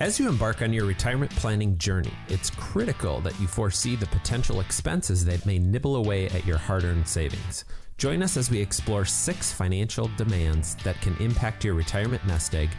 As 0.00 0.18
you 0.18 0.30
embark 0.30 0.62
on 0.62 0.72
your 0.72 0.86
retirement 0.86 1.30
planning 1.32 1.76
journey, 1.76 2.14
it's 2.28 2.48
critical 2.48 3.20
that 3.20 3.38
you 3.38 3.46
foresee 3.46 3.96
the 3.96 4.06
potential 4.06 4.60
expenses 4.60 5.26
that 5.26 5.44
may 5.44 5.58
nibble 5.58 5.96
away 5.96 6.26
at 6.30 6.46
your 6.46 6.56
hard 6.56 6.84
earned 6.84 7.06
savings. 7.06 7.66
Join 7.98 8.22
us 8.22 8.38
as 8.38 8.50
we 8.50 8.58
explore 8.58 9.04
six 9.04 9.52
financial 9.52 10.10
demands 10.16 10.74
that 10.84 10.98
can 11.02 11.14
impact 11.18 11.66
your 11.66 11.74
retirement 11.74 12.26
nest 12.26 12.54
egg 12.54 12.70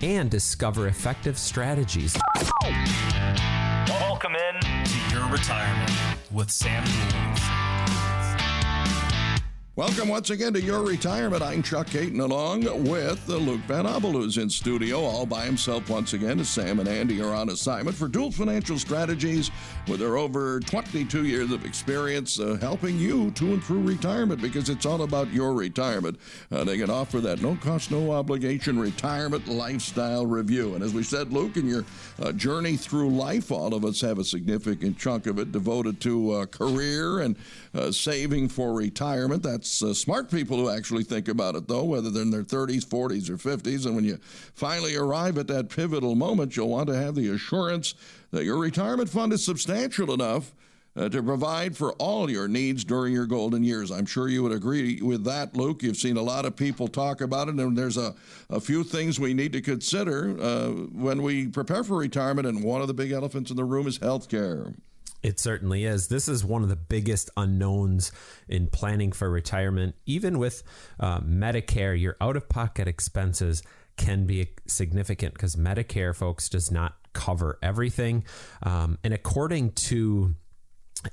and 0.00 0.30
discover 0.30 0.86
effective 0.86 1.36
strategies. 1.36 2.16
Welcome 3.88 4.36
in 4.36 4.60
to 4.60 4.98
your 5.12 5.28
retirement 5.28 5.90
with 6.30 6.52
Sam 6.52 6.84
Duell. 6.84 7.59
Welcome 9.76 10.08
once 10.08 10.30
again 10.30 10.52
to 10.54 10.60
Your 10.60 10.82
Retirement. 10.82 11.44
I'm 11.44 11.62
Chuck 11.62 11.86
Caton 11.86 12.18
along 12.18 12.64
with 12.88 13.28
Luke 13.28 13.60
Van 13.68 13.86
who's 13.86 14.36
in 14.36 14.50
studio 14.50 14.98
all 15.04 15.24
by 15.24 15.44
himself 15.44 15.88
once 15.88 16.12
again. 16.12 16.40
As 16.40 16.48
Sam 16.48 16.80
and 16.80 16.88
Andy 16.88 17.22
are 17.22 17.32
on 17.32 17.50
assignment 17.50 17.96
for 17.96 18.08
Duell 18.08 18.34
Financial 18.34 18.76
Strategies 18.80 19.52
with 19.86 20.00
their 20.00 20.18
over 20.18 20.58
22 20.58 21.24
years 21.24 21.52
of 21.52 21.64
experience 21.64 22.40
uh, 22.40 22.58
helping 22.60 22.98
you 22.98 23.30
to 23.30 23.52
and 23.52 23.62
through 23.62 23.82
retirement 23.82 24.42
because 24.42 24.68
it's 24.68 24.84
all 24.84 25.02
about 25.02 25.32
your 25.32 25.54
retirement. 25.54 26.18
Uh, 26.50 26.64
they 26.64 26.76
can 26.76 26.90
offer 26.90 27.20
that 27.20 27.40
no 27.40 27.54
cost, 27.62 27.92
no 27.92 28.10
obligation 28.10 28.76
retirement 28.76 29.46
lifestyle 29.46 30.26
review. 30.26 30.74
And 30.74 30.82
as 30.82 30.92
we 30.92 31.04
said, 31.04 31.32
Luke, 31.32 31.56
in 31.56 31.68
your 31.68 31.84
uh, 32.20 32.32
journey 32.32 32.76
through 32.76 33.10
life, 33.10 33.52
all 33.52 33.72
of 33.72 33.84
us 33.84 34.00
have 34.00 34.18
a 34.18 34.24
significant 34.24 34.98
chunk 34.98 35.28
of 35.28 35.38
it 35.38 35.52
devoted 35.52 36.00
to 36.00 36.32
uh, 36.32 36.46
career 36.46 37.20
and 37.20 37.36
uh, 37.72 37.92
saving 37.92 38.48
for 38.48 38.74
retirement. 38.74 39.44
That's 39.44 39.59
it's 39.60 39.82
uh, 39.82 39.92
smart 39.92 40.30
people 40.30 40.56
who 40.56 40.70
actually 40.70 41.04
think 41.04 41.28
about 41.28 41.54
it, 41.54 41.68
though, 41.68 41.84
whether 41.84 42.10
they're 42.10 42.22
in 42.22 42.30
their 42.30 42.42
30s, 42.42 42.86
40s, 42.86 43.28
or 43.28 43.36
50s. 43.36 43.84
And 43.84 43.94
when 43.94 44.04
you 44.04 44.18
finally 44.54 44.96
arrive 44.96 45.36
at 45.36 45.48
that 45.48 45.68
pivotal 45.68 46.14
moment, 46.14 46.56
you'll 46.56 46.70
want 46.70 46.88
to 46.88 46.96
have 46.96 47.14
the 47.14 47.28
assurance 47.28 47.94
that 48.30 48.44
your 48.44 48.58
retirement 48.58 49.10
fund 49.10 49.34
is 49.34 49.44
substantial 49.44 50.14
enough 50.14 50.54
uh, 50.96 51.10
to 51.10 51.22
provide 51.22 51.76
for 51.76 51.92
all 51.94 52.30
your 52.30 52.48
needs 52.48 52.84
during 52.84 53.12
your 53.12 53.26
golden 53.26 53.62
years. 53.62 53.90
I'm 53.90 54.06
sure 54.06 54.28
you 54.28 54.42
would 54.42 54.52
agree 54.52 55.02
with 55.02 55.24
that, 55.24 55.54
Luke. 55.54 55.82
You've 55.82 55.98
seen 55.98 56.16
a 56.16 56.22
lot 56.22 56.46
of 56.46 56.56
people 56.56 56.88
talk 56.88 57.20
about 57.20 57.48
it, 57.48 57.56
and 57.56 57.76
there's 57.76 57.98
a, 57.98 58.14
a 58.48 58.60
few 58.60 58.82
things 58.82 59.20
we 59.20 59.34
need 59.34 59.52
to 59.52 59.60
consider 59.60 60.40
uh, 60.40 60.68
when 60.68 61.22
we 61.22 61.48
prepare 61.48 61.84
for 61.84 61.98
retirement, 61.98 62.48
and 62.48 62.64
one 62.64 62.80
of 62.80 62.88
the 62.88 62.94
big 62.94 63.12
elephants 63.12 63.50
in 63.50 63.58
the 63.58 63.64
room 63.64 63.86
is 63.86 63.98
health 63.98 64.30
care. 64.30 64.72
It 65.22 65.38
certainly 65.38 65.84
is. 65.84 66.08
This 66.08 66.28
is 66.28 66.44
one 66.44 66.62
of 66.62 66.68
the 66.68 66.76
biggest 66.76 67.30
unknowns 67.36 68.10
in 68.48 68.68
planning 68.68 69.12
for 69.12 69.28
retirement. 69.28 69.94
Even 70.06 70.38
with 70.38 70.62
uh, 70.98 71.20
Medicare, 71.20 71.98
your 71.98 72.16
out 72.20 72.36
of 72.36 72.48
pocket 72.48 72.88
expenses 72.88 73.62
can 73.96 74.26
be 74.26 74.48
significant 74.66 75.34
because 75.34 75.56
Medicare, 75.56 76.14
folks, 76.14 76.48
does 76.48 76.70
not 76.70 76.94
cover 77.12 77.58
everything. 77.62 78.24
Um, 78.62 78.98
and 79.04 79.12
according 79.12 79.72
to 79.72 80.34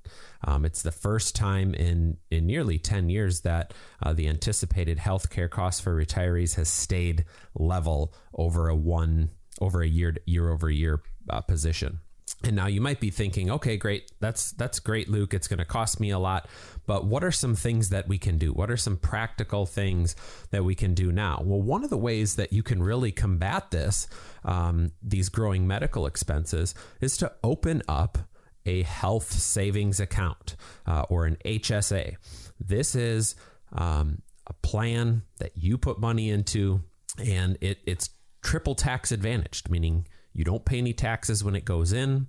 Um, 0.45 0.65
it's 0.65 0.83
the 0.83 0.93
first 0.93 1.35
time 1.35 1.75
in 1.75 2.17
in 2.31 2.47
nearly 2.47 2.79
10 2.79 3.09
years 3.09 3.41
that 3.41 3.75
uh, 4.03 4.13
the 4.13 4.29
anticipated 4.29 4.99
healthcare 4.99 5.51
costs 5.51 5.81
for 5.81 5.97
retirees 5.97 6.55
has 6.55 6.69
stayed 6.69 7.25
level 7.55 8.15
over 8.35 8.69
a 8.69 8.77
one 8.77 9.31
over 9.61 9.83
a 9.83 9.89
year 9.89 10.17
year 10.27 10.51
over 10.51 10.71
year 10.71 11.03
uh, 11.31 11.41
position. 11.41 12.01
And 12.45 12.55
now 12.55 12.69
you 12.69 12.81
might 12.81 13.01
be 13.01 13.11
thinking, 13.11 13.51
okay, 13.51 13.77
great. 13.77 14.13
That's 14.21 14.53
that's 14.53 14.79
great, 14.79 15.09
Luke. 15.09 15.35
It's 15.35 15.49
going 15.49 15.59
to 15.59 15.65
cost 15.65 15.99
me 15.99 16.11
a 16.11 16.21
lot, 16.21 16.49
but 16.87 17.05
what 17.05 17.25
are 17.25 17.33
some 17.33 17.57
things 17.57 17.89
that 17.89 18.07
we 18.07 18.17
can 18.17 18.39
do? 18.39 18.53
What 18.53 18.71
are 18.71 18.77
some 18.77 18.97
practical 18.97 19.67
things 19.67 20.15
that 20.51 20.65
we 20.65 20.77
can 20.77 20.95
do 20.95 21.11
now? 21.11 21.43
Well, 21.45 21.61
one 21.61 21.83
of 21.83 21.91
the 21.91 21.99
ways 21.99 22.37
that 22.37 22.53
you 22.53 22.63
can 22.63 22.81
really 22.81 23.11
combat 23.11 23.73
this, 23.73 24.07
um, 24.45 24.93
these 25.03 25.29
growing 25.29 25.67
medical 25.67 26.07
expenses, 26.07 26.77
is 27.01 27.17
to 27.17 27.33
open 27.43 27.83
up 27.89 28.19
a 28.65 28.83
health 28.83 29.33
savings 29.33 29.99
account 29.99 30.55
uh, 30.87 31.07
or 31.09 31.27
an 31.27 31.39
HSA. 31.45 32.17
This 32.61 32.95
is 32.95 33.35
um, 33.73 34.23
a 34.47 34.53
plan 34.53 35.23
that 35.39 35.57
you 35.57 35.77
put 35.77 35.99
money 35.99 36.31
into, 36.31 36.83
and 37.19 37.59
it, 37.61 37.79
it's 37.85 38.11
triple 38.43 38.75
tax 38.75 39.11
advantaged, 39.11 39.71
meaning 39.71 40.07
you 40.33 40.45
don't 40.45 40.65
pay 40.65 40.79
any 40.79 40.93
taxes 40.93 41.43
when 41.43 41.57
it 41.57 41.65
goes 41.65 41.93
in. 41.93 42.27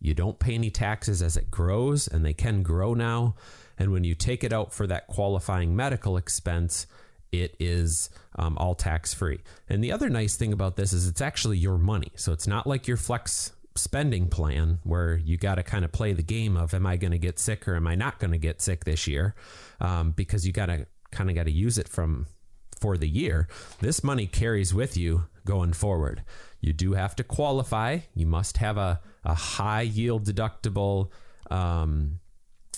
You 0.00 0.14
don't 0.14 0.38
pay 0.38 0.54
any 0.54 0.70
taxes 0.70 1.22
as 1.22 1.36
it 1.36 1.50
grows, 1.50 2.08
and 2.08 2.24
they 2.24 2.34
can 2.34 2.62
grow 2.62 2.94
now. 2.94 3.36
And 3.78 3.92
when 3.92 4.04
you 4.04 4.14
take 4.14 4.42
it 4.42 4.52
out 4.52 4.72
for 4.72 4.86
that 4.86 5.06
qualifying 5.06 5.76
medical 5.76 6.16
expense, 6.16 6.86
it 7.30 7.56
is 7.58 8.10
um, 8.36 8.58
all 8.58 8.74
tax 8.74 9.14
free. 9.14 9.40
And 9.68 9.82
the 9.82 9.92
other 9.92 10.08
nice 10.08 10.36
thing 10.36 10.52
about 10.52 10.76
this 10.76 10.92
is 10.92 11.08
it's 11.08 11.20
actually 11.20 11.58
your 11.58 11.78
money. 11.78 12.12
So 12.16 12.32
it's 12.32 12.46
not 12.46 12.66
like 12.66 12.86
your 12.86 12.96
flex 12.96 13.52
spending 13.74 14.28
plan 14.28 14.78
where 14.82 15.16
you 15.16 15.36
got 15.36 15.54
to 15.54 15.62
kind 15.62 15.84
of 15.84 15.92
play 15.92 16.12
the 16.12 16.22
game 16.22 16.56
of 16.56 16.74
am 16.74 16.86
I 16.86 16.96
going 16.96 17.12
to 17.12 17.18
get 17.18 17.38
sick 17.38 17.66
or 17.66 17.74
am 17.74 17.86
I 17.86 17.94
not 17.94 18.18
going 18.18 18.32
to 18.32 18.38
get 18.38 18.60
sick 18.60 18.84
this 18.84 19.06
year? 19.06 19.34
Um, 19.80 20.10
because 20.12 20.46
you 20.46 20.52
got 20.52 20.66
to 20.66 20.86
kind 21.10 21.30
of 21.30 21.36
got 21.36 21.44
to 21.44 21.52
use 21.52 21.78
it 21.78 21.88
from 21.88 22.26
for 22.78 22.96
the 22.96 23.08
year. 23.08 23.48
This 23.80 24.04
money 24.04 24.26
carries 24.26 24.74
with 24.74 24.96
you 24.96 25.26
going 25.46 25.72
forward. 25.72 26.22
You 26.62 26.72
do 26.72 26.94
have 26.94 27.14
to 27.16 27.24
qualify. 27.24 27.98
You 28.14 28.26
must 28.26 28.56
have 28.58 28.78
a, 28.78 29.00
a 29.24 29.34
high 29.34 29.82
yield 29.82 30.24
deductible 30.24 31.10
um, 31.50 32.20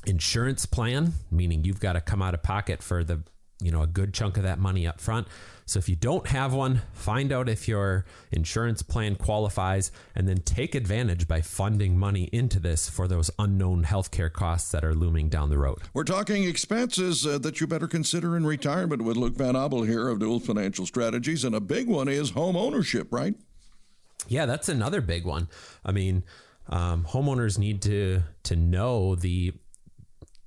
insurance 0.07 0.67
plan, 0.67 1.13
meaning 1.31 1.65
you've 1.65 1.81
got 1.81 1.93
to 1.93 2.01
come 2.01 2.23
out 2.23 2.35
of 2.35 2.43
pocket 2.43 2.83
for 2.83 3.05
the 3.05 3.23
you 3.63 3.71
know 3.71 3.83
a 3.83 3.87
good 3.87 4.13
chunk 4.13 4.37
of 4.37 4.43
that 4.43 4.59
money 4.59 4.87
up 4.87 5.01
front. 5.01 5.29
So 5.67 5.79
if 5.79 5.89
you 5.89 5.97
don't 5.97 6.27
have 6.27 6.53
one, 6.53 6.83
find 6.93 7.33
out 7.33 7.49
if 7.49 7.69
your 7.69 8.05
insurance 8.31 8.83
plan 8.83 9.17
qualifies 9.17 9.91
and 10.15 10.29
then 10.29 10.39
take 10.39 10.75
advantage 10.75 11.27
by 11.27 11.41
funding 11.41 11.97
money 11.97 12.25
into 12.33 12.61
this 12.61 12.89
for 12.89 13.09
those 13.09 13.31
unknown 13.39 13.85
healthcare 13.85 14.31
costs 14.31 14.71
that 14.73 14.85
are 14.85 14.95
looming 14.95 15.31
down 15.31 15.49
the 15.49 15.59
road. 15.59 15.79
We're 15.95 16.05
talking 16.05 16.45
expenses 16.45 17.27
uh, 17.27 17.39
that 17.39 17.61
you 17.61 17.67
better 17.67 17.89
consider 17.89 18.37
in 18.37 18.45
retirement 18.45 19.03
with 19.03 19.17
Luke 19.17 19.37
Van 19.37 19.55
Obel 19.55 19.87
here 19.87 20.09
of 20.09 20.19
Duell 20.19 20.43
Financial 20.43 20.85
Strategies 20.85 21.45
and 21.45 21.55
a 21.55 21.61
big 21.61 21.89
one 21.89 22.09
is 22.09 22.31
home 22.31 22.57
ownership, 22.57 23.09
right? 23.11 23.35
Yeah, 24.29 24.47
that's 24.47 24.69
another 24.69 25.01
big 25.01 25.25
one. 25.25 25.49
I 25.85 25.93
mean, 25.93 26.25
um, 26.69 27.05
homeowners 27.05 27.59
need 27.59 27.83
to 27.83 28.23
to 28.45 28.57
know 28.57 29.15
the 29.15 29.53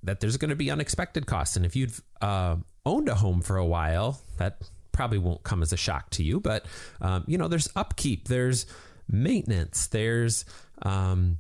that 0.04 0.20
there's 0.20 0.38
going 0.38 0.50
to 0.50 0.56
be 0.56 0.72
unexpected 0.72 1.26
costs, 1.26 1.56
and 1.56 1.66
if 1.66 1.76
you've 1.76 2.02
uh, 2.22 2.56
owned 2.86 3.10
a 3.10 3.16
home 3.16 3.42
for 3.42 3.58
a 3.58 3.66
while, 3.66 4.22
that 4.38 4.62
probably 4.92 5.18
won't 5.18 5.44
come 5.44 5.62
as 5.62 5.72
a 5.74 5.78
shock 5.78 6.10
to 6.12 6.24
you. 6.24 6.40
But 6.40 6.66
um, 7.02 7.24
you 7.28 7.38
know, 7.38 7.48
there's 7.48 7.70
upkeep, 7.76 8.28
there's 8.28 8.66
maintenance, 9.08 9.88
there's 9.88 10.46
um, 10.82 11.38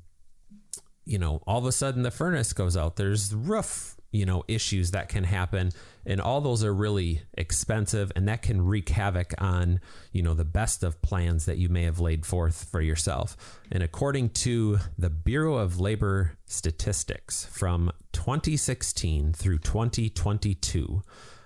you 1.06 1.18
know, 1.18 1.42
all 1.48 1.60
of 1.60 1.66
a 1.66 1.72
sudden 1.72 2.04
the 2.04 2.12
furnace 2.12 2.54
goes 2.54 2.76
out. 2.78 2.98
There's 2.98 3.34
roof 3.34 3.98
you 4.12 4.26
know 4.26 4.44
issues 4.48 4.92
that 4.92 5.10
can 5.10 5.24
happen 5.24 5.72
and 6.08 6.22
all 6.22 6.40
those 6.40 6.64
are 6.64 6.74
really 6.74 7.22
expensive 7.38 8.12
and 8.16 8.28
that 8.28 8.42
can 8.42 8.66
wreak 8.66 8.90
havoc 8.90 9.36
on 9.38 9.80
you 10.12 10.24
know 10.24 10.34
the 10.34 10.46
best 10.46 10.82
of 10.82 11.00
plans 11.02 11.46
that 11.46 11.58
you 11.58 11.70
may 11.70 11.84
have 11.84 12.00
laid 12.00 12.26
forth 12.26 12.68
for 12.72 12.82
yourself 12.82 13.62
and 13.72 13.84
according 13.84 14.30
to 14.30 14.80
the 14.98 15.12
bureau 15.12 15.56
of 15.56 15.80
labor 15.80 16.38
statistics 16.46 17.46
from 17.46 17.92
2016 18.14 19.34
through 19.34 19.60
2022 19.60 21.04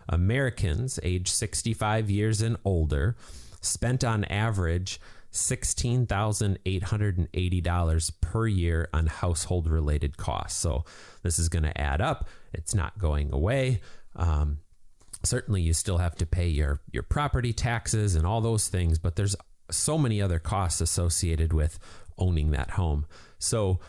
americans 0.07 0.99
age 1.03 1.29
65 1.29 2.09
years 2.09 2.41
and 2.41 2.55
older 2.63 3.17
spent 3.61 4.03
on 4.03 4.23
average 4.25 4.99
$16,880 5.33 8.11
per 8.19 8.47
year 8.47 8.89
on 8.93 9.07
household 9.07 9.69
related 9.69 10.17
costs. 10.17 10.59
So 10.59 10.83
this 11.23 11.39
is 11.39 11.47
going 11.47 11.63
to 11.63 11.79
add 11.79 12.01
up. 12.01 12.27
It's 12.53 12.75
not 12.75 12.99
going 12.99 13.33
away. 13.33 13.79
Um, 14.15 14.59
certainly, 15.23 15.61
you 15.61 15.73
still 15.73 15.97
have 15.97 16.15
to 16.15 16.25
pay 16.25 16.47
your, 16.47 16.81
your 16.91 17.03
property 17.03 17.53
taxes 17.53 18.15
and 18.15 18.25
all 18.25 18.41
those 18.41 18.67
things, 18.67 18.99
but 18.99 19.15
there's 19.15 19.35
so 19.69 19.97
many 19.97 20.21
other 20.21 20.39
costs 20.39 20.81
associated 20.81 21.53
with 21.53 21.79
owning 22.17 22.51
that 22.51 22.71
home. 22.71 23.05
So 23.39 23.79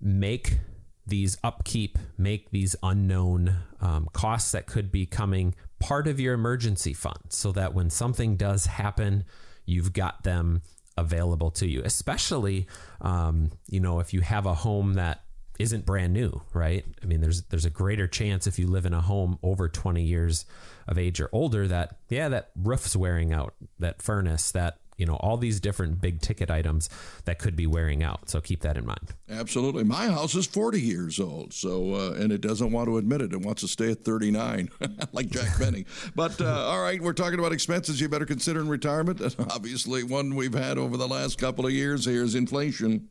make 0.00 0.58
these 1.06 1.36
upkeep, 1.42 1.98
make 2.18 2.50
these 2.50 2.76
unknown 2.82 3.56
um, 3.80 4.08
costs 4.12 4.52
that 4.52 4.66
could 4.66 4.90
be 4.90 5.06
coming 5.06 5.54
part 5.78 6.06
of 6.06 6.20
your 6.20 6.34
emergency 6.34 6.92
fund 6.92 7.18
so 7.28 7.52
that 7.52 7.74
when 7.74 7.90
something 7.90 8.36
does 8.36 8.66
happen, 8.66 9.24
you've 9.64 9.92
got 9.92 10.22
them 10.24 10.62
available 10.96 11.50
to 11.50 11.66
you, 11.66 11.82
especially, 11.84 12.66
um, 13.00 13.50
you 13.68 13.80
know, 13.80 14.00
if 14.00 14.12
you 14.12 14.20
have 14.20 14.46
a 14.46 14.54
home 14.54 14.94
that 14.94 15.22
isn't 15.60 15.84
brand 15.84 16.12
new, 16.12 16.42
right? 16.54 16.84
I 17.02 17.06
mean, 17.06 17.20
there's 17.20 17.42
there's 17.42 17.66
a 17.66 17.70
greater 17.70 18.06
chance 18.06 18.46
if 18.46 18.58
you 18.58 18.66
live 18.66 18.86
in 18.86 18.94
a 18.94 19.00
home 19.00 19.38
over 19.42 19.68
20 19.68 20.02
years 20.02 20.46
of 20.88 20.98
age 20.98 21.20
or 21.20 21.28
older 21.32 21.68
that 21.68 21.96
yeah, 22.08 22.28
that 22.30 22.50
roof's 22.56 22.96
wearing 22.96 23.32
out, 23.32 23.54
that 23.78 24.00
furnace, 24.00 24.50
that 24.52 24.78
you 24.96 25.06
know 25.06 25.16
all 25.16 25.36
these 25.36 25.60
different 25.60 26.00
big 26.00 26.20
ticket 26.20 26.50
items 26.50 26.88
that 27.24 27.38
could 27.38 27.56
be 27.56 27.66
wearing 27.66 28.02
out. 28.02 28.30
So 28.30 28.40
keep 28.40 28.60
that 28.60 28.76
in 28.76 28.86
mind. 28.86 29.14
Absolutely. 29.30 29.84
My 29.84 30.06
house 30.06 30.34
is 30.34 30.46
40 30.46 30.80
years 30.80 31.18
old 31.18 31.52
so 31.52 31.94
uh, 31.94 32.12
and 32.12 32.32
it 32.32 32.40
doesn't 32.40 32.70
want 32.70 32.88
to 32.88 32.98
admit 32.98 33.20
it. 33.20 33.32
It 33.32 33.40
wants 33.40 33.62
to 33.62 33.68
stay 33.68 33.92
at 33.92 34.04
39 34.04 34.70
like 35.12 35.28
jack 35.30 35.58
benny. 35.58 35.86
But 36.14 36.40
uh, 36.40 36.64
all 36.68 36.82
right 36.82 37.00
we're 37.00 37.14
talking 37.14 37.38
about 37.38 37.52
expenses. 37.52 38.00
You 38.00 38.08
better 38.08 38.26
consider 38.26 38.60
in 38.60 38.68
retirement. 38.68 39.20
And 39.20 39.34
obviously 39.50 40.02
one 40.04 40.36
we've 40.36 40.54
had 40.54 40.76
over 40.78 40.96
the 40.98 41.08
last 41.08 41.38
couple 41.38 41.66
of 41.66 41.72
years 41.72 42.04
here 42.04 42.22
is 42.22 42.34
inflation 42.34 43.08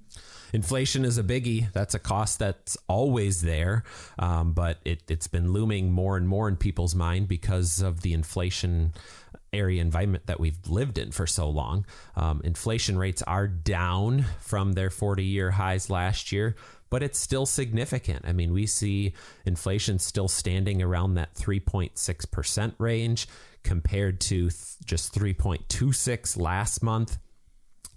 inflation 0.54 1.06
is 1.06 1.18
a 1.18 1.24
biggie. 1.24 1.72
That's 1.74 1.94
a 1.94 2.00
cost 2.00 2.40
that's 2.40 2.78
always 2.88 3.42
there, 3.42 3.84
um, 4.18 4.54
but 4.54 4.78
it, 4.86 5.04
has 5.10 5.28
been 5.28 5.52
looming 5.54 5.92
more 5.92 6.18
and 6.18 6.28
more 6.28 6.48
in 6.48 6.56
people's 6.56 6.96
mind 6.96 7.28
because 7.28 7.82
of 7.82 8.02
the 8.02 8.14
inflation 8.14 8.94
area 9.52 9.82
environment 9.82 10.26
that 10.28 10.40
we've 10.40 10.58
lived 10.68 10.98
in 10.98 11.12
for 11.12 11.26
so 11.26 11.50
long. 11.50 11.86
Um, 12.16 12.42
inflation 12.44 12.98
rates 12.98 13.22
are 13.24 13.48
down 13.48 14.26
from 14.40 14.74
their 14.74 14.90
40 14.90 15.24
year 15.24 15.52
highs 15.52 15.90
last 15.90 16.32
year, 16.32 16.56
but 16.90 17.04
it's 17.04 17.20
still 17.20 17.46
significant. 17.46 18.26
I 18.26 18.34
mean, 18.34 18.54
we 18.54 18.66
see 18.66 19.14
inflation 19.46 20.00
still 20.00 20.28
standing 20.28 20.82
around 20.82 21.16
that 21.16 21.36
3.6% 21.36 22.74
range 22.78 23.28
compared 23.64 24.20
to 24.22 24.50
th- 24.50 24.54
just 24.86 25.14
3.26 25.14 26.40
last 26.40 26.84
month. 26.84 27.18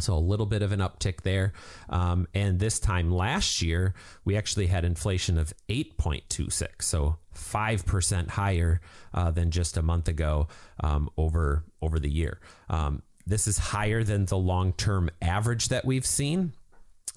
So 0.03 0.15
a 0.15 0.19
little 0.19 0.47
bit 0.47 0.63
of 0.63 0.73
an 0.73 0.81
uptick 0.81 1.23
there. 1.23 1.53
Um, 1.89 2.27
and 2.35 2.59
this 2.59 2.79
time 2.79 3.11
last 3.11 3.63
year, 3.63 3.95
we 4.25 4.37
actually 4.37 4.67
had 4.67 4.85
inflation 4.85 5.39
of 5.39 5.53
8.26. 5.69 6.83
So 6.83 7.19
5% 7.35 8.29
higher 8.29 8.81
uh, 9.15 9.31
than 9.31 9.51
just 9.51 9.77
a 9.77 9.83
month 9.83 10.09
ago 10.09 10.49
um, 10.81 11.09
over, 11.17 11.65
over 11.81 11.99
the 11.99 12.11
year. 12.11 12.41
Um, 12.69 13.03
this 13.27 13.47
is 13.47 13.59
higher 13.59 14.03
than 14.03 14.27
the 14.27 14.37
long 14.37 14.73
term 14.73 15.11
average 15.21 15.69
that 15.69 15.85
we've 15.85 16.07
seen 16.07 16.53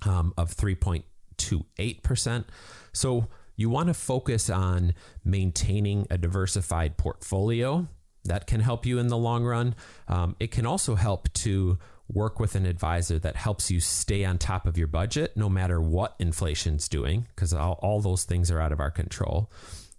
um, 0.03 0.33
of 0.37 0.55
3.28%. 0.55 2.45
So 2.93 3.27
you 3.55 3.69
want 3.69 3.87
to 3.87 3.93
focus 3.93 4.49
on 4.49 4.93
maintaining 5.23 6.07
a 6.09 6.17
diversified 6.17 6.97
portfolio. 6.97 7.87
That 8.25 8.47
can 8.47 8.59
help 8.59 8.85
you 8.85 8.97
in 8.99 9.07
the 9.07 9.17
long 9.17 9.43
run. 9.43 9.75
Um, 10.07 10.35
it 10.39 10.51
can 10.51 10.65
also 10.65 10.95
help 10.95 11.31
to 11.33 11.77
work 12.11 12.39
with 12.39 12.55
an 12.55 12.65
advisor 12.65 13.17
that 13.19 13.35
helps 13.35 13.71
you 13.71 13.79
stay 13.79 14.23
on 14.23 14.37
top 14.37 14.67
of 14.67 14.77
your 14.77 14.87
budget 14.87 15.35
no 15.35 15.49
matter 15.49 15.81
what 15.81 16.15
inflation's 16.19 16.87
doing, 16.87 17.27
because 17.35 17.53
all, 17.53 17.79
all 17.81 17.99
those 17.99 18.23
things 18.23 18.51
are 18.51 18.61
out 18.61 18.71
of 18.71 18.79
our 18.79 18.91
control. 18.91 19.51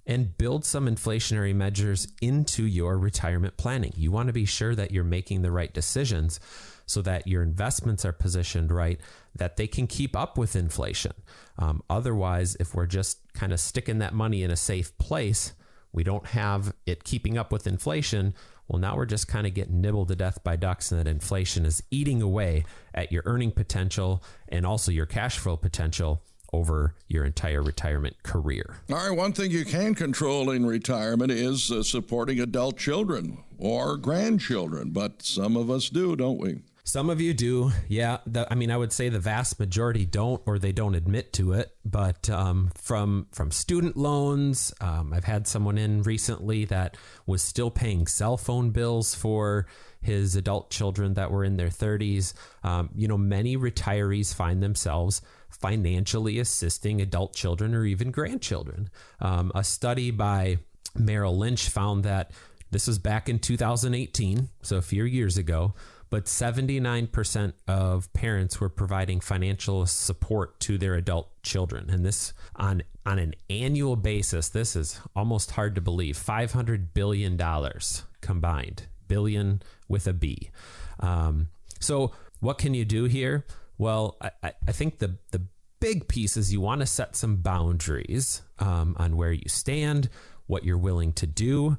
And 0.08 0.38
build 0.38 0.64
some 0.64 0.86
inflationary 0.86 1.52
measures 1.52 2.06
into 2.22 2.64
your 2.64 2.96
retirement 2.96 3.56
planning. 3.56 3.92
You 3.96 4.12
want 4.12 4.28
to 4.28 4.32
be 4.32 4.44
sure 4.44 4.72
that 4.76 4.92
you're 4.92 5.02
making 5.02 5.42
the 5.42 5.50
right 5.50 5.74
decisions 5.74 6.38
so 6.86 7.02
that 7.02 7.26
your 7.26 7.42
investments 7.42 8.04
are 8.04 8.12
positioned 8.12 8.70
right, 8.70 9.00
that 9.34 9.56
they 9.56 9.66
can 9.66 9.88
keep 9.88 10.14
up 10.16 10.38
with 10.38 10.54
inflation. 10.54 11.12
Um, 11.58 11.82
otherwise, 11.90 12.56
if 12.60 12.72
we're 12.72 12.86
just 12.86 13.18
kind 13.32 13.52
of 13.52 13.58
sticking 13.58 13.98
that 13.98 14.14
money 14.14 14.44
in 14.44 14.52
a 14.52 14.56
safe 14.56 14.96
place, 14.98 15.54
we 15.92 16.04
don't 16.04 16.26
have 16.26 16.72
it 16.86 17.02
keeping 17.02 17.36
up 17.36 17.50
with 17.50 17.66
inflation, 17.66 18.34
well, 18.68 18.80
now 18.80 18.96
we're 18.96 19.06
just 19.06 19.28
kind 19.28 19.46
of 19.46 19.54
getting 19.54 19.80
nibbled 19.80 20.08
to 20.08 20.16
death 20.16 20.42
by 20.42 20.56
ducks, 20.56 20.90
and 20.90 21.00
that 21.00 21.08
inflation 21.08 21.64
is 21.64 21.82
eating 21.90 22.20
away 22.20 22.64
at 22.94 23.12
your 23.12 23.22
earning 23.26 23.52
potential 23.52 24.22
and 24.48 24.66
also 24.66 24.90
your 24.90 25.06
cash 25.06 25.38
flow 25.38 25.56
potential 25.56 26.22
over 26.52 26.94
your 27.08 27.24
entire 27.24 27.62
retirement 27.62 28.22
career. 28.22 28.76
All 28.90 28.96
right, 28.96 29.16
one 29.16 29.32
thing 29.32 29.50
you 29.50 29.64
can 29.64 29.94
control 29.94 30.50
in 30.50 30.64
retirement 30.66 31.30
is 31.30 31.70
uh, 31.70 31.82
supporting 31.82 32.40
adult 32.40 32.76
children 32.78 33.38
or 33.58 33.96
grandchildren, 33.96 34.90
but 34.90 35.22
some 35.22 35.56
of 35.56 35.70
us 35.70 35.88
do, 35.88 36.16
don't 36.16 36.38
we? 36.38 36.60
Some 36.86 37.10
of 37.10 37.20
you 37.20 37.34
do, 37.34 37.72
yeah. 37.88 38.18
The, 38.28 38.46
I 38.48 38.54
mean, 38.54 38.70
I 38.70 38.76
would 38.76 38.92
say 38.92 39.08
the 39.08 39.18
vast 39.18 39.58
majority 39.58 40.06
don't, 40.06 40.40
or 40.46 40.56
they 40.56 40.70
don't 40.70 40.94
admit 40.94 41.32
to 41.32 41.52
it. 41.52 41.74
But 41.84 42.30
um, 42.30 42.70
from 42.76 43.26
from 43.32 43.50
student 43.50 43.96
loans, 43.96 44.72
um, 44.80 45.12
I've 45.12 45.24
had 45.24 45.48
someone 45.48 45.78
in 45.78 46.04
recently 46.04 46.64
that 46.66 46.96
was 47.26 47.42
still 47.42 47.72
paying 47.72 48.06
cell 48.06 48.36
phone 48.36 48.70
bills 48.70 49.16
for 49.16 49.66
his 50.00 50.36
adult 50.36 50.70
children 50.70 51.14
that 51.14 51.32
were 51.32 51.42
in 51.42 51.56
their 51.56 51.70
30s. 51.70 52.34
Um, 52.62 52.90
you 52.94 53.08
know, 53.08 53.18
many 53.18 53.56
retirees 53.56 54.32
find 54.32 54.62
themselves 54.62 55.22
financially 55.50 56.38
assisting 56.38 57.00
adult 57.00 57.34
children 57.34 57.74
or 57.74 57.84
even 57.84 58.12
grandchildren. 58.12 58.90
Um, 59.20 59.50
a 59.56 59.64
study 59.64 60.12
by 60.12 60.58
Merrill 60.94 61.36
Lynch 61.36 61.68
found 61.68 62.04
that 62.04 62.30
this 62.70 62.86
was 62.86 63.00
back 63.00 63.28
in 63.28 63.40
2018, 63.40 64.50
so 64.62 64.76
a 64.76 64.82
few 64.82 65.02
years 65.02 65.36
ago 65.36 65.74
but 66.10 66.26
79% 66.26 67.52
of 67.66 68.12
parents 68.12 68.60
were 68.60 68.68
providing 68.68 69.20
financial 69.20 69.86
support 69.86 70.60
to 70.60 70.78
their 70.78 70.94
adult 70.94 71.30
children. 71.42 71.90
And 71.90 72.04
this 72.04 72.32
on 72.54 72.82
on 73.04 73.18
an 73.18 73.34
annual 73.48 73.94
basis 73.94 74.48
this 74.48 74.74
is 74.74 75.00
almost 75.14 75.52
hard 75.52 75.76
to 75.76 75.80
believe 75.80 76.16
500 76.16 76.92
billion 76.92 77.36
dollars 77.36 78.02
combined 78.20 78.84
billion 79.06 79.62
with 79.88 80.06
a 80.06 80.12
b. 80.12 80.50
Um, 80.98 81.48
so 81.78 82.12
what 82.40 82.58
can 82.58 82.74
you 82.74 82.84
do 82.84 83.04
here? 83.04 83.46
Well 83.78 84.16
i, 84.20 84.52
I 84.66 84.72
think 84.72 84.98
the 84.98 85.18
the 85.30 85.42
big 85.80 86.08
piece 86.08 86.36
is 86.36 86.52
you 86.52 86.60
want 86.60 86.80
to 86.80 86.86
set 86.86 87.14
some 87.16 87.36
boundaries 87.36 88.42
um, 88.58 88.96
on 88.98 89.16
where 89.16 89.32
you 89.32 89.48
stand 89.48 90.08
what 90.46 90.64
you're 90.64 90.78
willing 90.78 91.12
to 91.12 91.26
do. 91.26 91.76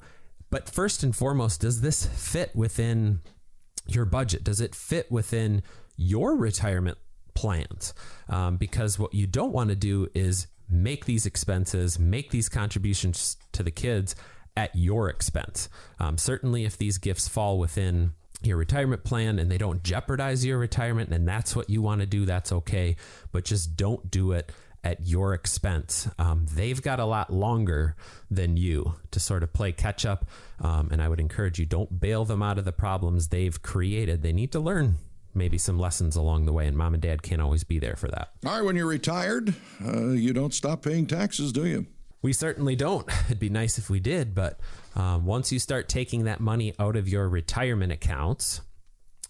But 0.50 0.70
first 0.70 1.04
and 1.04 1.16
foremost 1.16 1.62
does 1.62 1.82
this 1.82 2.06
fit 2.06 2.56
within 2.56 3.22
your 3.94 4.06
budget? 4.06 4.44
Does 4.44 4.62
it 4.62 4.76
fit 4.76 5.12
within 5.12 5.64
your 5.96 6.36
retirement 6.36 6.98
plans? 7.34 7.94
Um, 8.30 8.58
because 8.58 9.00
what 9.00 9.14
you 9.14 9.28
don't 9.28 9.54
want 9.54 9.70
to 9.70 9.76
do 9.76 10.10
is 10.14 10.48
make 10.70 11.06
these 11.06 11.26
expenses, 11.26 11.98
make 11.98 12.32
these 12.32 12.50
contributions 12.50 13.38
to 13.54 13.64
the 13.64 13.72
kids 13.72 14.16
at 14.56 14.76
your 14.76 15.10
expense. 15.10 15.70
Um, 16.00 16.18
certainly, 16.18 16.66
if 16.66 16.78
these 16.78 16.98
gifts 16.98 17.28
fall 17.28 17.60
within 17.60 18.14
your 18.42 18.58
retirement 18.58 19.04
plan 19.04 19.40
and 19.40 19.50
they 19.50 19.58
don't 19.58 19.84
jeopardize 19.84 20.46
your 20.46 20.58
retirement, 20.58 21.12
and 21.12 21.28
that's 21.28 21.56
what 21.56 21.70
you 21.70 21.82
want 21.82 22.02
to 22.02 22.08
do, 22.08 22.26
that's 22.26 22.52
okay. 22.52 22.96
But 23.32 23.46
just 23.46 23.78
don't 23.78 24.10
do 24.12 24.32
it 24.32 24.52
at 24.88 25.06
your 25.06 25.34
expense. 25.34 26.08
Um, 26.18 26.46
they've 26.56 26.82
got 26.82 27.02
a 27.02 27.06
lot 27.06 27.30
longer 27.30 27.98
than 28.32 28.56
you 28.56 28.96
to 29.12 29.20
sort 29.20 29.44
of 29.44 29.52
play 29.52 29.74
catch 29.74 30.06
up. 30.06 30.26
Um, 30.62 30.88
and 30.92 31.02
I 31.02 31.10
would 31.10 31.20
encourage 31.20 31.60
you 31.60 31.66
don't 31.66 32.00
bail 32.00 32.24
them 32.24 32.42
out 32.42 32.58
of 32.58 32.64
the 32.64 32.72
problems 32.72 33.28
they've 33.28 33.62
created. 33.62 34.24
They 34.24 34.32
need 34.32 34.54
to 34.54 34.62
learn 34.62 34.96
maybe 35.34 35.58
some 35.58 35.78
lessons 35.78 36.16
along 36.16 36.46
the 36.46 36.54
way, 36.54 36.66
and 36.66 36.78
mom 36.78 36.94
and 36.94 37.04
dad 37.04 37.22
can't 37.22 37.42
always 37.42 37.66
be 37.66 37.80
there 37.80 37.98
for 37.98 38.08
that. 38.08 38.30
All 38.46 38.54
right, 38.54 38.64
when 38.64 38.78
you're 38.78 38.88
retired, 38.88 39.54
uh, 39.86 40.08
you 40.08 40.32
don't 40.34 40.54
stop 40.54 40.82
paying 40.84 41.06
taxes, 41.06 41.52
do 41.52 41.68
you? 41.68 41.86
We 42.22 42.32
certainly 42.32 42.78
don't. 42.78 43.08
It'd 43.26 43.40
be 43.40 43.50
nice 43.50 43.78
if 43.78 43.90
we 43.90 44.00
did, 44.00 44.34
but 44.34 44.60
um, 44.96 45.26
once 45.26 45.52
you 45.52 45.60
start 45.60 45.90
taking 45.90 46.24
that 46.24 46.40
money 46.40 46.74
out 46.80 46.96
of 46.96 47.10
your 47.10 47.28
retirement 47.28 47.92
accounts, 47.92 48.62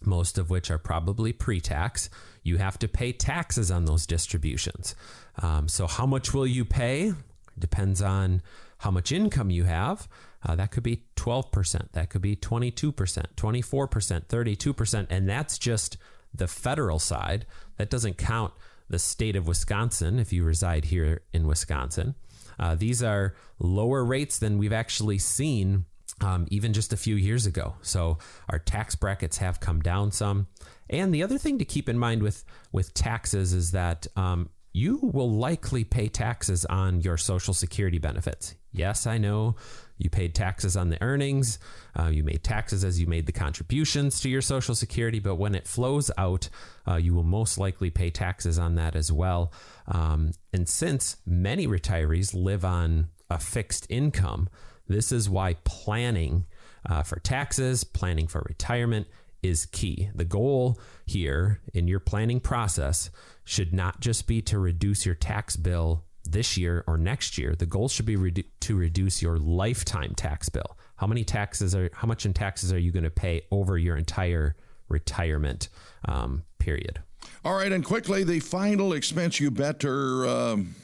most 0.02 0.38
of 0.38 0.50
which 0.50 0.70
are 0.70 0.78
probably 0.78 1.34
pre 1.34 1.60
tax, 1.60 2.10
you 2.44 2.58
have 2.58 2.80
to 2.80 2.88
pay 2.88 3.12
taxes 3.12 3.70
on 3.70 3.86
those 3.86 4.06
distributions. 4.06 4.96
Um, 5.42 5.68
so, 5.68 5.88
how 5.88 6.06
much 6.06 6.34
will 6.34 6.48
you 6.48 6.66
pay? 6.66 7.14
Depends 7.58 8.02
on 8.02 8.42
how 8.80 8.92
much 8.92 9.12
income 9.12 9.50
you 9.50 9.64
have. 9.64 10.08
Uh, 10.46 10.56
that 10.56 10.72
could 10.72 10.84
be 10.84 11.04
12%, 11.16 11.92
that 11.94 12.10
could 12.10 12.22
be 12.22 12.36
22%, 12.36 12.94
24%, 12.94 14.26
32%. 14.26 15.08
And 15.10 15.28
that's 15.28 15.58
just 15.58 15.98
the 16.34 16.48
federal 16.48 17.00
side. 17.00 17.46
That 17.78 17.90
doesn't 17.90 18.18
count 18.18 18.54
the 18.90 19.00
state 19.00 19.36
of 19.36 19.48
Wisconsin 19.48 20.20
if 20.20 20.32
you 20.32 20.44
reside 20.44 20.86
here 20.86 21.22
in 21.34 21.48
Wisconsin. 21.48 22.16
Uh, 22.60 22.76
these 22.76 23.04
are 23.04 23.36
lower 23.60 24.04
rates 24.06 24.40
than 24.40 24.58
we've 24.58 24.74
actually 24.74 25.18
seen 25.18 25.86
um, 26.22 26.48
even 26.50 26.74
just 26.74 26.94
a 26.94 26.98
few 26.98 27.16
years 27.16 27.46
ago. 27.46 27.76
So 27.82 28.18
our 28.50 28.60
tax 28.60 28.96
brackets 28.96 29.38
have 29.38 29.60
come 29.60 29.82
down 29.82 30.12
some. 30.12 30.48
And 30.90 31.14
the 31.14 31.22
other 31.22 31.38
thing 31.38 31.60
to 31.60 31.66
keep 31.66 31.90
in 31.90 31.98
mind 31.98 32.24
with 32.24 32.44
with 32.72 32.94
taxes 32.94 33.54
is 33.54 33.72
that 33.72 34.08
um, 34.16 34.50
you 34.78 35.00
will 35.02 35.32
likely 35.32 35.84
pay 35.84 36.08
taxes 36.08 36.64
on 36.66 37.02
your 37.02 37.18
Social 37.18 37.54
Security 37.54 37.98
benefits. 37.98 38.54
Yes, 38.72 39.08
I 39.08 39.18
know 39.18 39.56
you 39.98 40.12
paid 40.12 40.36
taxes 40.36 40.78
on 40.78 40.90
the 40.90 41.02
earnings, 41.02 41.58
uh, 42.00 42.10
you 42.10 42.24
made 42.24 42.44
taxes 42.44 42.84
as 42.84 43.02
you 43.02 43.08
made 43.08 43.26
the 43.26 43.32
contributions 43.32 44.20
to 44.20 44.30
your 44.30 44.44
Social 44.44 44.76
Security, 44.76 45.18
but 45.18 45.38
when 45.38 45.56
it 45.56 45.68
flows 45.68 46.12
out, 46.16 46.50
uh, 46.88 46.98
you 46.98 47.16
will 47.16 47.24
most 47.24 47.58
likely 47.58 47.90
pay 47.90 48.12
taxes 48.12 48.60
on 48.60 48.76
that 48.76 48.96
as 48.96 49.12
well. 49.12 49.52
Um, 49.88 50.34
and 50.54 50.70
since 50.70 51.18
many 51.26 51.66
retirees 51.66 52.36
live 52.36 52.64
on 52.64 53.08
a 53.32 53.40
fixed 53.40 53.88
income, 53.90 54.48
this 54.88 55.12
is 55.12 55.28
why 55.28 55.56
planning 55.64 56.46
uh, 56.88 57.02
for 57.02 57.20
taxes, 57.20 57.84
planning 57.84 58.28
for 58.28 58.46
retirement 58.48 59.08
is 59.44 59.66
key. 59.66 60.10
The 60.16 60.26
goal 60.26 60.80
here 61.06 61.62
in 61.74 61.88
your 61.88 62.00
planning 62.00 62.40
process 62.40 63.10
should 63.44 63.74
not 63.74 64.00
just 64.00 64.28
be 64.28 64.42
to 64.44 64.60
reduce 64.60 65.06
your 65.06 65.16
tax 65.16 65.56
bill 65.56 66.04
this 66.26 66.58
year 66.58 66.84
or 66.88 66.98
next 66.98 67.38
year. 67.38 67.56
The 67.56 67.66
goal 67.66 67.88
should 67.88 68.06
be 68.06 68.18
redu- 68.18 68.46
to 68.62 68.76
reduce 68.76 69.22
your 69.22 69.38
lifetime 69.38 70.14
tax 70.16 70.50
bill. 70.50 70.78
How 70.98 71.08
many 71.08 71.24
taxes 71.24 71.76
are 71.76 71.90
how 71.94 72.08
much 72.08 72.26
in 72.26 72.34
taxes 72.34 72.74
are 72.74 72.80
you 72.80 72.92
going 72.92 73.04
to 73.04 73.10
pay 73.10 73.44
over 73.52 73.78
your 73.78 73.98
entire 73.98 74.56
retirement 74.90 75.70
um, 76.06 76.44
period? 76.60 77.00
All 77.44 77.56
right, 77.56 77.72
and 77.72 77.84
quickly, 77.84 78.24
the 78.24 78.40
final 78.40 78.94
expense 78.94 79.40
you 79.40 79.52
better 79.52 80.28
um, 80.28 80.76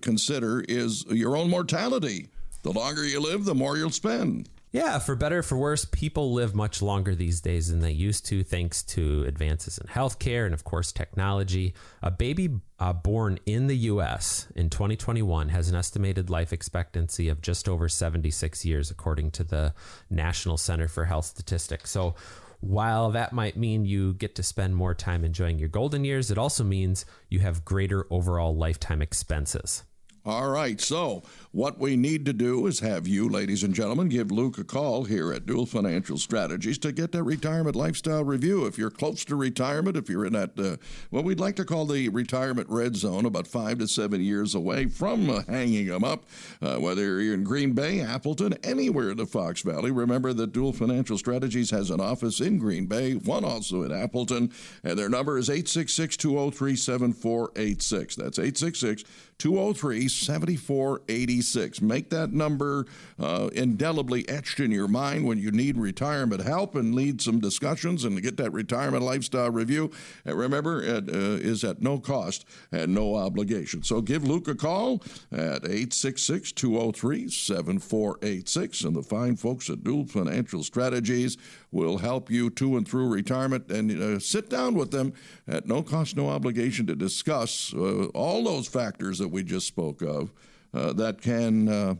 consider 0.00 0.62
is 0.68 1.04
your 1.08 1.36
own 1.36 1.50
mortality. 1.50 2.28
The 2.62 2.72
longer 2.72 3.04
you 3.04 3.20
live, 3.20 3.44
the 3.44 3.54
more 3.54 3.76
you'll 3.76 3.90
spend. 3.90 4.48
Yeah, 4.76 4.98
for 4.98 5.16
better 5.16 5.42
for 5.42 5.56
worse, 5.56 5.86
people 5.86 6.34
live 6.34 6.54
much 6.54 6.82
longer 6.82 7.14
these 7.14 7.40
days 7.40 7.70
than 7.70 7.80
they 7.80 7.92
used 7.92 8.26
to, 8.26 8.44
thanks 8.44 8.82
to 8.82 9.24
advances 9.24 9.78
in 9.78 9.86
healthcare 9.86 10.44
and, 10.44 10.52
of 10.52 10.64
course, 10.64 10.92
technology. 10.92 11.72
A 12.02 12.10
baby 12.10 12.50
uh, 12.78 12.92
born 12.92 13.38
in 13.46 13.68
the 13.68 13.76
U.S. 13.88 14.48
in 14.54 14.68
2021 14.68 15.48
has 15.48 15.70
an 15.70 15.76
estimated 15.76 16.28
life 16.28 16.52
expectancy 16.52 17.30
of 17.30 17.40
just 17.40 17.70
over 17.70 17.88
76 17.88 18.66
years, 18.66 18.90
according 18.90 19.30
to 19.30 19.44
the 19.44 19.72
National 20.10 20.58
Center 20.58 20.88
for 20.88 21.06
Health 21.06 21.24
Statistics. 21.24 21.90
So, 21.90 22.14
while 22.60 23.10
that 23.12 23.32
might 23.32 23.56
mean 23.56 23.86
you 23.86 24.12
get 24.12 24.34
to 24.34 24.42
spend 24.42 24.76
more 24.76 24.94
time 24.94 25.24
enjoying 25.24 25.58
your 25.58 25.70
golden 25.70 26.04
years, 26.04 26.30
it 26.30 26.36
also 26.36 26.64
means 26.64 27.06
you 27.30 27.38
have 27.38 27.64
greater 27.64 28.06
overall 28.10 28.54
lifetime 28.54 29.00
expenses. 29.00 29.84
All 30.26 30.48
right, 30.48 30.80
so 30.80 31.22
what 31.56 31.78
we 31.78 31.96
need 31.96 32.26
to 32.26 32.34
do 32.34 32.66
is 32.66 32.80
have 32.80 33.08
you, 33.08 33.30
ladies 33.30 33.62
and 33.62 33.72
gentlemen, 33.72 34.10
give 34.10 34.30
Luke 34.30 34.58
a 34.58 34.64
call 34.64 35.04
here 35.04 35.32
at 35.32 35.46
Duell 35.46 35.66
Financial 35.66 36.18
Strategies 36.18 36.76
to 36.76 36.92
get 36.92 37.12
that 37.12 37.22
retirement 37.22 37.74
lifestyle 37.74 38.24
review. 38.24 38.66
If 38.66 38.76
you're 38.76 38.90
close 38.90 39.24
to 39.24 39.36
retirement, 39.36 39.96
if 39.96 40.10
you're 40.10 40.26
in 40.26 40.34
that, 40.34 40.50
uh, 40.58 40.76
what 41.08 41.24
we'd 41.24 41.40
like 41.40 41.56
to 41.56 41.64
call 41.64 41.86
the 41.86 42.10
retirement 42.10 42.68
red 42.68 42.94
zone, 42.94 43.24
about 43.24 43.46
five 43.46 43.78
to 43.78 43.88
seven 43.88 44.20
years 44.20 44.54
away 44.54 44.84
from 44.84 45.30
uh, 45.30 45.44
hanging 45.48 45.86
them 45.86 46.04
up, 46.04 46.24
uh, 46.60 46.76
whether 46.76 47.22
you're 47.22 47.32
in 47.32 47.42
Green 47.42 47.72
Bay, 47.72 48.02
Appleton, 48.02 48.52
anywhere 48.62 49.08
in 49.08 49.16
the 49.16 49.24
Fox 49.24 49.62
Valley, 49.62 49.90
remember 49.90 50.34
that 50.34 50.52
Duell 50.52 50.74
Financial 50.74 51.16
Strategies 51.16 51.70
has 51.70 51.88
an 51.88 52.02
office 52.02 52.38
in 52.38 52.58
Green 52.58 52.84
Bay, 52.84 53.14
one 53.14 53.46
also 53.46 53.82
in 53.82 53.92
Appleton, 53.92 54.52
and 54.84 54.98
their 54.98 55.08
number 55.08 55.38
is 55.38 55.48
866 55.48 56.18
203 56.18 56.76
7486. 56.76 58.16
That's 58.16 58.38
866 58.38 59.04
203 59.38 60.08
7486. 60.08 61.45
Make 61.80 62.10
that 62.10 62.32
number 62.32 62.86
uh, 63.18 63.50
indelibly 63.52 64.28
etched 64.28 64.60
in 64.60 64.70
your 64.70 64.88
mind 64.88 65.26
when 65.26 65.38
you 65.38 65.50
need 65.50 65.76
retirement 65.76 66.42
help 66.42 66.74
and 66.74 66.94
lead 66.94 67.20
some 67.20 67.40
discussions 67.40 68.04
and 68.04 68.20
get 68.22 68.36
that 68.38 68.52
retirement 68.52 69.02
lifestyle 69.02 69.50
review. 69.50 69.90
And 70.24 70.36
remember, 70.36 70.82
it 70.82 71.08
uh, 71.08 71.12
is 71.12 71.64
at 71.64 71.82
no 71.82 71.98
cost 71.98 72.44
and 72.72 72.94
no 72.94 73.14
obligation. 73.14 73.82
So 73.82 74.00
give 74.00 74.24
Luke 74.24 74.48
a 74.48 74.54
call 74.54 75.02
at 75.32 75.64
866 75.64 76.52
203 76.52 77.28
7486. 77.28 78.84
And 78.84 78.96
the 78.96 79.02
fine 79.02 79.36
folks 79.36 79.70
at 79.70 79.78
Duell 79.78 80.08
Financial 80.08 80.62
Strategies 80.62 81.36
will 81.70 81.98
help 81.98 82.30
you 82.30 82.50
to 82.50 82.76
and 82.76 82.86
through 82.86 83.08
retirement 83.08 83.70
and 83.70 83.90
uh, 83.90 84.18
sit 84.18 84.48
down 84.48 84.74
with 84.74 84.90
them 84.90 85.12
at 85.46 85.66
no 85.66 85.82
cost, 85.82 86.16
no 86.16 86.28
obligation 86.28 86.86
to 86.86 86.96
discuss 86.96 87.74
uh, 87.74 88.06
all 88.14 88.44
those 88.44 88.66
factors 88.66 89.18
that 89.18 89.28
we 89.28 89.42
just 89.42 89.66
spoke 89.66 90.02
of 90.02 90.32
that 90.72 91.20
can, 91.22 91.68
uh, 91.68 91.94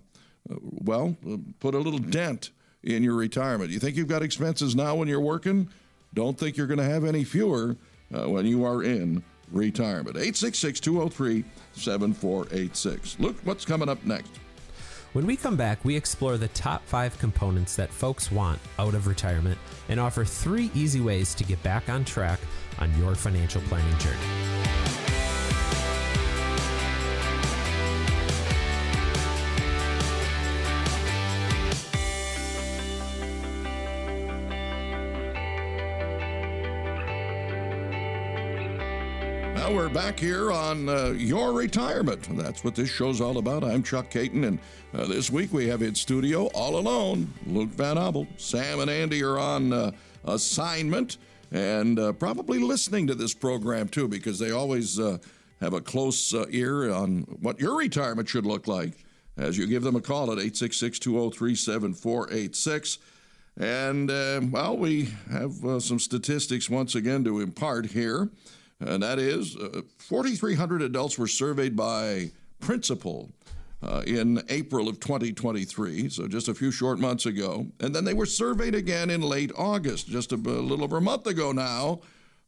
well, 0.49 1.16
put 1.61 1.75
a 1.75 1.78
little 1.78 1.99
dent 1.99 2.50
in 2.82 3.02
your 3.02 3.14
retirement. 3.14 3.70
You 3.70 3.78
think 3.78 3.96
you've 3.96 4.08
got 4.08 4.23
expenses 4.23 4.76
now 4.76 4.94
when 4.94 5.08
you're 5.08 5.20
working? 5.20 5.68
Don't 6.14 6.38
think 6.38 6.56
you're 6.56 6.66
going 6.66 6.78
to 6.78 6.85
have 6.85 7.04
any 7.04 7.25
fewer 7.25 7.76
uh, 8.14 8.28
when 8.28 8.46
you 8.46 8.64
are 8.64 8.82
in 8.82 9.23
retirement. 9.50 10.16
866 10.16 10.80
203 10.80 11.44
7486. 11.75 13.18
Look 13.18 13.37
what's 13.44 13.64
coming 13.64 13.88
up 13.88 14.04
next. 14.04 14.30
When 15.12 15.26
we 15.26 15.37
come 15.37 15.56
back, 15.56 15.82
we 15.85 15.96
explore 15.96 16.37
the 16.37 16.49
top 16.49 16.85
five 16.87 17.18
components 17.18 17.75
that 17.76 17.90
folks 17.90 18.30
want 18.30 18.58
out 18.78 18.94
of 18.94 19.06
retirement 19.06 19.58
and 19.88 19.99
offer 19.99 20.25
three 20.25 20.70
easy 20.75 21.00
ways 21.00 21.35
to 21.37 21.44
get 21.44 21.62
back 21.62 21.88
on 21.88 22.04
track 22.04 22.38
on 22.78 22.96
your 22.99 23.14
financial 23.14 23.62
planning 23.62 23.96
journey. 23.99 24.95
Well, 39.66 39.75
we're 39.75 39.88
back 39.88 40.20
here 40.20 40.52
on 40.52 40.88
uh, 40.88 41.06
Your 41.18 41.52
Retirement. 41.52 42.28
That's 42.38 42.62
what 42.62 42.76
this 42.76 42.88
show's 42.88 43.20
all 43.20 43.38
about. 43.38 43.64
I'm 43.64 43.82
Chuck 43.82 44.11
Caton, 44.11 44.44
and 44.44 44.61
uh, 44.94 45.06
this 45.06 45.28
week 45.28 45.52
we 45.52 45.66
have 45.66 45.82
in 45.82 45.92
studio 45.96 46.46
all 46.54 46.78
alone 46.78 47.35
Luke 47.49 47.70
Van 47.70 47.96
Obel. 47.96 48.28
Sam 48.37 48.78
and 48.78 48.88
Andy 48.88 49.25
are 49.25 49.38
on 49.38 49.73
uh, 49.73 49.90
assignment 50.25 51.18
and 51.50 51.99
uh, 51.99 52.12
probably 52.12 52.61
listening 52.61 53.08
to 53.08 53.16
this 53.16 53.35
program 53.35 53.88
too 53.88 54.06
because 54.06 54.38
they 54.38 54.52
always 54.52 55.00
uh, 55.00 55.18
have 55.61 55.73
a 55.73 55.80
close 55.80 56.32
uh, 56.32 56.46
ear 56.50 56.92
on 56.92 57.23
what 57.40 57.58
your 57.58 57.76
retirement 57.76 58.28
should 58.28 58.46
look 58.46 58.68
like 58.68 59.04
as 59.37 59.58
you 59.58 59.66
give 59.66 59.82
them 59.82 59.96
a 59.96 60.00
call 60.00 60.30
at 60.30 60.38
866 60.38 61.00
203 61.00 61.56
7486. 61.56 62.99
And, 63.58 64.52
well, 64.52 64.76
we 64.76 65.08
have 65.28 65.54
some 65.82 65.99
statistics 65.99 66.70
once 66.70 66.94
again 66.94 67.25
to 67.25 67.40
impart 67.40 67.87
here 67.87 68.30
and 68.80 69.02
that 69.02 69.18
is 69.18 69.56
uh, 69.56 69.83
4,300 69.99 70.83
adults 70.83 71.18
were 71.18 71.26
surveyed 71.26 71.76
by 71.76 72.30
Principal 72.61 73.30
uh, 73.83 74.02
in 74.06 74.42
April 74.49 74.88
of 74.88 74.99
2023, 75.00 76.09
so 76.09 76.26
just 76.26 76.49
a 76.49 76.54
few 76.54 76.71
short 76.71 76.99
months 76.99 77.26
ago. 77.26 77.66
And 77.80 77.95
then 77.95 78.04
they 78.04 78.14
were 78.14 78.26
surveyed 78.26 78.75
again 78.75 79.11
in 79.11 79.21
late 79.21 79.52
August, 79.56 80.09
just 80.09 80.33
a, 80.33 80.37
a 80.37 80.37
little 80.37 80.85
over 80.85 80.97
a 80.97 81.02
month 81.02 81.26
ago 81.26 81.52
now, 81.52 82.00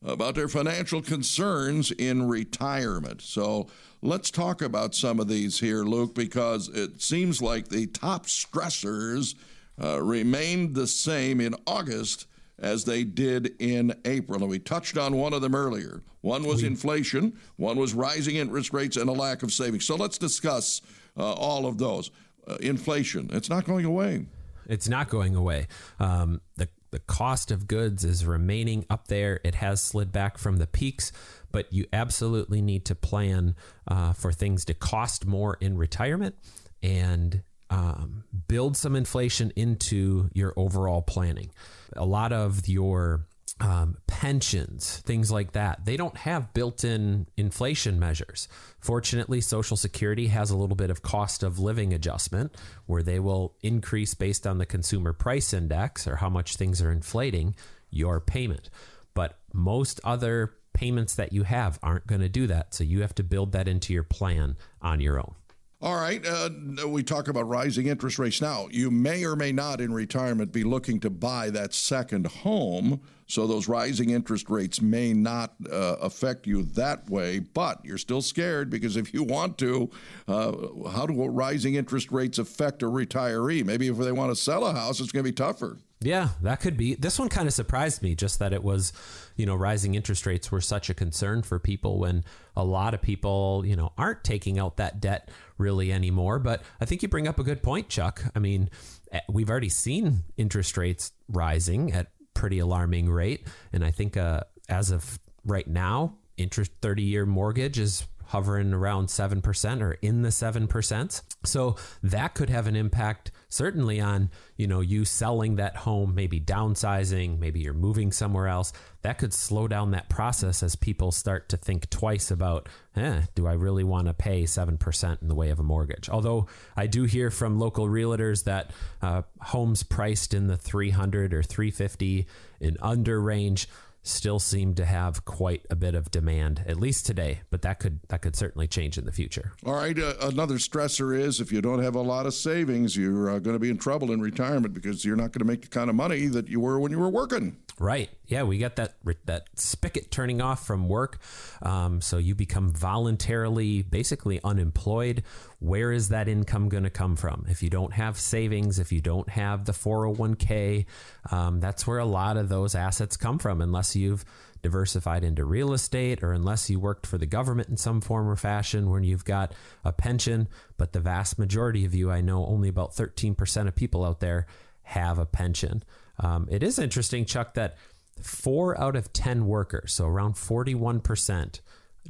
about 0.05 0.35
their 0.35 0.49
financial 0.49 1.03
concerns 1.03 1.91
in 1.91 2.29
retirement. 2.29 3.21
So 3.21 3.69
let's 4.01 4.31
talk 4.31 4.63
about 4.63 4.95
some 4.95 5.19
of 5.19 5.29
these 5.29 5.59
here, 5.59 5.83
Luke, 5.83 6.15
because 6.15 6.69
it 6.69 7.03
seems 7.03 7.43
like 7.43 7.69
the 7.69 7.87
top 7.87 8.27
stressors 8.27 9.35
uh, 9.83 10.01
remained 10.01 10.75
the 10.75 10.87
same 10.87 11.41
in 11.41 11.55
August 11.67 12.27
as 12.59 12.85
they 12.85 13.05
did 13.05 13.55
in 13.59 13.95
April. 14.05 14.41
And 14.41 14.50
we 14.50 14.59
touched 14.59 14.99
on 14.99 15.17
one 15.17 15.33
of 15.33 15.43
them 15.43 15.55
earlier. 15.55 16.03
One 16.21 16.45
was 16.45 16.62
inflation, 16.62 17.38
one 17.57 17.79
was 17.79 17.95
rising 17.95 18.37
interest 18.37 18.73
rates, 18.73 18.97
and 18.97 19.09
a 19.09 19.12
lack 19.12 19.43
of 19.43 19.53
savings. 19.53 19.87
So 19.87 19.95
let's 19.95 20.19
discuss 20.19 20.81
uh, 21.17 21.33
all 21.33 21.67
of 21.67 21.79
those. 21.79 22.11
Uh, 22.47 22.57
inflation, 22.61 23.29
it's 23.33 23.50
not 23.50 23.65
going 23.65 23.85
away. 23.85 24.27
It's 24.67 24.88
not 24.88 25.09
going 25.09 25.37
away. 25.37 25.69
Um, 26.00 26.41
the 26.57 26.69
the 26.91 26.99
cost 27.00 27.50
of 27.50 27.69
goods 27.69 28.05
is 28.05 28.25
remaining 28.25 28.87
up 28.88 29.09
there. 29.09 29.41
It 29.45 29.57
has 29.57 29.81
slid 29.81 30.11
back 30.11 30.38
from 30.38 30.57
the 30.57 30.67
peaks, 30.67 31.12
but 31.53 31.71
you 31.73 31.87
absolutely 31.93 32.62
need 32.62 32.87
to 32.87 32.95
plan 32.95 33.55
uh, 33.87 34.15
for 34.15 34.33
things 34.33 34.65
to 34.67 34.75
cost 34.75 35.27
more 35.27 35.59
in 35.61 35.77
retirement 35.77 36.35
and 36.83 37.43
um, 37.71 38.25
build 38.47 38.77
some 38.77 38.97
inflation 38.97 39.53
into 39.57 40.31
your 40.33 40.53
overall 40.57 41.03
planning. 41.03 41.51
A 41.97 42.05
lot 42.05 42.33
of 42.33 42.69
your 42.69 43.27
um, 43.61 43.97
pensions, 44.07 44.99
things 44.99 45.31
like 45.31 45.53
that, 45.53 45.85
they 45.85 45.97
don't 45.97 46.17
have 46.19 46.55
built 46.55 46.85
in 46.85 47.27
inflation 47.37 47.99
measures. 47.99 48.49
Fortunately, 48.79 49.41
Social 49.41 49.77
Security 49.77 50.29
has 50.29 50.51
a 50.51 50.57
little 50.57 50.77
bit 50.77 50.91
of 50.91 51.03
cost 51.03 51.43
of 51.43 51.59
living 51.59 51.93
adjustment 51.93 52.55
where 52.87 53.03
they 53.03 53.19
will 53.19 53.55
increase 53.63 54.15
based 54.15 54.47
on 54.47 54.59
the 54.59 54.67
consumer 54.67 55.13
price 55.13 55.53
index 55.53 56.07
or 56.07 56.17
how 56.17 56.29
much 56.29 56.57
things 56.57 56.81
are 56.81 56.93
inflating 56.93 57.55
your 57.91 58.21
payment. 58.21 58.71
But 59.15 59.39
most 59.53 60.01
other 60.05 60.55
payments 60.73 61.17
that 61.17 61.33
you 61.33 61.43
have 61.43 61.79
aren't 61.83 62.07
going 62.07 62.21
to 62.21 62.29
do 62.29 62.47
that. 62.47 62.73
So 62.73 62.85
you 62.85 63.03
have 63.03 63.15
to 63.17 63.25
build 63.25 63.53
that 63.53 63.67
into 63.67 63.93
your 63.93 64.05
plan 64.05 64.57
on 64.81 65.01
your 65.01 65.19
own. 65.19 65.35
All 65.81 65.95
right. 65.95 66.25
Uh, 66.27 66.51
we 66.89 67.05
talk 67.05 67.29
about 67.29 67.47
rising 67.47 67.87
interest 67.87 68.19
rates 68.19 68.41
now. 68.41 68.67
You 68.73 68.91
may 68.91 69.25
or 69.25 69.37
may 69.37 69.53
not 69.53 69.81
in 69.81 69.93
retirement 69.93 70.51
be 70.51 70.65
looking 70.65 70.99
to 71.01 71.11
buy 71.11 71.51
that 71.51 71.73
second 71.73 72.27
home. 72.27 73.01
So 73.29 73.47
those 73.47 73.69
rising 73.69 74.11
interest 74.11 74.51
rates 74.51 74.83
may 74.83 75.13
not 75.13 75.55
uh, 75.71 75.97
affect 76.01 76.49
you 76.49 76.63
that 76.63 77.09
way, 77.09 77.39
but 77.39 77.85
you're 77.85 77.99
still 77.99 78.23
scared 78.23 78.71
because 78.71 78.97
if 78.97 79.15
you 79.15 79.23
want 79.23 79.57
to, 79.59 79.91
uh, 80.27 80.53
how 80.91 81.07
do 81.07 81.25
rising 81.29 81.77
interest 81.77 82.11
rates 82.11 82.39
affect 82.39 82.83
a 82.83 82.87
retiree? 82.87 83.65
Maybe 83.65 83.87
if 83.87 83.99
they 83.99 84.11
want 84.11 84.33
to 84.33 84.37
sell 84.37 84.67
a 84.67 84.73
house, 84.73 84.99
it's 84.99 85.13
going 85.13 85.25
to 85.25 85.31
be 85.31 85.35
tougher. 85.35 85.79
Yeah, 86.01 86.29
that 86.43 86.61
could 86.61 86.77
be. 86.77 86.95
This 86.95 87.19
one 87.19 87.29
kind 87.29 87.49
of 87.49 87.55
surprised 87.55 88.03
me 88.03 88.15
just 88.15 88.39
that 88.39 88.53
it 88.53 88.63
was, 88.63 88.93
you 89.37 89.47
know, 89.47 89.57
rising 89.57 89.95
interest 89.95 90.27
rates 90.27 90.51
were 90.51 90.61
such 90.61 90.89
a 90.91 90.95
concern 90.95 91.43
for 91.43 91.59
people 91.59 91.99
when 91.99 92.25
a 92.57 92.65
lot 92.65 92.95
of 92.95 93.03
people, 93.03 93.65
you 93.67 93.75
know, 93.75 93.93
aren't 93.99 94.23
taking 94.23 94.59
out 94.59 94.77
that 94.77 95.01
debt 95.01 95.29
really 95.59 95.93
anymore. 95.93 96.38
But 96.38 96.62
I 96.81 96.85
think 96.85 97.03
you 97.03 97.09
bring 97.09 97.29
up 97.29 97.38
a 97.38 97.45
good 97.45 97.62
point, 97.62 97.88
Chuck. 97.88 98.25
I 98.35 98.38
mean, 98.38 98.71
eh, 99.12 99.21
we've 99.29 99.50
already 99.50 99.69
seen 99.69 100.25
interest 100.37 100.77
rates 100.77 101.12
rising 101.29 101.93
at 101.93 102.09
pretty 102.35 102.59
alarming 102.59 103.11
rate, 103.11 103.47
and 103.73 103.85
I 103.85 103.91
think 103.91 104.17
uh, 104.17 104.43
as 104.69 104.91
of 104.91 105.19
right 105.45 105.67
now, 105.67 106.15
interest 106.37 106.73
30 106.81 107.03
year 107.03 107.27
mortgage 107.27 107.79
is 107.79 108.07
hovering 108.27 108.73
around 108.73 109.07
7% 109.07 109.83
or 109.83 109.93
in 109.93 110.23
the 110.23 110.29
7%. 110.29 111.23
So 111.45 111.77
that 112.03 112.35
could 112.35 112.50
have 112.50 112.67
an 112.67 112.77
impact 112.77 113.31
certainly 113.49 114.00
on, 114.00 114.31
you 114.57 114.67
know, 114.67 114.81
you 114.81 115.05
selling 115.05 115.57
that 115.57 115.76
home, 115.76 116.14
maybe 116.14 116.40
downsizing, 116.40 117.38
maybe 117.38 117.61
you're 117.61 117.73
moving 117.75 118.12
somewhere 118.12 118.47
else. 118.47 118.73
That 119.02 119.19
could 119.19 119.33
slow 119.33 119.69
down 119.69 119.93
that 119.93 120.09
process 120.09 120.62
as 120.62 120.76
people 120.76 121.12
start 121.12 121.49
to 121.50 121.57
think 121.57 121.88
twice 121.88 122.31
about, 122.31 122.69
eh, 122.97 123.23
do 123.35 123.47
I 123.47 123.55
really 123.55 123.85
want 123.85 124.07
to 124.09 124.14
pay 124.14 124.43
7% 124.43 125.23
in 125.23 125.28
the 125.28 125.35
way 125.35 125.50
of 125.50 125.59
a 125.59 125.62
mortgage? 125.62 126.09
Although 126.11 126.47
I 126.76 126.87
do 126.87 127.05
hear 127.05 127.31
from 127.31 127.59
local 127.59 127.87
realtors 127.87 128.45
that 128.45 128.71
uh, 129.00 129.23
homes 129.40 129.83
priced 129.83 130.35
in 130.35 130.47
the 130.47 130.57
300 130.57 131.33
or 131.33 131.43
350 131.43 132.26
in 132.61 132.76
under 132.83 133.21
range 133.21 133.69
still 134.09 134.38
seem 134.38 134.75
to 134.75 134.85
have 134.85 135.25
quite 135.25 135.67
a 135.71 135.77
bit 135.77 135.95
of 135.95 136.11
demand, 136.11 136.65
at 136.67 136.79
least 136.79 137.07
today. 137.07 137.41
But 137.50 137.62
that 137.62 137.79
could 137.79 138.00
that 138.09 138.23
could 138.23 138.37
certainly 138.37 138.67
change 138.67 138.99
in 138.99 139.05
the 139.05 139.12
future. 139.12 139.53
All 139.65 139.75
right. 139.75 139.99
Uh, 139.99 140.15
another 140.23 140.57
stressor 140.57 141.19
is 141.19 141.41
if 141.41 141.53
you 141.53 141.61
don't 141.61 141.83
have 141.83 141.95
a 141.95 142.00
lot 142.00 142.27
of 142.27 142.35
savings, 142.35 142.97
you're 142.97 143.31
uh, 143.31 143.38
going 143.38 143.55
to 143.55 143.61
be 143.61 143.71
in 143.71 143.79
trouble 143.79 144.12
in 144.12 144.21
retirement 144.21 144.75
because 144.75 145.05
you're 145.05 145.17
not 145.17 145.33
going 145.33 145.41
to 145.41 145.45
make 145.45 145.62
the 145.62 145.69
kind 145.69 145.91
of 145.91 145.97
money 145.97 146.27
that 146.27 146.49
you 146.49 146.61
were 146.61 146.81
when 146.81 146.93
you 146.93 146.99
were 146.99 147.11
working. 147.11 147.57
Right. 147.81 148.11
Yeah, 148.27 148.43
we 148.43 148.59
got 148.59 148.75
that 148.77 148.95
that 149.27 149.47
spigot 149.55 150.11
turning 150.11 150.41
off 150.41 150.67
from 150.67 150.89
work, 150.89 151.21
um, 151.63 152.01
so 152.01 152.19
you 152.19 152.35
become 152.35 152.73
voluntarily, 152.73 153.83
basically 153.83 154.41
unemployed. 154.43 155.23
Where 155.61 155.93
is 155.93 156.09
that 156.09 156.27
income 156.27 156.69
going 156.69 156.83
to 156.83 156.91
come 156.91 157.15
from? 157.15 157.47
If 157.49 157.63
you 157.63 157.71
don't 157.71 157.93
have 157.93 158.19
savings, 158.19 158.81
if 158.81 158.91
you 158.91 159.01
don't 159.01 159.29
have 159.29 159.65
the 159.65 159.73
four 159.73 160.05
hundred 160.05 160.17
oh 160.17 160.21
one 160.21 160.35
k, 160.35 160.87
um, 161.31 161.61
that's 161.61 161.87
where 161.87 161.99
a 161.99 162.05
lot 162.05 162.37
of 162.37 162.49
those 162.49 162.75
assets 162.75 163.17
come 163.17 163.39
from. 163.39 163.61
Unless 163.61 163.95
you've 163.95 164.25
diversified 164.61 165.23
into 165.23 165.45
real 165.45 165.73
estate 165.73 166.25
or 166.25 166.33
unless 166.33 166.69
you 166.69 166.81
worked 166.81 167.07
for 167.07 167.17
the 167.17 167.27
government 167.27 167.69
in 167.69 167.77
some 167.77 168.01
form 168.01 168.29
or 168.29 168.35
fashion 168.35 168.91
when 168.91 169.05
you've 169.05 169.25
got 169.25 169.55
a 169.85 169.93
pension. 169.93 170.49
But 170.79 170.93
the 170.93 171.01
vast 171.01 171.39
majority 171.39 171.85
of 171.85 171.95
you, 171.95 172.11
I 172.11 172.23
know, 172.23 172.45
only 172.45 172.69
about 172.69 172.93
thirteen 172.93 173.37
percent 173.37 173.69
of 173.69 173.77
people 173.77 174.05
out 174.05 174.19
there 174.19 174.47
have 174.83 175.19
a 175.19 175.27
pension. 175.27 175.85
Um, 176.21 176.49
it 176.51 176.63
is 176.63 176.79
interesting, 176.79 177.25
Chuck, 177.25 177.55
that 177.55 177.77
four 178.23 178.79
out 178.81 178.97
of 178.97 179.13
10 179.13 179.47
workers, 179.47 179.93
so 179.95 180.07
around 180.07 180.35
41%, 180.35 181.61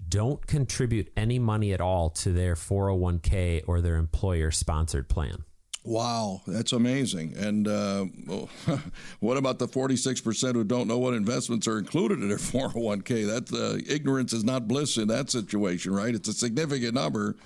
don't 0.09 0.47
contribute 0.47 1.13
any 1.17 1.39
money 1.39 1.73
at 1.73 1.81
all 1.81 2.11
to 2.11 2.33
their 2.33 2.55
401k 2.55 3.65
or 3.67 3.81
their 3.81 3.97
employer 3.97 4.51
sponsored 4.51 5.09
plan. 5.09 5.45
Wow, 5.85 6.43
that's 6.47 6.73
amazing. 6.73 7.35
And 7.37 7.67
uh, 7.67 8.05
what 9.21 9.37
about 9.37 9.59
the 9.59 9.67
46% 9.67 10.53
who 10.53 10.65
don't 10.65 10.87
know 10.87 10.99
what 10.99 11.15
investments 11.15 11.67
are 11.67 11.79
included 11.79 12.21
in 12.21 12.29
their 12.29 12.37
401k? 12.39 13.27
That 13.27 13.53
uh, 13.53 13.79
ignorance 13.91 14.33
is 14.33 14.45
not 14.45 14.69
bliss 14.69 14.97
in 14.99 15.09
that 15.09 15.31
situation, 15.31 15.95
right? 15.95 16.15
It's 16.15 16.29
a 16.29 16.33
significant 16.33 16.95
number. 16.95 17.37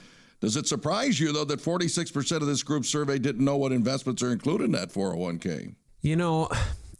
Does 0.40 0.56
it 0.56 0.66
surprise 0.66 1.20
you, 1.20 1.32
though, 1.32 1.44
that 1.44 1.60
46% 1.60 2.32
of 2.40 2.46
this 2.46 2.64
group 2.64 2.84
survey 2.84 3.18
didn't 3.20 3.44
know 3.44 3.56
what 3.56 3.70
investments 3.70 4.24
are 4.24 4.32
included 4.32 4.64
in 4.64 4.72
that 4.72 4.92
401k? 4.92 5.76
You 6.02 6.16
know, 6.16 6.48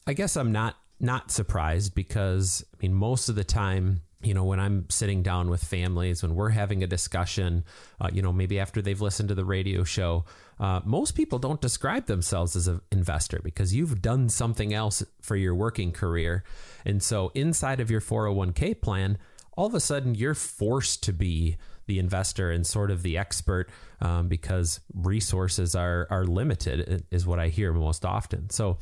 I 0.06 0.14
guess 0.14 0.36
I'm 0.36 0.52
not 0.52 0.76
not 1.00 1.32
surprised 1.32 1.94
because 1.94 2.64
I 2.72 2.76
mean 2.80 2.94
most 2.94 3.28
of 3.28 3.34
the 3.34 3.44
time 3.44 4.02
you 4.22 4.34
know, 4.34 4.44
when 4.44 4.60
I'm 4.60 4.88
sitting 4.88 5.22
down 5.22 5.50
with 5.50 5.64
families, 5.64 6.22
when 6.22 6.34
we're 6.34 6.50
having 6.50 6.82
a 6.82 6.86
discussion, 6.86 7.64
uh, 8.00 8.08
you 8.12 8.22
know, 8.22 8.32
maybe 8.32 8.60
after 8.60 8.80
they've 8.80 9.00
listened 9.00 9.28
to 9.30 9.34
the 9.34 9.44
radio 9.44 9.82
show, 9.82 10.24
uh, 10.60 10.80
most 10.84 11.16
people 11.16 11.40
don't 11.40 11.60
describe 11.60 12.06
themselves 12.06 12.54
as 12.54 12.68
an 12.68 12.80
investor 12.92 13.40
because 13.42 13.74
you've 13.74 14.00
done 14.00 14.28
something 14.28 14.72
else 14.72 15.02
for 15.20 15.34
your 15.34 15.54
working 15.54 15.90
career. 15.90 16.44
And 16.84 17.02
so 17.02 17.32
inside 17.34 17.80
of 17.80 17.90
your 17.90 18.00
401k 18.00 18.80
plan, 18.80 19.18
all 19.56 19.66
of 19.66 19.74
a 19.74 19.80
sudden 19.80 20.14
you're 20.14 20.34
forced 20.34 21.02
to 21.02 21.12
be 21.12 21.56
the 21.86 21.98
investor 21.98 22.50
and 22.50 22.66
sort 22.66 22.90
of 22.90 23.02
the 23.02 23.18
expert 23.18 23.68
um, 24.00 24.28
because 24.28 24.80
resources 24.94 25.74
are 25.74 26.06
are 26.10 26.24
limited 26.24 27.04
is 27.10 27.26
what 27.26 27.38
I 27.38 27.48
hear 27.48 27.72
most 27.72 28.04
often. 28.04 28.50
So 28.50 28.78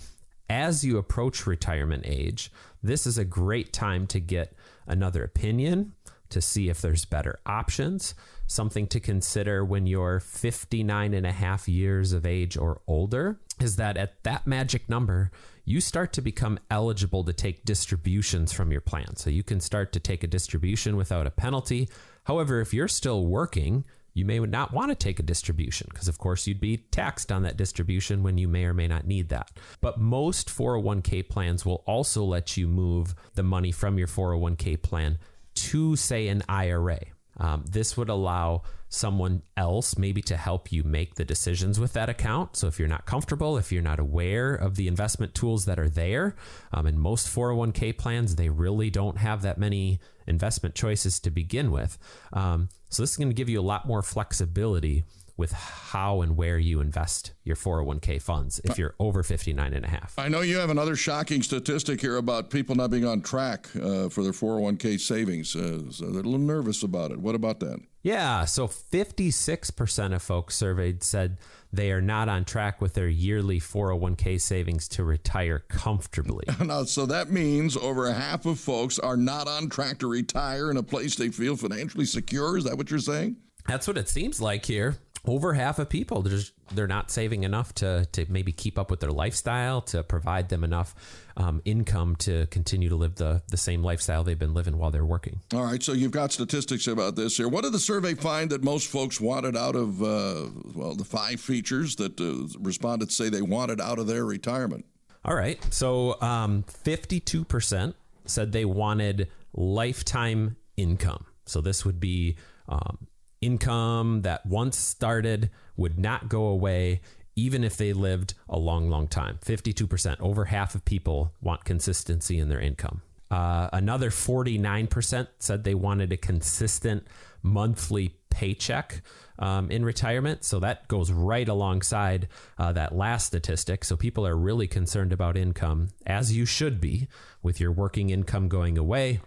as 0.49 0.85
you 0.85 0.99
approach 0.99 1.47
retirement 1.47 2.03
age, 2.07 2.51
this 2.83 3.07
is 3.07 3.19
a 3.19 3.25
great 3.25 3.73
time 3.73 4.07
to 4.09 4.21
get 4.21 4.53
another 4.87 5.23
opinion 5.23 5.93
to 6.31 6.41
see 6.41 6.69
if 6.69 6.81
there's 6.81 7.05
better 7.05 7.39
options. 7.45 8.15
Something 8.47 8.87
to 8.89 9.01
consider 9.01 9.65
when 9.65 9.87
you're 9.87 10.21
59 10.21 11.15
and 11.15 11.27
a 11.27 11.33
half 11.33 11.69
years 11.69 12.13
of 12.13 12.27
age 12.27 12.57
or 12.57 12.81
older 12.87 13.39
is 13.61 13.77
that 13.77 13.97
at 13.97 14.23
that 14.25 14.47
magic 14.47 14.89
number, 14.89 15.31
you 15.71 15.81
start 15.81 16.13
to 16.15 16.21
become 16.21 16.59
eligible 16.69 17.23
to 17.23 17.33
take 17.33 17.65
distributions 17.65 18.53
from 18.53 18.73
your 18.73 18.81
plan. 18.81 19.15
So 19.15 19.31
you 19.31 19.45
can 19.45 19.61
start 19.61 19.93
to 19.93 20.01
take 20.01 20.25
a 20.25 20.27
distribution 20.27 20.97
without 20.97 21.29
a 21.29 21.31
penalty. 21.31 21.89
However, 22.25 22.61
if 22.61 22.75
you're 22.75 22.89
still 22.89 23.25
working, 23.25 23.85
you 24.13 24.25
may 24.25 24.41
not 24.41 24.73
want 24.73 24.91
to 24.91 24.97
take 24.97 25.21
a 25.21 25.23
distribution 25.23 25.87
because, 25.89 26.09
of 26.09 26.19
course, 26.19 26.49
you'd 26.49 26.61
be 26.61 26.79
taxed 26.79 27.31
on 27.31 27.43
that 27.43 27.57
distribution 27.57 28.25
when 28.25 28.37
you 28.37 28.49
may 28.49 28.65
or 28.65 28.75
may 28.75 28.89
not 28.89 29.07
need 29.07 29.29
that. 29.29 29.53
But 29.81 30.01
most 30.01 30.49
401k 30.49 31.29
plans 31.29 31.65
will 31.65 31.85
also 31.87 32.25
let 32.25 32.57
you 32.57 32.67
move 32.67 33.15
the 33.35 33.45
money 33.45 33.71
from 33.71 33.97
your 33.97 34.09
401k 34.09 34.83
plan 34.83 35.19
to, 35.55 35.95
say, 35.95 36.27
an 36.27 36.43
IRA. 36.49 36.99
Um, 37.37 37.65
this 37.71 37.97
would 37.97 38.09
allow 38.09 38.63
someone 38.91 39.41
else 39.57 39.97
maybe 39.97 40.21
to 40.21 40.37
help 40.37 40.73
you 40.73 40.83
make 40.83 41.15
the 41.15 41.25
decisions 41.25 41.79
with 41.79 41.93
that 41.93 42.09
account. 42.09 42.57
So 42.57 42.67
if 42.67 42.79
you're 42.79 42.89
not 42.89 43.07
comfortable, 43.07 43.57
if 43.57 43.71
you're 43.71 43.83
not 43.83 44.01
aware 44.01 44.53
of 44.53 44.75
the 44.75 44.89
investment 44.89 45.33
tools 45.33 45.65
that 45.65 45.79
are 45.79 45.89
there, 45.89 46.35
um, 46.73 46.87
in 46.87 46.99
most 46.99 47.29
401k 47.29 47.97
plans, 47.97 48.35
they 48.35 48.49
really 48.49 48.91
don't 48.91 49.19
have 49.19 49.43
that 49.43 49.59
many 49.59 50.01
investment 50.27 50.75
choices 50.75 51.21
to 51.21 51.31
begin 51.31 51.71
with. 51.71 51.99
Um, 52.33 52.69
so 52.89 53.05
this 53.05 53.13
is 53.13 53.17
going 53.17 53.31
to 53.31 53.35
give 53.35 53.49
you 53.49 53.61
a 53.61 53.63
lot 53.63 53.87
more 53.87 54.03
flexibility 54.03 55.05
with 55.41 55.53
how 55.53 56.21
and 56.21 56.37
where 56.37 56.59
you 56.59 56.81
invest 56.83 57.33
your 57.45 57.57
401k 57.57 58.21
funds 58.21 58.61
if 58.63 58.77
you're 58.77 58.95
over 59.01 59.23
59 59.23 59.73
and 59.73 59.85
a 59.87 59.89
half. 59.89 60.15
I 60.19 60.29
know 60.29 60.43
you 60.43 60.59
have 60.59 60.69
another 60.69 60.95
shocking 60.95 61.43
statistic 61.43 62.03
here 62.03 62.19
about 62.19 62.51
people 62.51 62.77
not 62.77 62.91
being 62.91 63.07
on 63.07 63.23
track 63.23 63.69
uh, 63.75 64.11
for 64.11 64.23
their 64.23 64.33
401k 64.33 65.01
savings. 65.01 65.57
Uh, 65.57 65.91
so 65.91 66.11
they're 66.11 66.21
a 66.21 66.25
little 66.25 66.39
nervous 66.39 66.83
about 66.83 67.11
it. 67.11 67.19
What 67.21 67.35
about 67.35 67.59
that? 67.61 67.81
Yeah, 68.03 68.45
so 68.45 68.69
56% 68.69 70.15
of 70.15 70.23
folks 70.23 70.57
surveyed 70.57 71.03
said 71.03 71.39
they 71.73 71.91
are 71.91 72.03
not 72.03 72.29
on 72.29 72.45
track 72.45 72.83
with 72.83 72.93
their 72.93 73.09
yearly 73.09 73.61
401k 73.61 74.39
savings 74.41 74.89
to 74.89 75.05
retire 75.05 75.61
comfortably. 75.69 76.45
now, 76.65 76.85
so 76.85 77.07
that 77.07 77.31
means 77.31 77.79
over 77.79 78.13
half 78.13 78.45
of 78.45 78.61
folks 78.61 78.99
are 78.99 79.17
not 79.17 79.49
on 79.49 79.71
track 79.71 79.99
to 80.01 80.11
retire 80.11 80.71
in 80.71 80.77
a 80.77 80.83
place 80.83 81.17
they 81.17 81.31
feel 81.31 81.57
financially 81.57 82.05
secure. 82.05 82.59
Is 82.59 82.65
that 82.65 82.77
what 82.77 82.91
you're 82.91 83.01
saying? 83.01 83.37
That's 83.67 83.87
what 83.87 83.97
it 83.97 84.09
seems 84.09 84.41
like 84.41 84.67
here 84.67 84.97
over 85.27 85.53
half 85.55 85.79
of 85.79 85.89
people 85.89 86.23
they're 86.23 86.37
just, 86.37 86.53
they're 86.73 86.87
not 86.87 87.11
saving 87.11 87.43
enough 87.45 87.75
to 87.75 88.07
to 88.13 88.25
maybe 88.29 88.53
keep 88.53 88.79
up 88.79 88.91
with 88.91 89.01
their 89.01 89.11
lifestyle 89.11 89.81
to 89.81 90.03
provide 90.03 90.49
them 90.49 90.65
enough 90.65 90.95
um, 91.37 91.61
income 91.65 92.17
to 92.17 92.47
continue 92.47 92.89
to 92.89 92.97
live 92.97 93.17
the 93.17 93.43
the 93.49 93.57
same 93.57 93.83
lifestyle 93.83 94.25
they've 94.25 94.39
been 94.39 94.55
living 94.55 94.79
while 94.79 94.91
they're 94.91 95.05
working. 95.05 95.41
All 95.55 95.65
right, 95.65 95.83
so 95.83 95.93
you've 95.93 96.11
got 96.11 96.33
statistics 96.33 96.87
about 96.87 97.17
this 97.17 97.37
here. 97.37 97.49
What 97.49 97.65
did 97.65 97.73
the 97.73 97.79
survey 97.79 98.15
find 98.15 98.51
that 98.51 98.63
most 98.63 98.89
folks 98.89 99.21
wanted 99.21 99.57
out 99.57 99.77
of 99.77 100.03
uh, 100.03 100.49
well 100.75 100.95
the 100.95 101.05
five 101.05 101.41
features 101.41 101.97
that 101.97 102.21
uh, 102.21 102.49
respondents 102.59 103.17
say 103.17 103.29
they 103.29 103.43
wanted 103.43 103.81
out 103.81 103.99
of 103.99 104.07
their 104.07 104.25
retirement? 104.25 104.85
All 105.25 105.35
right, 105.35 105.63
so 105.73 106.21
um, 106.23 106.63
fifty-two 106.65 107.45
percent 107.45 107.95
said 108.25 108.53
they 108.53 108.65
wanted 108.65 109.29
lifetime 109.53 110.57
income. 110.77 111.27
So 111.47 111.61
this 111.61 111.85
would 111.85 111.99
be 111.99 112.37
um, 112.69 113.09
income 113.41 114.23
that 114.23 114.45
once 114.47 114.77
started 114.77 115.51
would 115.77 115.99
not 115.99 116.29
go 116.29 116.47
away 116.47 117.01
even 117.37 117.65
if 117.65 117.77
they 117.77 117.93
lived 117.93 118.35
a 118.49 118.59
long, 118.59 118.91
long 118.91 119.09
time. 119.09 119.39
52%, 119.45 120.21
over 120.21 120.47
half 120.47 120.75
of 120.75 120.85
people 120.85 121.33
want 121.41 121.65
consistency 121.65 122.39
in 122.39 122.49
their 122.49 122.61
income. 122.61 123.03
Uh, 123.31 123.69
another 123.73 124.11
49% 124.11 125.29
said 125.39 125.63
they 125.63 125.75
wanted 125.75 126.13
a 126.13 126.17
consistent 126.17 127.07
monthly 127.43 128.17
paycheck 128.29 129.03
um, 129.39 129.71
in 129.71 129.85
retirement. 129.85 130.45
So 130.45 130.61
that 130.61 130.89
goes 130.89 131.13
right 131.13 131.49
alongside 131.49 132.29
uh, 132.59 132.73
that 132.73 132.95
last 132.95 133.27
statistic. 133.27 133.85
So 133.85 133.97
people 133.97 134.27
are 134.27 134.37
really 134.37 134.67
concerned 134.67 135.13
about 135.13 135.37
income, 135.37 135.89
as 136.05 136.37
you 136.37 136.45
should 136.45 136.81
be, 136.81 137.09
with 137.43 137.61
your 137.61 137.73
working 137.73 138.11
income 138.11 138.49
going 138.49 138.77
away. 138.77 139.21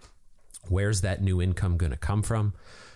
Where's 0.67 1.01
that 1.01 1.21
new 1.21 1.41
income 1.41 1.77
going 1.77 1.91
to 1.91 1.97
come 1.97 2.23
from? 2.23 2.53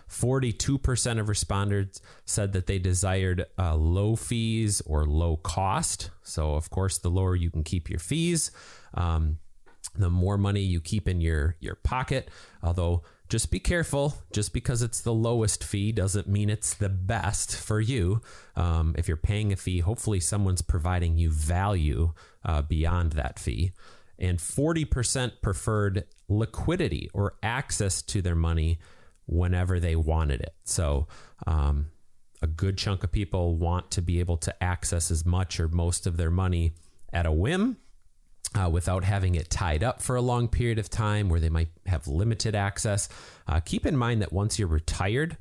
42% 0.09 1.19
of 1.19 1.29
respondents 1.29 2.01
said 2.25 2.53
that 2.53 2.67
they 2.67 2.79
desired 2.79 3.45
uh, 3.57 3.75
low 3.75 4.15
fees 4.15 4.81
or 4.85 5.05
low 5.05 5.37
cost. 5.37 6.11
So, 6.23 6.55
of 6.55 6.69
course, 6.69 6.97
the 6.97 7.09
lower 7.09 7.35
you 7.35 7.51
can 7.51 7.63
keep 7.63 7.89
your 7.89 7.99
fees, 7.99 8.51
um, 8.93 9.39
the 9.95 10.09
more 10.09 10.37
money 10.37 10.61
you 10.61 10.79
keep 10.79 11.07
in 11.07 11.21
your, 11.21 11.55
your 11.59 11.75
pocket. 11.75 12.29
Although, 12.63 13.03
just 13.29 13.51
be 13.51 13.59
careful. 13.59 14.15
Just 14.31 14.53
because 14.53 14.81
it's 14.81 15.01
the 15.01 15.13
lowest 15.13 15.63
fee 15.63 15.91
doesn't 15.91 16.27
mean 16.27 16.49
it's 16.49 16.73
the 16.73 16.89
best 16.89 17.55
for 17.55 17.81
you. 17.81 18.21
Um, 18.55 18.95
if 18.97 19.07
you're 19.07 19.17
paying 19.17 19.51
a 19.51 19.57
fee, 19.57 19.79
hopefully 19.79 20.19
someone's 20.19 20.61
providing 20.61 21.17
you 21.17 21.29
value 21.29 22.13
uh, 22.45 22.61
beyond 22.61 23.13
that 23.13 23.39
fee. 23.39 23.73
And 24.17 24.39
40% 24.39 25.41
preferred 25.41 26.05
liquidity 26.29 27.09
or 27.13 27.35
access 27.43 28.01
to 28.03 28.21
their 28.21 28.35
money 28.35 28.79
whenever 29.27 29.79
they 29.79 29.95
wanted 29.95 30.41
it. 30.41 30.55
So, 30.63 31.07
um, 31.45 31.87
a 32.41 32.47
good 32.47 32.77
chunk 32.77 33.03
of 33.03 33.11
people 33.11 33.55
want 33.55 33.91
to 33.91 34.01
be 34.01 34.19
able 34.19 34.37
to 34.37 34.63
access 34.63 35.09
as 35.09 35.25
much 35.25 35.59
or 35.59 35.67
most 35.67 36.05
of 36.05 36.17
their 36.17 36.29
money 36.29 36.73
at 37.11 37.25
a 37.25 37.31
whim 37.31 37.77
uh, 38.55 38.69
without 38.69 39.03
having 39.03 39.35
it 39.35 39.49
tied 39.49 39.83
up 39.83 40.01
for 40.01 40.15
a 40.15 40.21
long 40.21 40.47
period 40.47 40.79
of 40.79 40.89
time 40.89 41.29
where 41.29 41.39
they 41.39 41.49
might 41.49 41.69
have 41.85 42.07
limited 42.07 42.55
access. 42.55 43.09
Uh, 43.47 43.59
keep 43.59 43.85
in 43.85 43.97
mind 43.97 44.21
that 44.21 44.31
once 44.31 44.59
you're 44.59 44.67
retired, 44.67 45.37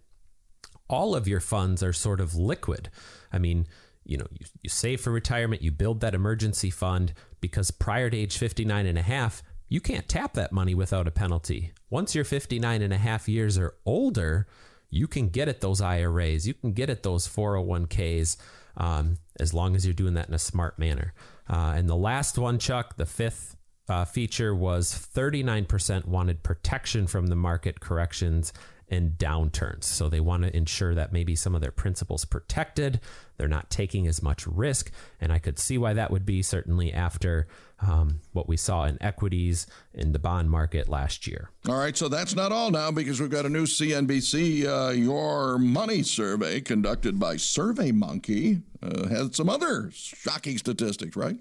all 0.89 1.15
of 1.15 1.29
your 1.29 1.41
funds 1.41 1.83
are 1.83 1.93
sort 1.93 2.21
of 2.21 2.35
liquid. 2.35 2.89
I 3.33 3.39
mean, 3.39 3.67
you 4.05 4.17
know, 4.17 4.27
you, 4.31 4.47
you 4.63 4.71
save 4.71 5.01
for 5.01 5.11
retirement, 5.11 5.63
you 5.63 5.71
build 5.71 6.01
that 6.01 6.15
emergency 6.15 6.71
fund 6.71 7.13
because 7.41 7.71
prior 7.71 8.09
to 8.09 8.17
age 8.17 8.39
59 8.39 8.87
and 8.87 8.99
a 8.99 9.03
half, 9.03 9.43
you 9.69 9.81
can't 9.81 10.09
tap 10.09 10.35
that 10.35 10.53
money 10.53 10.75
without 10.75 11.09
a 11.09 11.11
penalty. 11.11 11.73
Once 11.91 12.15
you're 12.15 12.25
59 12.25 12.83
and 12.83 12.93
a 12.93 12.99
half 12.99 13.29
years 13.29 13.59
or 13.59 13.75
older, 13.85 14.47
you 14.91 15.07
can 15.07 15.29
get 15.29 15.49
at 15.49 15.61
those 15.61 15.81
IRAs, 15.81 16.47
you 16.47 16.55
can 16.55 16.73
get 16.73 16.91
at 16.91 17.03
those 17.03 17.27
401ks 17.27 18.37
um, 18.77 19.19
as 19.41 19.53
long 19.53 19.75
as 19.75 19.85
you're 19.85 19.95
doing 19.95 20.15
that 20.15 20.29
in 20.29 20.35
a 20.35 20.39
smart 20.39 20.79
manner. 20.79 21.15
Uh, 21.49 21.75
and 21.77 21.89
the 21.89 21.97
last 21.97 22.39
one, 22.39 22.59
Chuck, 22.59 22.97
the 22.97 23.07
fifth 23.07 23.57
uh, 23.89 24.05
feature 24.05 24.55
was 24.55 24.93
39% 24.93 26.07
wanted 26.07 26.43
protection 26.43 27.07
from 27.07 27.29
the 27.29 27.37
market 27.37 27.81
corrections 27.81 28.53
and 28.89 29.13
downturns. 29.13 29.85
So 29.85 30.09
they 30.09 30.21
want 30.21 30.45
to 30.45 30.57
ensure 30.57 30.95
that 30.95 31.13
maybe 31.13 31.35
some 31.35 31.55
of 31.55 31.61
their 31.61 31.73
principals 31.73 32.25
protected. 32.25 33.01
They're 33.37 33.49
not 33.49 33.71
taking 33.71 34.07
as 34.07 34.23
much 34.23 34.47
risk. 34.47 34.91
And 35.21 35.33
I 35.33 35.39
could 35.39 35.59
see 35.59 35.77
why 35.77 35.93
that 35.95 36.11
would 36.11 36.25
be 36.25 36.43
certainly 36.43 36.93
after 36.93 37.47
um, 37.81 38.21
what 38.33 38.49
we 38.49 38.57
saw 38.57 38.85
in 38.85 38.97
equities 39.03 39.67
in 39.93 40.13
the 40.13 40.19
bond 40.19 40.51
market 40.51 40.89
last 40.89 41.27
year. 41.27 41.51
All 41.69 41.79
right, 41.79 41.97
so 41.97 42.09
that's 42.09 42.35
not 42.35 42.53
all 42.53 42.71
now 42.71 42.91
because 42.91 43.21
we've 43.21 43.31
got 43.31 43.45
a 43.45 43.51
new 43.51 43.65
CNBC 43.65 44.65
uh, 44.65 44.93
Your 44.93 45.59
Money 45.59 46.03
survey 46.03 46.61
conducted 46.61 47.19
by 47.19 47.35
SurveyMonkey. 47.35 48.63
Uh, 48.83 49.09
has 49.09 49.37
some 49.37 49.49
other 49.49 49.91
shocking 49.93 50.57
statistics, 50.59 51.17
right? 51.17 51.37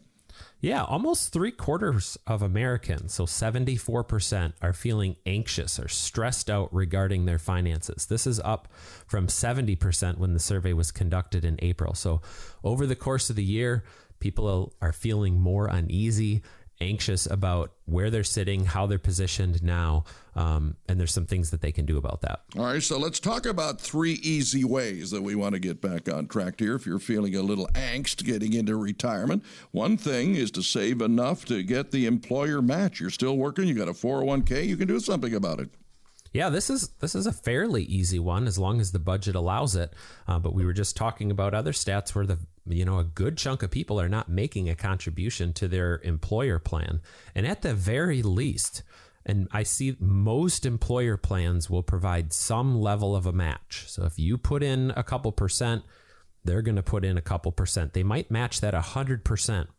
Yeah, 0.65 0.83
almost 0.83 1.31
three 1.31 1.51
quarters 1.51 2.17
of 2.25 2.41
Americans, 2.41 3.13
so 3.13 3.27
74%, 3.27 4.53
are 4.63 4.73
feeling 4.73 5.15
anxious 5.23 5.77
or 5.77 5.87
stressed 5.87 6.49
out 6.49 6.73
regarding 6.73 7.25
their 7.25 7.37
finances. 7.37 8.07
This 8.07 8.25
is 8.25 8.39
up 8.39 8.67
from 9.05 9.27
70% 9.27 10.17
when 10.17 10.33
the 10.33 10.39
survey 10.39 10.73
was 10.73 10.89
conducted 10.89 11.45
in 11.45 11.59
April. 11.61 11.93
So, 11.93 12.19
over 12.63 12.87
the 12.87 12.95
course 12.95 13.29
of 13.29 13.35
the 13.35 13.43
year, 13.43 13.83
people 14.19 14.73
are 14.81 14.91
feeling 14.91 15.39
more 15.39 15.67
uneasy 15.67 16.41
anxious 16.81 17.25
about 17.25 17.71
where 17.85 18.09
they're 18.09 18.23
sitting, 18.23 18.65
how 18.65 18.85
they're 18.87 18.99
positioned 18.99 19.63
now, 19.63 20.03
um, 20.35 20.75
and 20.87 20.99
there's 20.99 21.13
some 21.13 21.25
things 21.25 21.51
that 21.51 21.61
they 21.61 21.71
can 21.71 21.85
do 21.85 21.97
about 21.97 22.21
that. 22.21 22.41
All 22.57 22.65
right, 22.65 22.83
so 22.83 22.97
let's 22.99 23.19
talk 23.19 23.45
about 23.45 23.79
three 23.79 24.13
easy 24.13 24.63
ways 24.63 25.11
that 25.11 25.23
we 25.23 25.35
want 25.35 25.53
to 25.53 25.59
get 25.59 25.81
back 25.81 26.11
on 26.11 26.27
track 26.27 26.59
here. 26.59 26.75
If 26.75 26.85
you're 26.85 26.99
feeling 26.99 27.35
a 27.35 27.41
little 27.41 27.67
angst 27.73 28.25
getting 28.25 28.53
into 28.53 28.75
retirement, 28.75 29.43
one 29.71 29.97
thing 29.97 30.35
is 30.35 30.51
to 30.51 30.61
save 30.61 31.01
enough 31.01 31.45
to 31.45 31.63
get 31.63 31.91
the 31.91 32.05
employer 32.05 32.61
match. 32.61 32.99
You're 32.99 33.09
still 33.09 33.37
working, 33.37 33.67
you 33.67 33.73
got 33.73 33.87
a 33.87 33.93
401k, 33.93 34.65
you 34.65 34.75
can 34.77 34.87
do 34.87 34.99
something 34.99 35.33
about 35.33 35.59
it. 35.59 35.69
Yeah, 36.35 36.49
this 36.49 36.69
is 36.69 36.89
this 36.99 37.15
is 37.15 37.25
a 37.25 37.31
fairly 37.31 37.83
easy 37.83 38.19
one 38.19 38.45
as 38.45 38.59
long 38.59 38.81
as 38.81 38.91
the 38.91 38.99
budget 38.99 39.35
allows 39.35 39.73
it. 39.73 39.93
Uh, 40.27 40.37
but 40.37 40.53
we 40.53 40.65
were 40.65 40.73
just 40.73 40.97
talking 40.97 41.31
about 41.31 41.53
other 41.53 41.71
stats 41.71 42.13
where 42.13 42.25
the 42.25 42.39
you 42.67 42.83
know 42.83 42.99
a 42.99 43.05
good 43.05 43.37
chunk 43.37 43.63
of 43.63 43.71
people 43.71 44.01
are 44.01 44.09
not 44.09 44.27
making 44.27 44.67
a 44.67 44.75
contribution 44.75 45.53
to 45.53 45.69
their 45.69 46.01
employer 46.03 46.59
plan, 46.59 46.99
and 47.33 47.47
at 47.47 47.61
the 47.61 47.73
very 47.73 48.21
least, 48.21 48.83
and 49.25 49.47
I 49.51 49.63
see 49.63 49.95
most 49.99 50.65
employer 50.65 51.17
plans 51.17 51.69
will 51.69 51.83
provide 51.83 52.33
some 52.33 52.79
level 52.79 53.15
of 53.15 53.25
a 53.25 53.33
match. 53.33 53.85
So 53.87 54.05
if 54.05 54.19
you 54.19 54.37
put 54.37 54.61
in 54.63 54.91
a 54.95 55.03
couple 55.03 55.31
percent, 55.31 55.83
they're 56.43 56.61
going 56.61 56.75
to 56.75 56.83
put 56.83 57.03
in 57.03 57.17
a 57.17 57.21
couple 57.21 57.51
percent. 57.51 57.93
They 57.93 58.03
might 58.03 58.29
match 58.29 58.61
that 58.61 58.73
a 58.73 58.81
hundred 58.81 59.25
percent 59.25 59.69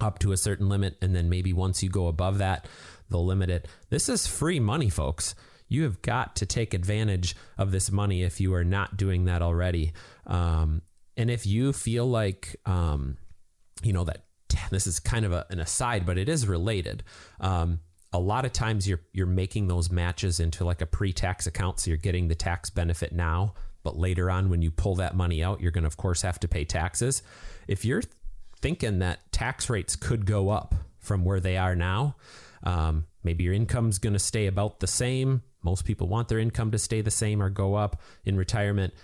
up 0.00 0.20
to 0.20 0.30
a 0.30 0.36
certain 0.36 0.68
limit, 0.68 0.96
and 1.02 1.14
then 1.14 1.28
maybe 1.28 1.52
once 1.52 1.82
you 1.82 1.88
go 1.88 2.06
above 2.06 2.38
that, 2.38 2.68
they'll 3.10 3.26
limit 3.26 3.50
it. 3.50 3.66
This 3.90 4.08
is 4.08 4.26
free 4.26 4.60
money, 4.60 4.90
folks 4.90 5.34
you 5.68 5.82
have 5.82 6.00
got 6.02 6.36
to 6.36 6.46
take 6.46 6.74
advantage 6.74 7.36
of 7.56 7.70
this 7.70 7.90
money 7.90 8.22
if 8.22 8.40
you 8.40 8.54
are 8.54 8.64
not 8.64 8.96
doing 8.96 9.26
that 9.26 9.42
already. 9.42 9.92
Um, 10.26 10.82
and 11.16 11.30
if 11.30 11.46
you 11.46 11.72
feel 11.72 12.06
like, 12.06 12.56
um, 12.64 13.18
you 13.82 13.92
know, 13.92 14.04
that 14.04 14.24
this 14.70 14.86
is 14.86 14.98
kind 14.98 15.24
of 15.24 15.32
a, 15.32 15.46
an 15.50 15.60
aside, 15.60 16.06
but 16.06 16.18
it 16.18 16.28
is 16.28 16.48
related. 16.48 17.04
Um, 17.40 17.80
a 18.12 18.18
lot 18.18 18.44
of 18.44 18.52
times 18.52 18.88
you're 18.88 19.00
you're 19.12 19.26
making 19.26 19.68
those 19.68 19.90
matches 19.90 20.40
into 20.40 20.64
like 20.64 20.80
a 20.80 20.86
pre-tax 20.86 21.46
account, 21.46 21.80
so 21.80 21.90
you're 21.90 21.98
getting 21.98 22.28
the 22.28 22.34
tax 22.34 22.70
benefit 22.70 23.12
now, 23.12 23.54
but 23.82 23.96
later 23.96 24.30
on 24.30 24.48
when 24.48 24.62
you 24.62 24.70
pull 24.70 24.94
that 24.96 25.14
money 25.14 25.42
out, 25.42 25.60
you're 25.60 25.72
going 25.72 25.82
to 25.82 25.88
of 25.88 25.96
course 25.96 26.22
have 26.22 26.40
to 26.40 26.48
pay 26.48 26.64
taxes. 26.64 27.22
If 27.66 27.84
you're 27.84 28.02
thinking 28.60 29.00
that 29.00 29.30
tax 29.32 29.68
rates 29.68 29.94
could 29.96 30.26
go 30.26 30.48
up 30.48 30.74
from 30.98 31.24
where 31.24 31.40
they 31.40 31.56
are 31.56 31.76
now, 31.76 32.16
um, 32.64 33.06
maybe 33.22 33.44
your 33.44 33.54
income's 33.54 33.98
going 33.98 34.14
to 34.14 34.18
stay 34.18 34.46
about 34.46 34.80
the 34.80 34.86
same, 34.86 35.42
most 35.62 35.84
people 35.84 36.08
want 36.08 36.28
their 36.28 36.38
income 36.38 36.70
to 36.70 36.78
stay 36.78 37.02
the 37.02 37.10
same 37.10 37.42
or 37.42 37.50
go 37.50 37.74
up 37.74 38.00
in 38.24 38.36
retirement, 38.36 38.94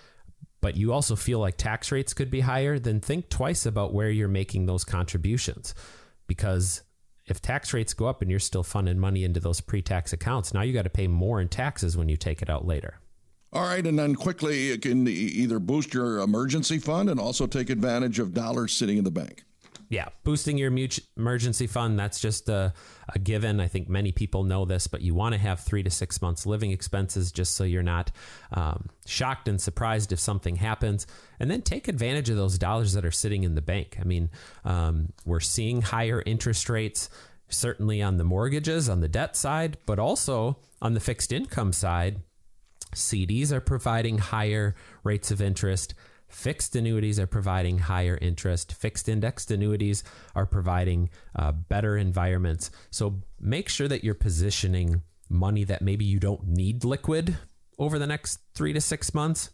but 0.61 0.75
you 0.75 0.91
also 0.93 1.15
feel 1.15 1.39
like 1.39 1.57
tax 1.57 1.91
rates 1.91 2.13
could 2.13 2.31
be 2.31 2.39
higher, 2.39 2.79
then 2.79 2.99
think 2.99 3.29
twice 3.29 3.67
about 3.67 3.93
where 3.93 4.09
you're 4.09 4.27
making 4.27 4.65
those 4.65 4.83
contributions. 4.83 5.75
Because 6.27 6.81
if 7.27 7.41
tax 7.41 7.73
rates 7.73 7.93
go 7.93 8.05
up 8.05 8.21
and 8.21 8.29
you're 8.29 8.39
still 8.39 8.63
funding 8.63 8.99
money 8.99 9.23
into 9.23 9.39
those 9.39 9.61
pre 9.61 9.81
tax 9.81 10.13
accounts, 10.13 10.53
now 10.53 10.61
you 10.61 10.73
got 10.73 10.83
to 10.83 10.89
pay 10.89 11.07
more 11.07 11.41
in 11.41 11.49
taxes 11.49 11.97
when 11.97 12.09
you 12.09 12.17
take 12.17 12.41
it 12.41 12.49
out 12.49 12.65
later. 12.65 12.99
All 13.53 13.63
right, 13.63 13.85
and 13.85 13.97
then 13.97 14.15
quickly, 14.15 14.71
it 14.71 14.81
can 14.81 15.07
either 15.07 15.59
boost 15.59 15.93
your 15.93 16.19
emergency 16.19 16.77
fund 16.77 17.09
and 17.09 17.19
also 17.19 17.47
take 17.47 17.69
advantage 17.69 18.19
of 18.19 18.33
dollars 18.33 18.73
sitting 18.73 18.97
in 18.97 19.05
the 19.05 19.11
bank 19.11 19.45
yeah, 19.89 20.07
boosting 20.23 20.57
your 20.57 20.71
emergency 21.15 21.67
fund, 21.67 21.99
that's 21.99 22.19
just 22.19 22.49
a, 22.49 22.73
a, 23.13 23.19
given. 23.19 23.59
I 23.59 23.67
think 23.67 23.87
many 23.87 24.11
people 24.11 24.43
know 24.43 24.65
this, 24.65 24.87
but 24.87 25.01
you 25.01 25.13
want 25.13 25.33
to 25.33 25.39
have 25.39 25.59
three 25.59 25.83
to 25.83 25.89
six 25.89 26.21
months 26.21 26.45
living 26.45 26.71
expenses 26.71 27.31
just 27.31 27.55
so 27.55 27.63
you're 27.63 27.83
not 27.83 28.11
um, 28.53 28.87
shocked 29.05 29.47
and 29.47 29.61
surprised 29.61 30.11
if 30.11 30.19
something 30.19 30.55
happens. 30.55 31.05
And 31.39 31.51
then 31.51 31.61
take 31.61 31.87
advantage 31.87 32.29
of 32.29 32.37
those 32.37 32.57
dollars 32.57 32.93
that 32.93 33.05
are 33.05 33.11
sitting 33.11 33.43
in 33.43 33.55
the 33.55 33.61
bank. 33.61 33.97
I 33.99 34.03
mean, 34.03 34.29
um, 34.63 35.13
we're 35.25 35.39
seeing 35.39 35.81
higher 35.81 36.23
interest 36.25 36.69
rates, 36.69 37.09
certainly 37.49 38.01
on 38.01 38.17
the 38.17 38.23
mortgages, 38.23 38.89
on 38.89 39.01
the 39.01 39.07
debt 39.07 39.35
side, 39.35 39.77
but 39.85 39.99
also 39.99 40.57
on 40.81 40.93
the 40.93 40.99
fixed 40.99 41.31
income 41.31 41.73
side. 41.73 42.21
CDs 42.93 43.51
are 43.51 43.61
providing 43.61 44.17
higher 44.17 44.75
rates 45.03 45.29
of 45.29 45.41
interest. 45.41 45.93
Fixed 46.35 46.75
annuities 46.75 47.17
are 47.17 47.25
providing 47.25 47.77
higher 47.77 48.19
interest. 48.21 48.73
Fixed 48.73 49.07
indexed 49.07 49.51
annuities 49.51 50.03
are 50.35 50.45
providing 50.45 51.09
uh, 51.33 51.53
better 51.53 51.95
environments. 51.95 52.69
So 52.91 53.21
make 53.39 53.69
sure 53.69 53.87
that 53.87 54.03
you're 54.03 54.13
positioning 54.13 55.01
money 55.29 55.63
that 55.63 55.81
maybe 55.81 56.03
you 56.03 56.19
don't 56.19 56.45
need 56.45 56.83
liquid 56.83 57.37
over 57.79 57.97
the 57.97 58.05
next 58.05 58.41
three 58.53 58.73
to 58.73 58.81
six 58.81 59.13
months 59.13 59.51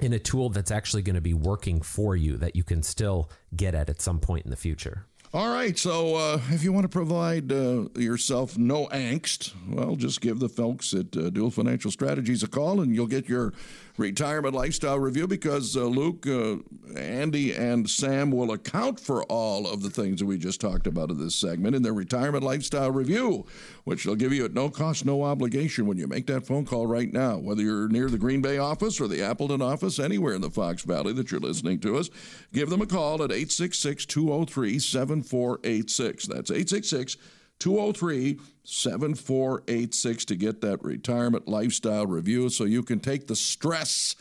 in 0.00 0.12
a 0.12 0.18
tool 0.18 0.50
that's 0.50 0.70
actually 0.70 1.00
going 1.02 1.14
to 1.14 1.22
be 1.22 1.34
working 1.34 1.80
for 1.80 2.14
you 2.14 2.36
that 2.36 2.54
you 2.54 2.62
can 2.62 2.82
still 2.82 3.30
get 3.56 3.74
at 3.74 3.88
at 3.88 4.02
some 4.02 4.20
point 4.20 4.44
in 4.44 4.50
the 4.50 4.56
future. 4.56 5.06
All 5.34 5.48
right, 5.48 5.78
so 5.78 6.16
uh, 6.16 6.40
if 6.50 6.62
you 6.62 6.74
want 6.74 6.84
to 6.84 6.90
provide 6.90 7.50
uh, 7.50 7.88
yourself 7.96 8.58
no 8.58 8.86
angst, 8.88 9.54
well, 9.66 9.96
just 9.96 10.20
give 10.20 10.40
the 10.40 10.48
folks 10.50 10.92
at 10.92 11.16
uh, 11.16 11.30
Duell 11.30 11.50
Financial 11.50 11.90
Strategies 11.90 12.42
a 12.42 12.48
call 12.48 12.82
and 12.82 12.94
you'll 12.94 13.06
get 13.06 13.30
your 13.30 13.54
retirement 13.96 14.54
lifestyle 14.54 14.98
review 14.98 15.26
because 15.26 15.76
uh, 15.76 15.84
Luke, 15.84 16.26
uh, 16.26 16.56
Andy, 16.96 17.54
and 17.54 17.88
Sam 17.88 18.30
will 18.30 18.52
account 18.52 18.98
for 18.98 19.22
all 19.24 19.66
of 19.66 19.82
the 19.82 19.90
things 19.90 20.20
that 20.20 20.26
we 20.26 20.38
just 20.38 20.60
talked 20.60 20.86
about 20.86 21.10
in 21.10 21.18
this 21.18 21.34
segment 21.34 21.76
in 21.76 21.82
their 21.82 21.92
retirement 21.92 22.44
lifestyle 22.44 22.90
review, 22.90 23.46
which 23.84 24.04
they'll 24.04 24.14
give 24.14 24.32
you 24.32 24.44
at 24.44 24.54
no 24.54 24.70
cost, 24.70 25.04
no 25.04 25.22
obligation 25.22 25.86
when 25.86 25.98
you 25.98 26.06
make 26.06 26.26
that 26.26 26.46
phone 26.46 26.64
call 26.64 26.86
right 26.86 27.12
now. 27.12 27.38
Whether 27.38 27.62
you're 27.62 27.88
near 27.88 28.08
the 28.08 28.18
Green 28.18 28.42
Bay 28.42 28.58
office 28.58 29.00
or 29.00 29.08
the 29.08 29.22
Appleton 29.22 29.62
office, 29.62 29.98
anywhere 29.98 30.34
in 30.34 30.40
the 30.40 30.50
Fox 30.50 30.82
Valley 30.82 31.12
that 31.14 31.30
you're 31.30 31.40
listening 31.40 31.78
to 31.80 31.98
us, 31.98 32.08
give 32.52 32.70
them 32.70 32.82
a 32.82 32.86
call 32.86 33.22
at 33.22 33.30
866 33.30 34.06
203 34.06 34.78
7486. 34.78 36.26
That's 36.26 36.50
866 36.50 37.16
203 37.62 38.40
7486 38.64 40.24
to 40.24 40.34
get 40.34 40.60
that 40.62 40.82
retirement 40.82 41.46
lifestyle 41.46 42.06
review 42.06 42.48
so 42.48 42.64
you 42.64 42.82
can 42.82 42.98
take 42.98 43.28
the 43.28 43.36
stress 43.36 44.16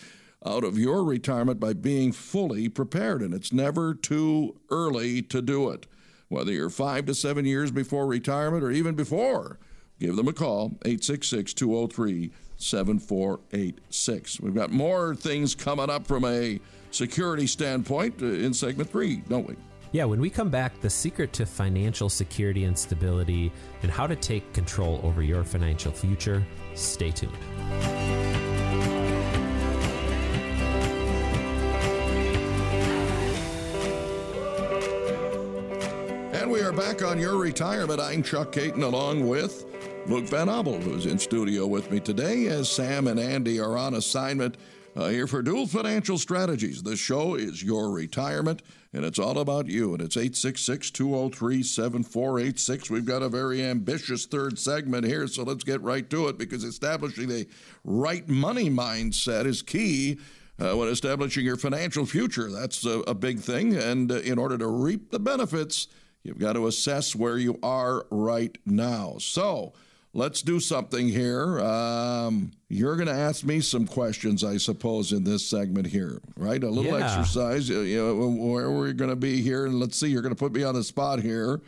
out 0.46 0.64
of 0.64 0.78
your 0.78 1.04
retirement 1.04 1.60
by 1.60 1.74
being 1.74 2.12
fully 2.12 2.70
prepared. 2.70 3.24
And 3.24 3.34
it's 3.34 3.52
never 3.52 3.96
too 3.96 4.60
early 4.70 5.24
to 5.24 5.42
do 5.42 5.72
it. 5.72 5.88
Whether 6.28 6.52
you're 6.52 6.70
five 6.70 7.08
to 7.08 7.16
seven 7.16 7.46
years 7.46 7.72
before 7.72 8.06
retirement 8.06 8.64
or 8.64 8.70
even 8.70 8.94
before, 8.94 9.58
give 10.00 10.16
them 10.18 10.28
a 10.28 10.34
call 10.34 10.78
866 10.86 11.56
203 11.56 12.32
7486. 12.58 14.40
We've 14.40 14.54
got 14.54 14.70
more 14.70 15.16
things 15.16 15.56
coming 15.56 15.90
up 15.90 16.06
from 16.06 16.26
a 16.26 16.60
security 16.92 17.48
standpoint 17.48 18.22
uh, 18.22 18.28
in 18.28 18.54
segment 18.54 18.92
three, 18.92 19.24
don't 19.28 19.48
we? 19.48 19.56
Yeah, 19.94 20.06
when 20.06 20.22
we 20.22 20.30
come 20.30 20.50
back, 20.50 20.80
the 20.80 20.90
secret 20.90 21.34
to 21.34 21.46
financial 21.46 22.08
security 22.08 22.64
and 22.64 22.80
stability 22.80 23.52
and 23.84 23.92
how 23.92 24.08
to 24.08 24.16
take 24.16 24.54
control 24.54 25.02
over 25.04 25.22
your 25.22 25.44
financial 25.44 25.92
future. 25.92 26.46
Stay 26.76 27.12
tuned. 27.12 27.34
And 36.34 36.50
we 36.50 36.62
are 36.62 36.72
back 36.72 37.04
on 37.04 37.20
your 37.20 37.36
retirement. 37.36 38.00
I'm 38.00 38.24
Chuck 38.24 38.54
Caton 38.54 38.84
along 38.84 39.28
with 39.28 39.66
Luke 40.08 40.26
Van 40.30 40.48
Obel, 40.48 40.82
who's 40.82 41.06
in 41.06 41.20
studio 41.20 41.68
with 41.68 41.92
me 41.92 42.00
today 42.00 42.48
as 42.48 42.70
Sam 42.70 43.08
and 43.08 43.20
Andy 43.20 43.60
are 43.60 43.78
on 43.78 43.96
assignment 43.96 44.56
uh, 44.96 45.08
here 45.08 45.28
for 45.28 45.42
Duell 45.42 45.70
Financial 45.70 46.18
Strategies. 46.18 46.84
This 46.84 47.00
show 47.00 47.36
is 47.36 47.64
your 47.64 47.92
retirement, 47.92 48.62
and 48.94 49.06
it's 49.06 49.20
all 49.20 49.40
about 49.40 49.68
you. 49.68 49.94
And 49.94 50.02
it's 50.02 50.18
866 50.18 50.92
203 50.92 51.64
7486. 51.64 52.90
We've 52.90 53.06
got 53.06 53.22
a 53.22 53.30
very 53.30 53.64
ambitious 53.64 54.26
third 54.26 54.60
segment 54.60 55.06
here, 55.06 55.28
so 55.28 55.44
let's 55.44 55.64
get 55.64 55.82
right 55.82 56.10
to 56.10 56.28
it 56.28 56.38
because 56.38 56.64
establishing 56.64 57.32
a 57.32 57.46
right 57.84 58.28
money 58.28 58.70
mindset 58.70 59.46
is 59.46 59.62
key. 59.62 60.20
Uh, 60.60 60.76
when 60.76 60.90
establishing 60.90 61.44
your 61.44 61.58
financial 61.58 62.06
future, 62.06 62.52
that's 62.52 62.86
a, 62.86 63.00
a 63.08 63.16
big 63.16 63.40
thing. 63.40 63.76
And 63.76 64.12
uh, 64.12 64.20
in 64.20 64.38
order 64.38 64.58
to 64.58 64.68
reap 64.68 65.10
the 65.10 65.20
benefits, 65.20 65.88
you've 66.24 66.38
got 66.38 66.54
to 66.54 66.68
assess 66.68 67.16
where 67.16 67.38
you 67.38 67.58
are 67.64 68.06
right 68.12 68.56
now. 68.66 69.16
So, 69.20 69.74
let's 70.14 70.42
do 70.42 70.60
something 70.60 71.08
here. 71.08 71.60
Um, 71.60 72.52
you're 72.70 72.96
going 72.96 73.08
to 73.08 73.14
ask 73.14 73.44
me 73.44 73.60
some 73.62 73.88
questions, 73.88 74.44
I 74.44 74.58
suppose, 74.58 75.12
in 75.12 75.24
this 75.24 75.46
segment 75.46 75.88
here, 75.88 76.22
right? 76.38 76.64
A 76.64 76.70
little 76.70 76.98
Yeah. 76.98 77.06
exercise. 77.06 77.70
You 77.70 77.98
know, 77.98 78.30
where 78.30 78.72
we're 78.72 78.94
going 78.94 79.10
to 79.10 79.16
be 79.16 79.42
here, 79.42 79.66
and 79.66 79.80
let's 79.80 80.00
see. 80.00 80.08
You're 80.08 80.22
going 80.22 80.36
to 80.36 80.40
put 80.40 80.54
me 80.54 80.64
on 80.64 80.76
the 80.76 80.84
spot 80.84 81.22
here. 81.22 81.62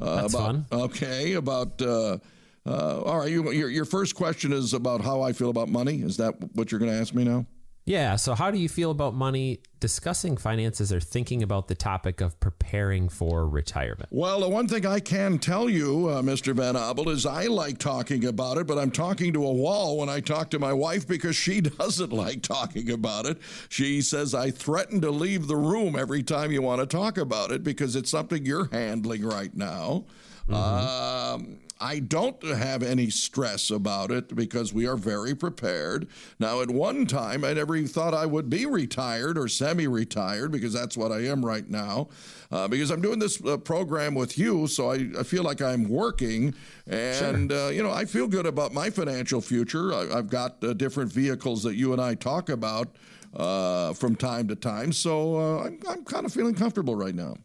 Uh, 0.00 0.22
That's 0.22 0.34
about, 0.34 0.46
fun. 0.46 0.66
Okay, 0.72 1.32
about. 1.34 1.80
Uh, 1.82 2.18
uh, 2.66 3.00
all 3.00 3.18
right, 3.20 3.30
you, 3.30 3.50
your 3.50 3.70
your 3.70 3.84
first 3.86 4.14
question 4.14 4.52
is 4.52 4.74
about 4.74 5.00
how 5.00 5.22
I 5.22 5.32
feel 5.32 5.48
about 5.48 5.68
money. 5.70 6.02
Is 6.02 6.18
that 6.18 6.34
what 6.54 6.70
you're 6.70 6.78
going 6.78 6.90
to 6.90 6.98
ask 6.98 7.14
me 7.14 7.24
now? 7.24 7.46
Yeah, 7.88 8.16
so 8.16 8.34
how 8.34 8.50
do 8.50 8.58
you 8.58 8.68
feel 8.68 8.90
about 8.90 9.14
money, 9.14 9.60
discussing 9.80 10.36
finances, 10.36 10.92
or 10.92 11.00
thinking 11.00 11.42
about 11.42 11.68
the 11.68 11.74
topic 11.74 12.20
of 12.20 12.38
preparing 12.38 13.08
for 13.08 13.48
retirement? 13.48 14.10
Well, 14.12 14.40
the 14.40 14.48
one 14.50 14.68
thing 14.68 14.84
I 14.84 15.00
can 15.00 15.38
tell 15.38 15.70
you, 15.70 16.08
uh, 16.08 16.20
Mr. 16.20 16.54
Van 16.54 16.76
Abel, 16.76 17.08
is 17.08 17.24
I 17.24 17.44
like 17.44 17.78
talking 17.78 18.26
about 18.26 18.58
it, 18.58 18.66
but 18.66 18.76
I'm 18.76 18.90
talking 18.90 19.32
to 19.32 19.42
a 19.42 19.50
wall 19.50 19.96
when 19.96 20.10
I 20.10 20.20
talk 20.20 20.50
to 20.50 20.58
my 20.58 20.74
wife 20.74 21.08
because 21.08 21.34
she 21.34 21.60
doesn't 21.62 22.12
like 22.12 22.42
talking 22.42 22.90
about 22.90 23.24
it. 23.24 23.38
She 23.70 24.02
says 24.02 24.34
I 24.34 24.50
threaten 24.50 25.00
to 25.00 25.10
leave 25.10 25.46
the 25.46 25.56
room 25.56 25.96
every 25.96 26.22
time 26.22 26.52
you 26.52 26.60
want 26.60 26.82
to 26.82 26.86
talk 26.86 27.16
about 27.16 27.52
it 27.52 27.64
because 27.64 27.96
it's 27.96 28.10
something 28.10 28.44
you're 28.44 28.68
handling 28.70 29.24
right 29.24 29.56
now. 29.56 30.04
Um, 30.50 31.58
I 31.80 32.00
don't 32.00 32.42
have 32.42 32.82
any 32.82 33.10
stress 33.10 33.70
about 33.70 34.10
it 34.10 34.34
because 34.34 34.72
we 34.72 34.86
are 34.86 34.96
very 34.96 35.34
prepared. 35.34 36.08
Now, 36.38 36.60
at 36.60 36.70
one 36.70 37.06
time, 37.06 37.44
I 37.44 37.52
never 37.52 37.76
even 37.76 37.88
thought 37.88 38.14
I 38.14 38.26
would 38.26 38.50
be 38.50 38.66
retired 38.66 39.38
or 39.38 39.48
semi 39.48 39.86
retired 39.86 40.50
because 40.50 40.72
that's 40.72 40.96
what 40.96 41.12
I 41.12 41.26
am 41.26 41.44
right 41.44 41.68
now. 41.68 42.08
Uh, 42.50 42.66
because 42.66 42.90
I'm 42.90 43.00
doing 43.00 43.18
this 43.18 43.44
uh, 43.44 43.58
program 43.58 44.14
with 44.14 44.38
you, 44.38 44.66
so 44.66 44.90
I, 44.90 45.08
I 45.18 45.22
feel 45.22 45.42
like 45.42 45.60
I'm 45.60 45.88
working. 45.88 46.54
And, 46.86 47.52
uh, 47.52 47.68
you 47.68 47.82
know, 47.82 47.92
I 47.92 48.06
feel 48.06 48.26
good 48.26 48.46
about 48.46 48.72
my 48.72 48.90
financial 48.90 49.40
future. 49.40 49.92
I, 49.92 50.18
I've 50.18 50.30
got 50.30 50.62
uh, 50.64 50.72
different 50.72 51.12
vehicles 51.12 51.62
that 51.64 51.74
you 51.76 51.92
and 51.92 52.00
I 52.00 52.14
talk 52.14 52.48
about 52.48 52.96
uh, 53.34 53.92
from 53.92 54.16
time 54.16 54.48
to 54.48 54.56
time. 54.56 54.92
So 54.92 55.36
uh, 55.36 55.64
I'm, 55.64 55.80
I'm 55.88 56.04
kind 56.04 56.24
of 56.24 56.32
feeling 56.32 56.54
comfortable 56.54 56.96
right 56.96 57.14
now. 57.14 57.36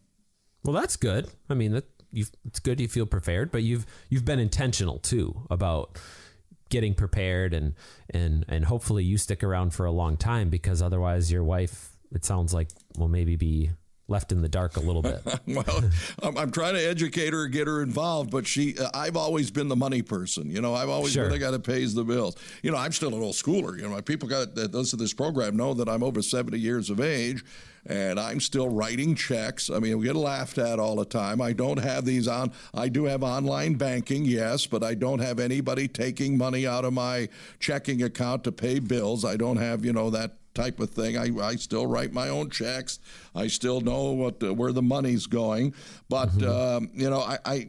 Well, 0.63 0.73
that's 0.73 0.95
good. 0.95 1.27
I 1.49 1.55
mean, 1.55 1.73
that 1.73 1.85
you 2.13 2.25
it's 2.45 2.59
good 2.59 2.79
you 2.79 2.87
feel 2.87 3.05
prepared, 3.05 3.51
but 3.51 3.63
you've 3.63 3.85
you've 4.09 4.25
been 4.25 4.39
intentional 4.39 4.99
too 4.99 5.45
about 5.49 5.97
getting 6.69 6.93
prepared 6.95 7.53
and 7.53 7.75
and 8.09 8.45
and 8.47 8.65
hopefully 8.65 9.03
you 9.03 9.17
stick 9.17 9.43
around 9.43 9.73
for 9.73 9.85
a 9.85 9.91
long 9.91 10.15
time 10.17 10.49
because 10.49 10.81
otherwise 10.81 11.31
your 11.31 11.43
wife 11.43 11.97
it 12.11 12.23
sounds 12.23 12.53
like 12.53 12.69
will 12.97 13.07
maybe 13.09 13.35
be 13.35 13.71
left 14.09 14.31
in 14.31 14.41
the 14.41 14.49
dark 14.49 14.75
a 14.75 14.79
little 14.81 15.01
bit. 15.01 15.21
well, 15.47 15.81
I'm, 16.21 16.37
I'm 16.37 16.51
trying 16.51 16.73
to 16.75 16.81
educate 16.85 17.31
her, 17.31 17.47
get 17.47 17.67
her 17.67 17.81
involved, 17.81 18.31
but 18.31 18.45
she, 18.45 18.77
uh, 18.77 18.89
I've 18.93 19.15
always 19.15 19.49
been 19.49 19.69
the 19.69 19.77
money 19.77 20.01
person. 20.01 20.51
You 20.51 20.59
know, 20.61 20.75
I've 20.75 20.89
always 20.89 21.13
Sure. 21.13 21.23
been 21.23 21.31
the 21.31 21.39
guy 21.39 21.51
that 21.51 21.63
pays 21.63 21.93
the 21.95 22.03
bills. 22.03 22.35
You 22.61 22.71
know, 22.71 22.77
I'm 22.77 22.91
still 22.91 23.15
an 23.15 23.23
old 23.23 23.33
schooler. 23.35 23.75
You 23.77 23.83
know, 23.83 23.89
my 23.89 24.01
people 24.01 24.27
got 24.27 24.55
that 24.55 24.73
listen 24.73 24.99
to 24.99 25.03
this 25.03 25.13
program 25.13 25.55
know 25.55 25.73
that 25.75 25.87
I'm 25.87 26.03
over 26.03 26.21
70 26.21 26.59
years 26.59 26.89
of 26.89 26.99
age, 26.99 27.43
and 27.85 28.19
I'm 28.19 28.39
still 28.39 28.69
writing 28.69 29.15
checks. 29.15 29.69
I 29.69 29.79
mean, 29.79 29.97
we 29.97 30.05
get 30.05 30.15
laughed 30.15 30.57
at 30.57 30.79
all 30.79 30.95
the 30.95 31.05
time. 31.05 31.41
I 31.41 31.53
don't 31.53 31.79
have 31.79 32.05
these 32.05 32.27
on. 32.27 32.51
I 32.73 32.89
do 32.89 33.05
have 33.05 33.23
online 33.23 33.75
banking, 33.75 34.25
yes, 34.25 34.65
but 34.65 34.83
I 34.83 34.93
don't 34.93 35.19
have 35.19 35.39
anybody 35.39 35.87
taking 35.87 36.37
money 36.37 36.65
out 36.65 36.85
of 36.85 36.93
my 36.93 37.29
checking 37.59 38.03
account 38.03 38.43
to 38.45 38.51
pay 38.51 38.79
bills. 38.79 39.25
I 39.25 39.35
don't 39.35 39.57
have, 39.57 39.83
you 39.83 39.93
know, 39.93 40.09
that 40.11 40.37
type 40.53 40.79
of 40.79 40.89
thing. 40.91 41.17
I, 41.17 41.45
I 41.45 41.55
still 41.55 41.87
write 41.87 42.13
my 42.13 42.29
own 42.29 42.49
checks. 42.49 42.99
I 43.35 43.47
still 43.47 43.81
know 43.81 44.11
what 44.11 44.41
uh, 44.43 44.53
where 44.53 44.71
the 44.71 44.81
money's 44.81 45.27
going. 45.27 45.73
But 46.09 46.41
um, 46.43 46.89
you 46.93 47.09
know, 47.09 47.19
I, 47.19 47.37
I 47.45 47.67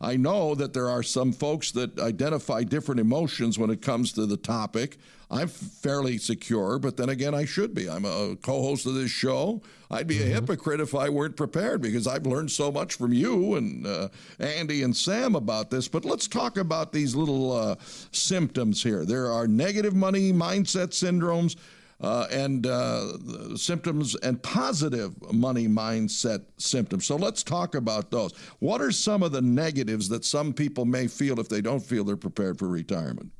I 0.00 0.16
know 0.16 0.54
that 0.54 0.72
there 0.72 0.88
are 0.88 1.02
some 1.02 1.32
folks 1.32 1.72
that 1.72 1.98
identify 1.98 2.62
different 2.64 3.00
emotions 3.00 3.58
when 3.58 3.70
it 3.70 3.82
comes 3.82 4.12
to 4.14 4.26
the 4.26 4.36
topic. 4.36 4.98
I'm 5.30 5.46
fairly 5.46 6.18
secure, 6.18 6.78
but 6.80 6.96
then 6.96 7.08
again, 7.08 7.34
I 7.34 7.44
should 7.44 7.72
be. 7.72 7.88
I'm 7.88 8.04
a 8.04 8.36
co-host 8.42 8.84
of 8.86 8.94
this 8.94 9.12
show. 9.12 9.62
I'd 9.88 10.08
be 10.08 10.20
a 10.22 10.26
hypocrite 10.26 10.80
if 10.80 10.94
I 10.94 11.08
weren't 11.08 11.36
prepared 11.36 11.80
because 11.80 12.08
I've 12.08 12.26
learned 12.26 12.50
so 12.50 12.72
much 12.72 12.94
from 12.94 13.12
you 13.12 13.54
and 13.54 13.86
uh, 13.86 14.08
Andy 14.40 14.82
and 14.82 14.96
Sam 14.96 15.36
about 15.36 15.70
this. 15.70 15.86
But 15.86 16.04
let's 16.04 16.26
talk 16.26 16.56
about 16.56 16.92
these 16.92 17.14
little 17.14 17.52
uh, 17.52 17.76
symptoms 18.10 18.82
here. 18.82 19.04
There 19.04 19.30
are 19.30 19.46
negative 19.46 19.94
money 19.94 20.32
mindset 20.32 20.88
syndromes 20.88 21.56
uh, 22.00 22.26
and 22.32 22.66
uh, 22.66 23.16
symptoms 23.56 24.16
and 24.16 24.42
positive 24.42 25.14
money 25.32 25.68
mindset 25.68 26.42
symptoms. 26.56 27.06
So 27.06 27.14
let's 27.16 27.42
talk 27.42 27.74
about 27.76 28.10
those. 28.10 28.32
What 28.58 28.80
are 28.80 28.90
some 28.90 29.22
of 29.22 29.30
the 29.30 29.42
negatives 29.42 30.08
that 30.08 30.24
some 30.24 30.52
people 30.52 30.84
may 30.84 31.06
feel 31.06 31.38
if 31.38 31.48
they 31.48 31.60
don't 31.60 31.80
feel 31.80 32.02
they're 32.02 32.16
prepared 32.16 32.58
for 32.58 32.68
retirement? 32.68 33.30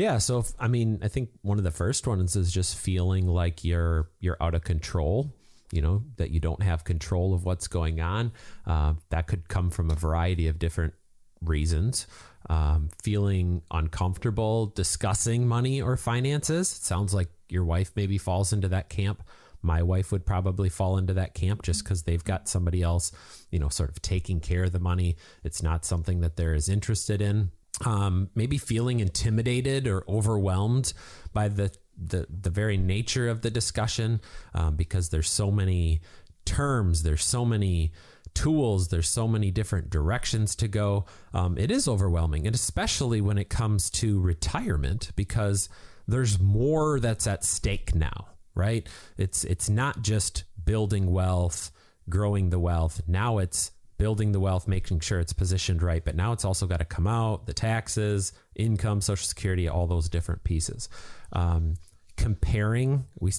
Yeah, 0.00 0.16
so 0.16 0.38
if, 0.38 0.54
I 0.58 0.66
mean, 0.66 1.00
I 1.02 1.08
think 1.08 1.28
one 1.42 1.58
of 1.58 1.64
the 1.64 1.70
first 1.70 2.06
ones 2.06 2.34
is 2.34 2.50
just 2.50 2.78
feeling 2.78 3.26
like 3.26 3.64
you're 3.64 4.08
you're 4.18 4.38
out 4.40 4.54
of 4.54 4.64
control. 4.64 5.30
You 5.72 5.82
know 5.82 6.04
that 6.16 6.30
you 6.30 6.40
don't 6.40 6.62
have 6.62 6.84
control 6.84 7.34
of 7.34 7.44
what's 7.44 7.68
going 7.68 8.00
on. 8.00 8.32
Uh, 8.66 8.94
that 9.10 9.26
could 9.26 9.50
come 9.50 9.68
from 9.68 9.90
a 9.90 9.94
variety 9.94 10.48
of 10.48 10.58
different 10.58 10.94
reasons. 11.42 12.06
Um, 12.48 12.88
feeling 13.02 13.60
uncomfortable 13.70 14.68
discussing 14.68 15.46
money 15.46 15.82
or 15.82 15.98
finances. 15.98 16.72
It 16.72 16.82
sounds 16.82 17.12
like 17.12 17.28
your 17.50 17.64
wife 17.66 17.92
maybe 17.94 18.16
falls 18.16 18.54
into 18.54 18.68
that 18.68 18.88
camp. 18.88 19.22
My 19.60 19.82
wife 19.82 20.12
would 20.12 20.24
probably 20.24 20.70
fall 20.70 20.96
into 20.96 21.12
that 21.12 21.34
camp 21.34 21.60
just 21.62 21.84
because 21.84 22.04
they've 22.04 22.24
got 22.24 22.48
somebody 22.48 22.80
else, 22.80 23.12
you 23.50 23.58
know, 23.58 23.68
sort 23.68 23.90
of 23.90 24.00
taking 24.00 24.40
care 24.40 24.64
of 24.64 24.72
the 24.72 24.80
money. 24.80 25.16
It's 25.44 25.62
not 25.62 25.84
something 25.84 26.20
that 26.20 26.36
they're 26.36 26.54
as 26.54 26.70
interested 26.70 27.20
in 27.20 27.50
um, 27.84 28.30
maybe 28.34 28.58
feeling 28.58 29.00
intimidated 29.00 29.86
or 29.86 30.04
overwhelmed 30.08 30.92
by 31.32 31.48
the 31.48 31.70
the, 32.02 32.26
the 32.30 32.48
very 32.48 32.78
nature 32.78 33.28
of 33.28 33.42
the 33.42 33.50
discussion 33.50 34.22
um, 34.54 34.74
because 34.74 35.10
there's 35.10 35.28
so 35.28 35.50
many 35.50 36.00
terms, 36.46 37.02
there's 37.02 37.24
so 37.24 37.44
many 37.44 37.92
tools, 38.34 38.88
there's 38.88 39.08
so 39.08 39.28
many 39.28 39.50
different 39.50 39.90
directions 39.90 40.54
to 40.56 40.68
go. 40.68 41.04
Um, 41.34 41.58
it 41.58 41.70
is 41.70 41.86
overwhelming, 41.86 42.46
and 42.46 42.54
especially 42.54 43.20
when 43.20 43.38
it 43.38 43.50
comes 43.50 43.90
to 43.90 44.20
retirement 44.20 45.10
because 45.14 45.68
there's 46.08 46.40
more 46.40 47.00
that's 47.00 47.26
at 47.26 47.44
stake 47.44 47.94
now, 47.94 48.28
right? 48.54 48.88
It's 49.16 49.44
it's 49.44 49.68
not 49.68 50.02
just 50.02 50.44
building 50.64 51.10
wealth, 51.10 51.70
growing 52.08 52.50
the 52.50 52.58
wealth. 52.58 53.02
Now 53.06 53.38
it's 53.38 53.72
building 54.00 54.32
the 54.32 54.40
wealth, 54.40 54.66
making 54.66 54.98
sure 54.98 55.20
it's 55.20 55.34
positioned 55.34 55.82
right, 55.82 56.02
but 56.02 56.16
now 56.16 56.32
it's 56.32 56.46
also 56.46 56.66
got 56.66 56.78
to 56.78 56.86
come 56.86 57.06
out, 57.06 57.44
the 57.44 57.52
taxes, 57.52 58.32
income, 58.56 59.02
social 59.02 59.28
security, 59.28 59.68
all 59.68 59.86
those 59.86 60.08
different 60.08 60.42
pieces. 60.42 60.88
Um, 61.34 61.74
comparing, 62.16 63.04
we 63.20 63.32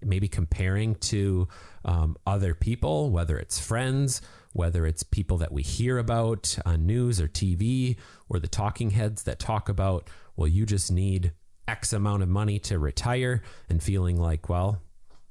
maybe 0.00 0.26
comparing 0.26 0.94
to 0.94 1.48
um, 1.84 2.16
other 2.26 2.54
people, 2.54 3.10
whether 3.10 3.38
it's 3.38 3.58
friends, 3.60 4.22
whether 4.54 4.86
it's 4.86 5.02
people 5.02 5.36
that 5.36 5.52
we 5.52 5.62
hear 5.62 5.98
about 5.98 6.56
on 6.64 6.86
news 6.86 7.20
or 7.20 7.28
TV, 7.28 7.98
or 8.30 8.38
the 8.38 8.48
talking 8.48 8.90
heads 8.90 9.24
that 9.24 9.38
talk 9.38 9.68
about, 9.68 10.08
well, 10.34 10.48
you 10.48 10.64
just 10.64 10.90
need 10.90 11.32
X 11.68 11.92
amount 11.92 12.22
of 12.22 12.28
money 12.30 12.58
to 12.60 12.78
retire, 12.78 13.42
and 13.68 13.82
feeling 13.82 14.16
like, 14.16 14.48
well, 14.48 14.80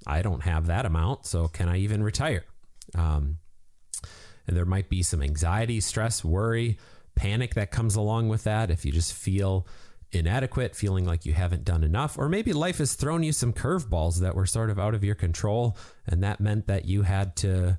I 0.06 0.22
don't 0.22 0.44
have 0.44 0.68
that 0.68 0.86
amount, 0.86 1.26
so 1.26 1.48
can 1.48 1.68
I 1.68 1.78
even 1.78 2.04
retire? 2.04 2.46
Um, 2.94 3.38
and 4.50 4.58
there 4.58 4.66
might 4.66 4.90
be 4.90 5.04
some 5.04 5.22
anxiety, 5.22 5.80
stress, 5.80 6.26
worry, 6.26 6.80
panic 7.14 7.54
that 7.54 7.70
comes 7.70 7.96
along 7.96 8.30
with 8.30 8.46
that. 8.46 8.72
If 8.72 8.84
you 8.84 8.92
just 8.92 9.14
feel 9.14 9.68
inadequate, 10.12 10.76
feeling 10.76 11.06
like 11.06 11.24
you 11.24 11.34
haven't 11.34 11.64
done 11.64 11.84
enough, 11.84 12.18
or 12.18 12.28
maybe 12.28 12.52
life 12.52 12.80
has 12.80 12.96
thrown 12.96 13.22
you 13.22 13.32
some 13.32 13.54
curveballs 13.54 14.22
that 14.22 14.34
were 14.34 14.48
sort 14.48 14.72
of 14.72 14.80
out 14.80 14.96
of 14.96 15.04
your 15.04 15.14
control, 15.14 15.78
and 16.08 16.24
that 16.24 16.40
meant 16.40 16.66
that 16.66 16.86
you 16.86 17.04
had 17.04 17.36
to, 17.36 17.78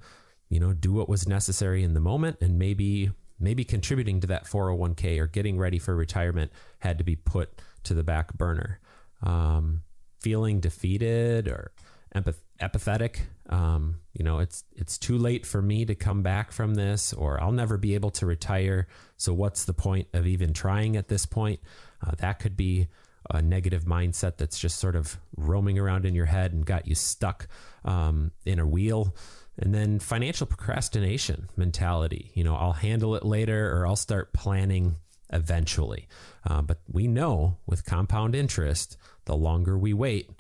you 0.49 0.61
know, 0.61 0.73
do 0.73 0.93
what 0.93 1.09
was 1.09 1.27
necessary 1.27 1.83
in 1.83 1.93
the 1.93 2.01
moment, 2.01 2.37
and 2.41 2.57
maybe 2.57 3.11
maybe 3.41 3.65
contributing 3.65 4.21
to 4.21 4.29
that 4.29 4.45
401k 4.45 5.19
or 5.19 5.27
getting 5.27 5.59
ready 5.59 5.81
for 5.81 5.97
retirement 5.97 6.53
had 6.79 6.99
to 6.99 7.05
be 7.05 7.17
put 7.17 7.61
to 7.83 7.95
the 7.95 8.05
back 8.05 8.33
burner. 8.35 8.79
Um, 9.25 9.83
feeling 10.21 10.61
defeated 10.61 11.49
or 11.49 11.73
empath- 12.15 12.43
apathetic. 12.61 13.23
Um, 13.51 13.97
you 14.13 14.25
know, 14.25 14.39
it's 14.39 14.65
it's 14.77 14.97
too 14.97 15.19
late 15.19 15.45
for 15.45 15.61
me 15.61 15.85
to 15.85 15.95
come 15.95 16.23
back 16.23 16.53
from 16.53 16.75
this, 16.75 17.13
or 17.13 17.43
I'll 17.43 17.53
never 17.53 17.77
be 17.77 17.95
able 17.95 18.11
to 18.13 18.27
retire. 18.27 18.87
So 19.17 19.35
what's 19.35 19.65
the 19.65 19.75
point 19.75 20.09
of 20.15 20.27
even 20.27 20.53
trying 20.53 20.97
at 20.97 21.09
this 21.09 21.27
point? 21.27 21.61
Uh, 22.05 22.13
that 22.19 22.39
could 22.39 22.57
be 22.57 22.89
a 23.29 23.43
negative 23.43 23.85
mindset 23.85 24.37
that's 24.39 24.59
just 24.59 24.79
sort 24.79 24.97
of 24.97 25.19
roaming 25.37 25.79
around 25.79 26.07
in 26.07 26.15
your 26.15 26.27
head 26.27 26.53
and 26.53 26.65
got 26.65 26.87
you 26.87 26.95
stuck 26.95 27.49
um, 27.85 28.31
in 28.47 28.59
a 28.59 28.67
wheel. 28.67 29.15
And 29.59 29.75
then 29.75 29.99
financial 29.99 30.47
procrastination 30.47 31.49
mentality. 31.57 32.31
You 32.35 32.45
know, 32.45 32.55
I'll 32.55 32.73
handle 32.73 33.15
it 33.15 33.25
later, 33.25 33.77
or 33.77 33.87
I'll 33.87 33.97
start 33.97 34.33
planning 34.33 34.97
eventually. 35.33 36.09
Uh, 36.49 36.63
but 36.63 36.81
we 36.91 37.07
know 37.07 37.59
with 37.67 37.85
compound 37.85 38.35
interest, 38.35 38.97
the 39.27 39.37
longer 39.37 39.77
we 39.77 39.93
wait, 39.93 40.31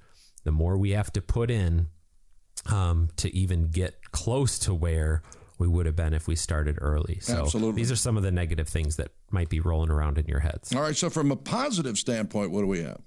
the 0.44 0.53
more 0.53 0.79
we 0.79 0.90
have 0.90 1.12
to 1.12 1.20
put 1.20 1.51
in 1.51 1.88
um, 2.66 3.09
to 3.16 3.35
even 3.35 3.68
get 3.68 4.11
close 4.12 4.59
to 4.61 4.75
where 4.75 5.23
we 5.59 5.68
would 5.68 5.87
have 5.87 5.96
been 5.96 6.14
if 6.14 6.27
we 6.27 6.37
started 6.37 6.79
early. 6.81 7.18
So 7.20 7.42
Absolutely. 7.42 7.81
these 7.81 7.92
are 7.92 7.96
some 7.96 8.16
of 8.16 8.23
the 8.23 8.31
negative 8.31 8.68
things 8.68 8.96
that 8.96 9.11
might 9.31 9.49
be 9.49 9.61
rolling 9.61 9.90
around 9.90 10.18
in 10.18 10.27
your 10.27 10.40
heads. 10.40 10.75
All 10.75 10.81
right. 10.81 10.96
So, 10.96 11.11
from 11.11 11.31
a 11.31 11.37
positive 11.37 11.99
standpoint, 11.99 12.51
what 12.51 12.61
do 12.61 12.66
we 12.66 12.81
have? 12.83 13.01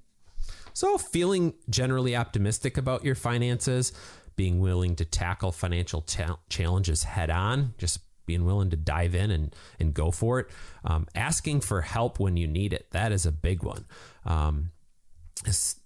So 0.73 0.97
feeling 0.97 1.53
generally 1.69 2.15
optimistic 2.15 2.77
about 2.77 3.05
your 3.05 3.15
finances, 3.15 3.93
being 4.35 4.59
willing 4.59 4.95
to 4.97 5.05
tackle 5.05 5.51
financial 5.51 6.01
ta- 6.01 6.39
challenges 6.49 7.03
head 7.03 7.29
on, 7.29 7.75
just 7.77 7.99
being 8.25 8.45
willing 8.45 8.69
to 8.71 8.77
dive 8.77 9.13
in 9.13 9.31
and, 9.31 9.55
and 9.79 9.93
go 9.93 10.09
for 10.09 10.39
it. 10.39 10.47
Um, 10.83 11.07
asking 11.13 11.61
for 11.61 11.81
help 11.81 12.19
when 12.19 12.37
you 12.37 12.47
need 12.47 12.73
it. 12.73 12.87
That 12.91 13.11
is 13.11 13.25
a 13.25 13.31
big 13.31 13.63
one. 13.63 13.85
Um, 14.25 14.71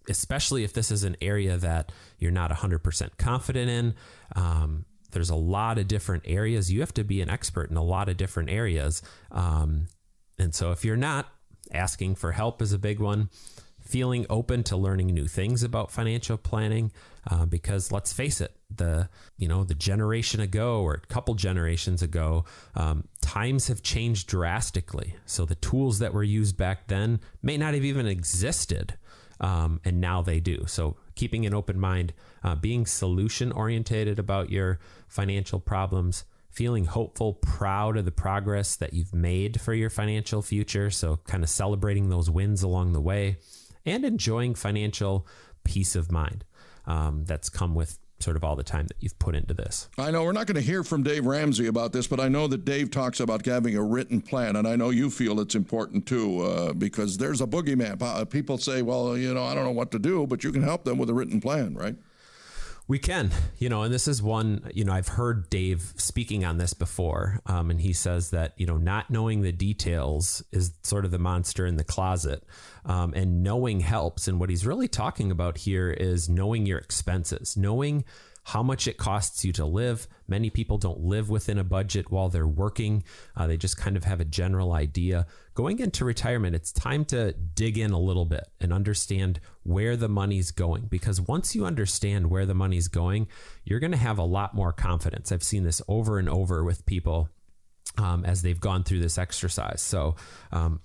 especially 0.09 0.63
if 0.63 0.73
this 0.73 0.91
is 0.91 1.03
an 1.03 1.15
area 1.21 1.57
that 1.57 1.91
you're 2.19 2.31
not 2.31 2.51
100% 2.51 3.17
confident 3.17 3.69
in. 3.69 3.95
Um, 4.35 4.85
there's 5.11 5.29
a 5.29 5.35
lot 5.35 5.77
of 5.77 5.87
different 5.87 6.23
areas. 6.25 6.71
You 6.71 6.81
have 6.81 6.93
to 6.95 7.03
be 7.03 7.21
an 7.21 7.29
expert 7.29 7.71
in 7.71 7.77
a 7.77 7.83
lot 7.83 8.09
of 8.09 8.17
different 8.17 8.49
areas. 8.49 9.01
Um, 9.31 9.87
and 10.37 10.53
so 10.53 10.71
if 10.71 10.83
you're 10.83 10.97
not, 10.97 11.27
asking 11.73 12.15
for 12.15 12.31
help 12.31 12.61
is 12.61 12.73
a 12.73 12.79
big 12.79 12.99
one. 12.99 13.29
Feeling 13.79 14.25
open 14.29 14.63
to 14.63 14.75
learning 14.75 15.07
new 15.07 15.27
things 15.27 15.63
about 15.63 15.91
financial 15.91 16.35
planning, 16.35 16.91
uh, 17.29 17.45
because 17.45 17.89
let's 17.89 18.11
face 18.11 18.41
it, 18.41 18.53
the 18.75 19.07
you 19.37 19.47
know 19.47 19.63
the 19.63 19.73
generation 19.73 20.41
ago 20.41 20.81
or 20.81 20.93
a 20.93 21.07
couple 21.07 21.35
generations 21.35 22.01
ago, 22.01 22.43
um, 22.75 23.07
times 23.21 23.69
have 23.69 23.81
changed 23.81 24.27
drastically. 24.27 25.15
So 25.25 25.45
the 25.45 25.55
tools 25.55 25.99
that 25.99 26.13
were 26.13 26.23
used 26.23 26.57
back 26.57 26.87
then 26.87 27.21
may 27.41 27.55
not 27.55 27.75
have 27.75 27.85
even 27.85 28.07
existed 28.07 28.95
um, 29.39 29.79
and 29.85 30.01
now 30.01 30.21
they 30.21 30.39
do. 30.39 30.65
So 30.67 30.97
keeping 31.15 31.45
an 31.45 31.53
open 31.53 31.79
mind, 31.79 32.13
uh, 32.43 32.55
being 32.55 32.85
solution 32.85 33.51
orientated 33.51 34.19
about 34.19 34.49
your 34.49 34.79
financial 35.07 35.59
problems, 35.59 36.25
feeling 36.49 36.85
hopeful, 36.85 37.33
proud 37.33 37.97
of 37.97 38.05
the 38.05 38.11
progress 38.11 38.75
that 38.75 38.93
you've 38.93 39.13
made 39.13 39.61
for 39.61 39.73
your 39.73 39.89
financial 39.89 40.41
future. 40.41 40.89
So 40.89 41.19
kind 41.27 41.43
of 41.43 41.49
celebrating 41.49 42.09
those 42.09 42.29
wins 42.29 42.63
along 42.63 42.93
the 42.93 43.01
way, 43.01 43.37
and 43.85 44.03
enjoying 44.03 44.55
financial 44.55 45.27
peace 45.63 45.95
of 45.95 46.11
mind 46.11 46.45
um, 46.85 47.25
that's 47.25 47.49
come 47.49 47.75
with 47.75 47.99
sort 48.19 48.35
of 48.35 48.43
all 48.43 48.55
the 48.55 48.63
time 48.63 48.87
that 48.87 48.97
you've 48.99 49.17
put 49.19 49.35
into 49.35 49.53
this. 49.53 49.89
I 49.97 50.11
know 50.11 50.23
we're 50.23 50.31
not 50.31 50.47
going 50.47 50.55
to 50.55 50.61
hear 50.61 50.83
from 50.83 51.03
Dave 51.03 51.25
Ramsey 51.25 51.67
about 51.67 51.93
this, 51.93 52.07
but 52.07 52.19
I 52.19 52.27
know 52.27 52.47
that 52.47 52.65
Dave 52.65 52.89
talks 52.89 53.19
about 53.19 53.45
having 53.45 53.75
a 53.75 53.83
written 53.83 54.21
plan, 54.21 54.55
and 54.55 54.67
I 54.67 54.75
know 54.75 54.89
you 54.89 55.09
feel 55.09 55.39
it's 55.39 55.55
important 55.55 56.05
too 56.07 56.41
uh, 56.41 56.73
because 56.73 57.17
there's 57.17 57.41
a 57.41 57.47
boogeyman. 57.47 58.01
Uh, 58.01 58.25
people 58.25 58.57
say, 58.57 58.81
well, 58.81 59.17
you 59.17 59.33
know, 59.33 59.43
I 59.43 59.53
don't 59.53 59.65
know 59.65 59.71
what 59.71 59.91
to 59.91 59.99
do, 59.99 60.25
but 60.25 60.43
you 60.43 60.51
can 60.51 60.63
help 60.63 60.83
them 60.83 60.97
with 60.97 61.09
a 61.09 61.13
written 61.13 61.39
plan, 61.39 61.75
right? 61.75 61.95
We 62.89 62.99
can, 62.99 63.31
you 63.57 63.67
know, 63.67 63.83
and 63.83 63.93
this 63.93 64.07
is 64.07 64.21
one, 64.21 64.71
you 64.73 64.85
know, 64.85 64.93
I've 64.93 65.09
heard 65.09 65.49
Dave 65.49 65.93
speaking 65.97 66.45
on 66.45 66.57
this 66.57 66.73
before, 66.73 67.41
um, 67.45 67.69
and 67.69 67.81
he 67.81 67.91
says 67.91 68.29
that, 68.29 68.53
you 68.55 68.65
know, 68.65 68.77
not 68.77 69.09
knowing 69.09 69.41
the 69.41 69.51
details 69.51 70.41
is 70.53 70.71
sort 70.83 71.03
of 71.03 71.11
the 71.11 71.19
monster 71.19 71.65
in 71.65 71.75
the 71.75 71.83
closet, 71.83 72.45
um, 72.85 73.13
and 73.13 73.43
knowing 73.43 73.81
helps. 73.81 74.29
And 74.29 74.39
what 74.39 74.49
he's 74.49 74.65
really 74.65 74.87
talking 74.87 75.31
about 75.31 75.57
here 75.57 75.91
is 75.91 76.29
knowing 76.29 76.65
your 76.65 76.77
expenses, 76.77 77.57
knowing 77.57 78.05
how 78.45 78.63
much 78.63 78.87
it 78.87 78.95
costs 78.95 79.43
you 79.43 79.51
to 79.51 79.65
live. 79.65 80.07
Many 80.25 80.49
people 80.49 80.77
don't 80.77 81.01
live 81.01 81.29
within 81.29 81.57
a 81.57 81.65
budget 81.65 82.09
while 82.09 82.29
they're 82.29 82.47
working. 82.47 83.03
Uh, 83.35 83.47
they 83.47 83.57
just 83.57 83.75
kind 83.75 83.97
of 83.97 84.05
have 84.05 84.21
a 84.21 84.25
general 84.25 84.71
idea. 84.71 85.27
Going 85.57 85.79
into 85.79 86.05
retirement, 86.05 86.55
it's 86.55 86.71
time 86.71 87.03
to 87.05 87.31
dig 87.31 87.79
in 87.79 87.89
a 87.89 87.99
little 87.99 88.25
bit 88.25 88.47
and 88.61 88.71
understand 88.71 89.39
where 89.63 89.97
the 89.97 90.07
money's 90.07 90.51
going. 90.51 90.83
Because 90.83 91.19
once 91.19 91.55
you 91.55 91.65
understand 91.65 92.29
where 92.29 92.45
the 92.45 92.53
money's 92.53 92.87
going, 92.87 93.27
you're 93.63 93.79
going 93.79 93.91
to 93.91 93.97
have 93.97 94.19
a 94.19 94.23
lot 94.23 94.53
more 94.53 94.71
confidence. 94.71 95.31
I've 95.31 95.41
seen 95.41 95.63
this 95.63 95.81
over 95.87 96.19
and 96.19 96.29
over 96.29 96.63
with 96.63 96.85
people 96.85 97.29
um, 97.97 98.23
as 98.23 98.43
they've 98.43 98.59
gone 98.59 98.83
through 98.83 98.99
this 98.99 99.17
exercise. 99.17 99.81
So, 99.81 100.15
um, 100.51 100.79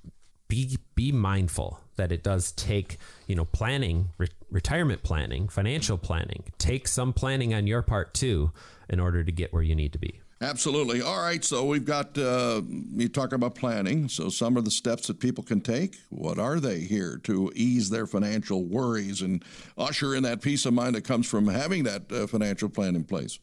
be 0.48 0.78
be 0.94 1.12
mindful 1.12 1.78
that 1.96 2.10
it 2.10 2.22
does 2.22 2.52
take 2.52 2.96
you 3.26 3.34
know 3.34 3.44
planning 3.44 4.08
re- 4.16 4.28
retirement 4.50 5.02
planning 5.02 5.48
financial 5.48 5.96
planning 5.96 6.44
take 6.58 6.86
some 6.86 7.14
planning 7.14 7.54
on 7.54 7.66
your 7.66 7.80
part 7.80 8.12
too 8.12 8.52
in 8.90 9.00
order 9.00 9.24
to 9.24 9.32
get 9.32 9.50
where 9.54 9.62
you 9.62 9.74
need 9.74 9.94
to 9.94 9.98
be 9.98 10.21
Absolutely. 10.42 11.00
All 11.00 11.22
right. 11.22 11.44
So 11.44 11.64
we've 11.64 11.84
got, 11.84 12.18
uh, 12.18 12.62
you 12.66 13.08
talk 13.08 13.32
about 13.32 13.54
planning. 13.54 14.08
So 14.08 14.28
some 14.28 14.56
of 14.56 14.64
the 14.64 14.72
steps 14.72 15.06
that 15.06 15.20
people 15.20 15.44
can 15.44 15.60
take, 15.60 15.98
what 16.10 16.40
are 16.40 16.58
they 16.58 16.80
here 16.80 17.20
to 17.24 17.52
ease 17.54 17.90
their 17.90 18.08
financial 18.08 18.64
worries 18.64 19.22
and 19.22 19.44
usher 19.78 20.16
in 20.16 20.24
that 20.24 20.42
peace 20.42 20.66
of 20.66 20.74
mind 20.74 20.96
that 20.96 21.04
comes 21.04 21.28
from 21.28 21.46
having 21.46 21.84
that 21.84 22.10
uh, 22.10 22.26
financial 22.26 22.68
plan 22.68 22.96
in 22.96 23.04
place? 23.04 23.38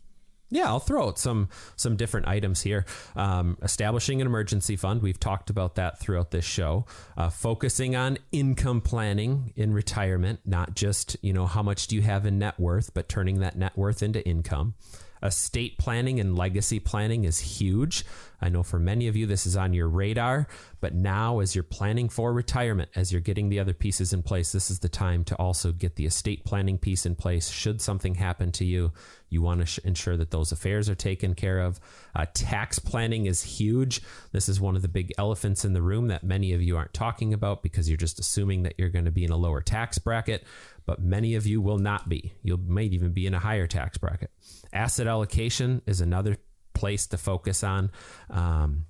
Yeah, 0.52 0.68
I'll 0.68 0.80
throw 0.80 1.08
out 1.08 1.20
some 1.20 1.48
some 1.76 1.96
different 1.96 2.28
items 2.28 2.64
here. 2.64 2.86
Um, 3.16 3.58
establishing 3.62 4.20
an 4.20 4.26
emergency 4.26 4.76
fund. 4.76 5.02
We've 5.02 5.20
talked 5.20 5.52
about 5.52 5.76
that 5.76 6.00
throughout 6.00 6.32
this 6.32 6.44
show. 6.44 6.86
Uh, 7.16 7.30
focusing 7.30 7.96
on 7.96 8.18
income 8.32 8.82
planning 8.82 9.54
in 9.56 9.74
retirement, 9.74 10.40
not 10.46 10.76
just 10.76 11.16
you 11.22 11.34
know 11.34 11.46
how 11.46 11.62
much 11.62 11.86
do 11.86 11.96
you 11.96 12.02
have 12.02 12.26
in 12.26 12.40
net 12.40 12.60
worth, 12.60 12.96
but 12.96 13.08
turning 13.08 13.42
that 13.42 13.58
net 13.58 13.78
worth 13.78 14.02
into 14.02 14.28
income. 14.28 14.74
Estate 15.22 15.78
planning 15.78 16.20
and 16.20 16.38
legacy 16.38 16.80
planning 16.80 17.26
is 17.26 17.40
huge. 17.40 18.06
I 18.42 18.50
know 18.50 18.64
for 18.64 18.80
many 18.80 19.08
of 19.08 19.16
you 19.16 19.26
this 19.26 19.46
is 19.46 19.58
on 19.58 19.74
your 19.74 19.90
radar, 19.90 20.48
but 20.80 20.94
now 20.94 21.40
as 21.40 21.56
you're 21.56 21.64
planning 21.64 22.08
for 22.08 22.32
retirement, 22.32 22.90
as 22.96 23.12
you're 23.12 23.20
getting 23.20 23.50
the 23.50 23.60
other 23.60 23.74
pieces 23.74 24.14
in 24.14 24.24
place, 24.24 24.52
this 24.54 24.72
is 24.72 24.80
the 24.80 24.88
time 24.88 25.26
to 25.26 25.36
also 25.36 25.74
get 25.74 25.98
the 25.98 26.06
estate 26.06 26.46
planning 26.46 26.78
piece 26.78 27.06
in 27.06 27.16
place. 27.16 27.50
Should 27.50 27.82
something 27.82 28.16
happen 28.16 28.54
to 28.54 28.66
you, 28.66 28.94
you 29.30 29.42
want 29.42 29.60
to 29.60 29.66
sh- 29.66 29.80
ensure 29.84 30.16
that 30.16 30.32
those 30.32 30.54
affairs 30.54 30.90
are 30.90 30.96
taken 30.96 31.36
care 31.36 31.60
of. 31.60 31.82
Uh, 32.16 32.26
tax 32.34 32.80
planning 32.80 33.26
is 33.26 33.44
huge. 33.44 34.02
This 34.32 34.48
is 34.48 34.62
one 34.62 34.78
of 34.78 34.82
the 34.82 34.88
big 34.88 35.12
elephants 35.18 35.66
in 35.66 35.74
the 35.74 35.82
room 35.82 36.08
that 36.08 36.24
many 36.24 36.54
of 36.54 36.62
you 36.62 36.78
aren't 36.78 36.94
talking 36.94 37.34
about 37.34 37.62
because 37.62 37.90
you're 37.90 37.98
just 37.98 38.20
assuming 38.20 38.64
that 38.64 38.76
you're 38.78 38.90
going 38.90 39.06
to 39.06 39.12
be 39.12 39.26
in 39.26 39.32
a 39.32 39.38
lower 39.38 39.62
tax 39.62 39.98
bracket 39.98 40.46
but 40.90 41.00
many 41.00 41.36
of 41.36 41.46
you 41.46 41.62
will 41.62 41.78
not 41.78 42.10
be. 42.10 42.34
You 42.42 42.58
might 42.58 42.94
even 42.94 43.12
be 43.12 43.28
in 43.28 43.36
a 43.36 43.40
higher 43.40 43.68
tax 43.68 44.00
bracket. 44.00 44.32
Asset 44.74 45.06
allocation 45.06 45.84
is 45.86 46.02
another 46.02 46.38
place 46.74 47.06
to 47.08 47.18
focus 47.20 47.64
on. 47.64 47.92
Um, 48.32 48.86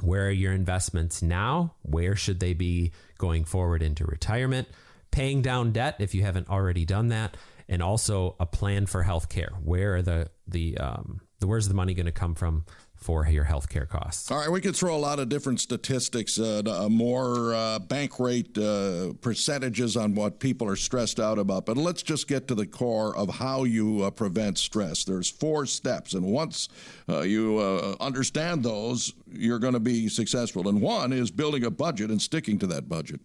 where 0.00 0.28
are 0.28 0.30
your 0.30 0.54
investments 0.54 1.20
now? 1.20 1.74
Where 1.82 2.16
should 2.16 2.40
they 2.40 2.54
be 2.54 2.92
going 3.18 3.44
forward 3.44 3.82
into 3.82 4.06
retirement? 4.06 4.68
paying 5.14 5.42
down 5.42 5.70
debt 5.70 5.94
if 6.00 6.12
you 6.12 6.22
haven't 6.22 6.50
already 6.50 6.84
done 6.84 7.08
that, 7.08 7.36
and 7.68 7.80
also 7.80 8.34
a 8.40 8.46
plan 8.46 8.84
for 8.84 9.04
healthcare. 9.04 9.52
Where 9.62 9.96
are 9.96 10.02
the 10.02 10.30
the 10.48 10.76
um, 10.78 11.20
the 11.38 11.46
where's 11.46 11.68
the 11.68 11.74
money 11.74 11.94
going 11.94 12.06
to 12.06 12.12
come 12.12 12.34
from 12.34 12.64
for 13.04 13.28
your 13.28 13.44
healthcare 13.44 13.86
costs. 13.86 14.30
All 14.30 14.38
right, 14.38 14.50
we 14.50 14.62
could 14.62 14.74
throw 14.74 14.96
a 14.96 14.98
lot 14.98 15.18
of 15.18 15.28
different 15.28 15.60
statistics, 15.60 16.40
uh, 16.40 16.62
uh, 16.66 16.88
more 16.88 17.52
uh, 17.52 17.78
Bankrate 17.78 18.56
uh, 18.56 19.12
percentages 19.20 19.94
on 19.94 20.14
what 20.14 20.40
people 20.40 20.66
are 20.66 20.74
stressed 20.74 21.20
out 21.20 21.38
about, 21.38 21.66
but 21.66 21.76
let's 21.76 22.02
just 22.02 22.26
get 22.28 22.48
to 22.48 22.54
the 22.54 22.64
core 22.64 23.14
of 23.14 23.28
how 23.28 23.64
you 23.64 24.04
uh, 24.04 24.10
prevent 24.10 24.56
stress. 24.56 25.04
There's 25.04 25.28
four 25.28 25.66
steps, 25.66 26.14
and 26.14 26.24
once 26.24 26.70
uh, 27.06 27.20
you 27.20 27.60
understand 28.00 28.62
those, 28.62 29.12
you're 29.30 29.58
going 29.58 29.74
to 29.74 29.80
be 29.80 30.08
successful. 30.08 30.66
And 30.66 30.80
one 30.80 31.12
is 31.12 31.30
building 31.30 31.66
a 31.66 31.70
budget 31.70 32.08
and 32.08 32.22
sticking 32.22 32.58
to 32.60 32.66
that 32.68 32.88
budget. 32.88 33.20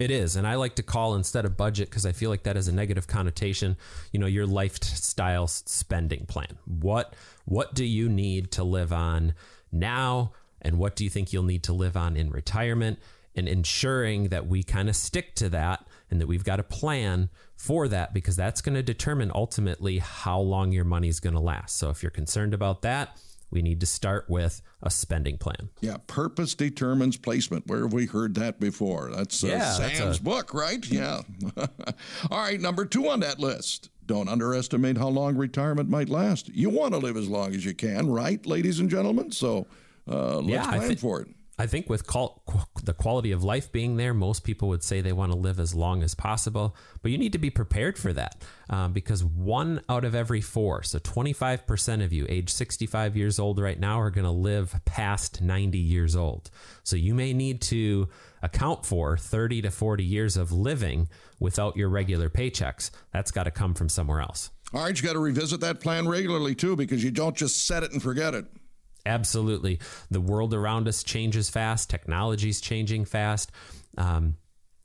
It 0.00 0.10
is. 0.10 0.36
And 0.36 0.46
I 0.46 0.54
like 0.54 0.76
to 0.76 0.82
call 0.82 1.14
instead 1.14 1.44
of 1.44 1.58
budget 1.58 1.90
because 1.90 2.06
I 2.06 2.12
feel 2.12 2.30
like 2.30 2.44
that 2.44 2.56
has 2.56 2.68
a 2.68 2.72
negative 2.72 3.06
connotation, 3.06 3.76
you 4.12 4.18
know, 4.18 4.26
your 4.26 4.46
lifestyle 4.46 5.46
spending 5.46 6.24
plan. 6.24 6.58
What 6.64 7.14
what 7.50 7.74
do 7.74 7.84
you 7.84 8.08
need 8.08 8.52
to 8.52 8.62
live 8.62 8.92
on 8.92 9.34
now 9.72 10.30
and 10.62 10.78
what 10.78 10.94
do 10.94 11.02
you 11.02 11.10
think 11.10 11.32
you'll 11.32 11.42
need 11.42 11.64
to 11.64 11.72
live 11.72 11.96
on 11.96 12.16
in 12.16 12.30
retirement 12.30 12.96
and 13.34 13.48
ensuring 13.48 14.28
that 14.28 14.46
we 14.46 14.62
kind 14.62 14.88
of 14.88 14.94
stick 14.94 15.34
to 15.34 15.48
that 15.48 15.84
and 16.12 16.20
that 16.20 16.28
we've 16.28 16.44
got 16.44 16.60
a 16.60 16.62
plan 16.62 17.28
for 17.56 17.88
that 17.88 18.14
because 18.14 18.36
that's 18.36 18.60
going 18.60 18.76
to 18.76 18.84
determine 18.84 19.32
ultimately 19.34 19.98
how 19.98 20.38
long 20.38 20.70
your 20.70 20.84
money 20.84 21.08
is 21.08 21.18
going 21.18 21.34
to 21.34 21.40
last. 21.40 21.76
So 21.76 21.90
if 21.90 22.04
you're 22.04 22.10
concerned 22.10 22.54
about 22.54 22.82
that, 22.82 23.18
we 23.50 23.62
need 23.62 23.80
to 23.80 23.86
start 23.86 24.30
with 24.30 24.62
a 24.80 24.90
spending 24.90 25.36
plan. 25.36 25.70
Yeah, 25.80 25.96
purpose 26.06 26.54
determines 26.54 27.16
placement. 27.16 27.66
Where 27.66 27.82
have 27.82 27.92
we 27.92 28.06
heard 28.06 28.36
that 28.36 28.60
before? 28.60 29.10
That's 29.12 29.42
uh, 29.42 29.48
yeah, 29.48 29.72
Sam's 29.72 29.98
that's 29.98 30.18
a... 30.18 30.22
book, 30.22 30.54
right? 30.54 30.86
Yeah. 30.86 31.22
All 32.30 32.38
right, 32.38 32.60
number 32.60 32.84
two 32.84 33.08
on 33.08 33.20
that 33.20 33.40
list. 33.40 33.90
Don't 34.10 34.28
underestimate 34.28 34.98
how 34.98 35.06
long 35.06 35.36
retirement 35.36 35.88
might 35.88 36.08
last. 36.08 36.48
You 36.48 36.68
want 36.68 36.94
to 36.94 36.98
live 36.98 37.16
as 37.16 37.28
long 37.28 37.54
as 37.54 37.64
you 37.64 37.74
can, 37.74 38.10
right, 38.10 38.44
ladies 38.44 38.80
and 38.80 38.90
gentlemen? 38.90 39.30
So 39.30 39.68
uh, 40.10 40.38
let's 40.38 40.48
yeah, 40.48 40.66
plan 40.66 40.96
for 40.96 41.20
it. 41.20 41.28
I 41.60 41.68
think 41.68 41.88
with 41.88 42.08
call, 42.08 42.42
the 42.82 42.92
quality 42.92 43.30
of 43.30 43.44
life 43.44 43.70
being 43.70 43.98
there, 43.98 44.12
most 44.12 44.42
people 44.42 44.66
would 44.70 44.82
say 44.82 45.00
they 45.00 45.12
want 45.12 45.30
to 45.30 45.38
live 45.38 45.60
as 45.60 45.76
long 45.76 46.02
as 46.02 46.16
possible. 46.16 46.74
But 47.02 47.12
you 47.12 47.18
need 47.18 47.30
to 47.34 47.38
be 47.38 47.50
prepared 47.50 47.98
for 47.98 48.12
that 48.14 48.42
um, 48.68 48.92
because 48.92 49.22
one 49.22 49.80
out 49.88 50.04
of 50.04 50.16
every 50.16 50.40
four, 50.40 50.82
so 50.82 50.98
25% 50.98 52.02
of 52.02 52.12
you 52.12 52.26
age 52.28 52.50
65 52.50 53.16
years 53.16 53.38
old 53.38 53.60
right 53.60 53.78
now, 53.78 54.00
are 54.00 54.10
going 54.10 54.24
to 54.24 54.32
live 54.32 54.74
past 54.86 55.40
90 55.40 55.78
years 55.78 56.16
old. 56.16 56.50
So 56.82 56.96
you 56.96 57.14
may 57.14 57.32
need 57.32 57.60
to 57.62 58.08
account 58.42 58.86
for 58.86 59.16
30 59.16 59.62
to 59.62 59.70
40 59.70 60.04
years 60.04 60.36
of 60.36 60.52
living 60.52 61.08
without 61.38 61.76
your 61.76 61.88
regular 61.88 62.28
paychecks. 62.28 62.90
That's 63.12 63.30
got 63.30 63.44
to 63.44 63.50
come 63.50 63.74
from 63.74 63.88
somewhere 63.88 64.20
else. 64.20 64.50
All 64.72 64.82
right, 64.82 64.96
you 64.96 65.06
got 65.06 65.14
to 65.14 65.18
revisit 65.18 65.60
that 65.60 65.80
plan 65.80 66.06
regularly 66.06 66.54
too 66.54 66.76
because 66.76 67.02
you 67.02 67.10
don't 67.10 67.36
just 67.36 67.66
set 67.66 67.82
it 67.82 67.92
and 67.92 68.02
forget 68.02 68.34
it. 68.34 68.46
Absolutely. 69.06 69.80
The 70.10 70.20
world 70.20 70.54
around 70.54 70.86
us 70.86 71.02
changes 71.02 71.50
fast, 71.50 71.90
technology's 71.90 72.60
changing 72.60 73.06
fast. 73.06 73.50
Um, 73.96 74.36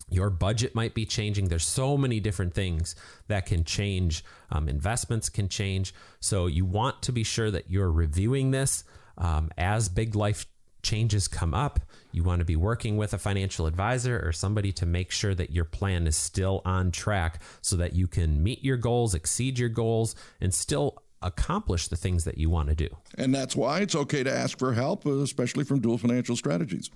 your 0.10 0.30
budget 0.30 0.76
might 0.76 0.94
be 0.94 1.06
changing. 1.06 1.48
There's 1.48 1.66
so 1.66 1.98
many 1.98 2.20
different 2.20 2.54
things 2.54 2.96
that 3.28 3.46
can 3.46 3.64
change. 3.64 4.24
Um, 4.52 4.70
investments 4.70 5.30
can 5.30 5.50
change. 5.50 5.94
So 6.20 6.46
you 6.46 6.64
want 6.66 7.02
to 7.04 7.12
be 7.12 7.24
sure 7.24 7.50
that 7.52 7.70
you're 7.70 7.92
reviewing 7.92 8.52
this 8.52 8.84
um, 9.18 9.50
as 9.58 9.90
big 9.90 10.16
life 10.16 10.46
changes 10.84 11.28
come 11.28 11.54
up. 11.54 11.80
You 12.16 12.24
want 12.24 12.40
to 12.40 12.46
be 12.46 12.56
working 12.56 12.96
with 12.96 13.14
a 13.14 13.18
financial 13.18 13.66
advisor 13.66 14.26
or 14.26 14.32
somebody 14.32 14.72
to 14.74 14.86
make 14.86 15.12
sure 15.12 15.36
that 15.36 15.52
your 15.52 15.66
plan 15.66 16.08
is 16.08 16.16
still 16.16 16.62
on 16.64 16.92
track 16.92 17.42
so 17.62 17.76
that 17.76 17.94
you 17.94 18.08
can 18.08 18.42
meet 18.42 18.64
your 18.64 18.78
goals, 18.78 19.14
exceed 19.14 19.60
your 19.60 19.68
goals, 19.68 20.16
and 20.40 20.54
still 20.54 21.04
accomplish 21.22 21.90
the 21.90 21.98
things 21.98 22.24
that 22.24 22.38
you 22.38 22.50
want 22.50 22.70
to 22.70 22.76
do. 22.76 22.88
And 23.18 23.36
that's 23.36 23.54
why 23.54 23.80
it's 23.80 23.96
okay 23.96 24.24
to 24.24 24.32
ask 24.34 24.58
for 24.58 24.74
help, 24.74 25.06
especially 25.06 25.66
from 25.66 25.82
Duell 25.82 26.00
Financial 26.00 26.38
Strategies. 26.38 26.90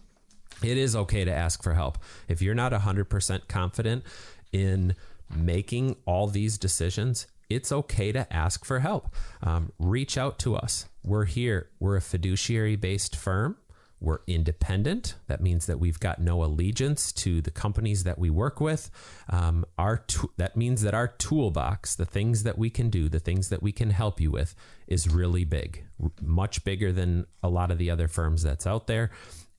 It 0.63 0.78
is 0.78 0.95
okay 0.95 1.26
to 1.26 1.34
ask 1.34 1.63
for 1.63 1.74
help. 1.74 1.97
If 2.30 2.41
you're 2.41 2.55
not 2.55 2.72
100% 2.72 3.47
confident 3.49 4.05
in 4.53 4.95
making 5.36 5.97
all 6.05 6.28
these 6.28 6.57
decisions, 6.57 7.28
it's 7.49 7.74
okay 7.74 8.13
to 8.13 8.32
ask 8.32 8.63
for 8.63 8.80
help. 8.80 9.13
Um, 9.43 9.74
reach 9.80 10.17
out 10.17 10.39
to 10.39 10.55
us. 10.55 10.88
We're 11.03 11.26
here. 11.26 11.70
We're 11.78 11.97
a 11.97 12.01
fiduciary 12.01 12.78
based 12.78 13.17
firm. 13.17 13.57
We're 14.02 14.20
independent. 14.28 15.16
That 15.28 15.41
means 15.41 15.66
that 15.66 15.80
we've 15.80 16.00
got 16.00 16.22
no 16.22 16.43
allegiance 16.43 17.12
to 17.14 17.41
the 17.41 17.52
companies 17.52 18.04
that 18.04 18.18
we 18.18 18.30
work 18.30 18.62
with. 18.62 18.89
Um, 19.30 19.66
our 19.78 20.06
that 20.38 20.56
means 20.56 20.82
that 20.84 20.93
our 20.93 21.08
toolbox, 21.08 21.95
the 21.95 22.06
things 22.06 22.43
that 22.43 22.58
we 22.58 22.70
can 22.70 22.89
do, 22.89 23.10
the 23.10 23.20
things 23.20 23.50
that 23.50 23.62
we 23.62 23.72
can 23.72 23.89
help 23.89 24.22
you 24.22 24.32
with, 24.32 24.56
is 24.88 25.10
really 25.10 25.43
big, 25.43 25.86
much 26.22 26.64
bigger 26.64 26.91
than 26.91 27.26
a 27.43 27.50
lot 27.50 27.72
of 27.72 27.78
the 27.78 27.91
other 27.91 28.08
firms 28.08 28.43
that's 28.43 28.66
out 28.66 28.88
there. 28.88 29.12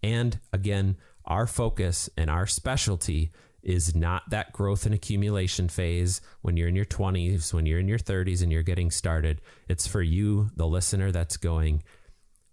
And 0.03 0.41
again, 0.53 0.97
our 1.27 1.47
focus 1.47 2.09
and 2.17 2.31
our 2.31 2.47
specialty 2.47 3.33
is 3.63 3.95
not 3.95 4.29
that 4.31 4.53
growth 4.53 4.87
and 4.87 4.95
accumulation 4.95 5.69
phase 5.69 6.21
when 6.41 6.57
you're 6.57 6.69
in 6.69 6.77
your 6.77 6.85
20s, 6.85 7.53
when 7.53 7.67
you're 7.67 7.79
in 7.79 7.89
your 7.89 7.99
30s 7.99 8.43
and 8.43 8.51
you're 8.51 8.63
getting 8.63 8.91
started. 8.91 9.41
It's 9.69 9.87
for 9.87 10.03
you, 10.03 10.51
the 10.57 10.67
listener, 10.67 11.13
that's 11.13 11.37
going, 11.37 11.83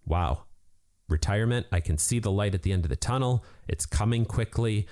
wow, 0.06 0.44
retirement. 1.10 1.68
I 1.72 1.80
can 1.80 1.98
see 1.98 2.20
the 2.20 2.32
light 2.32 2.54
at 2.54 2.64
the 2.64 2.72
end 2.72 2.86
of 2.86 2.90
the 2.90 2.96
tunnel. 2.96 3.44
It's 3.68 3.86
coming 3.86 4.26
quickly. 4.26 4.88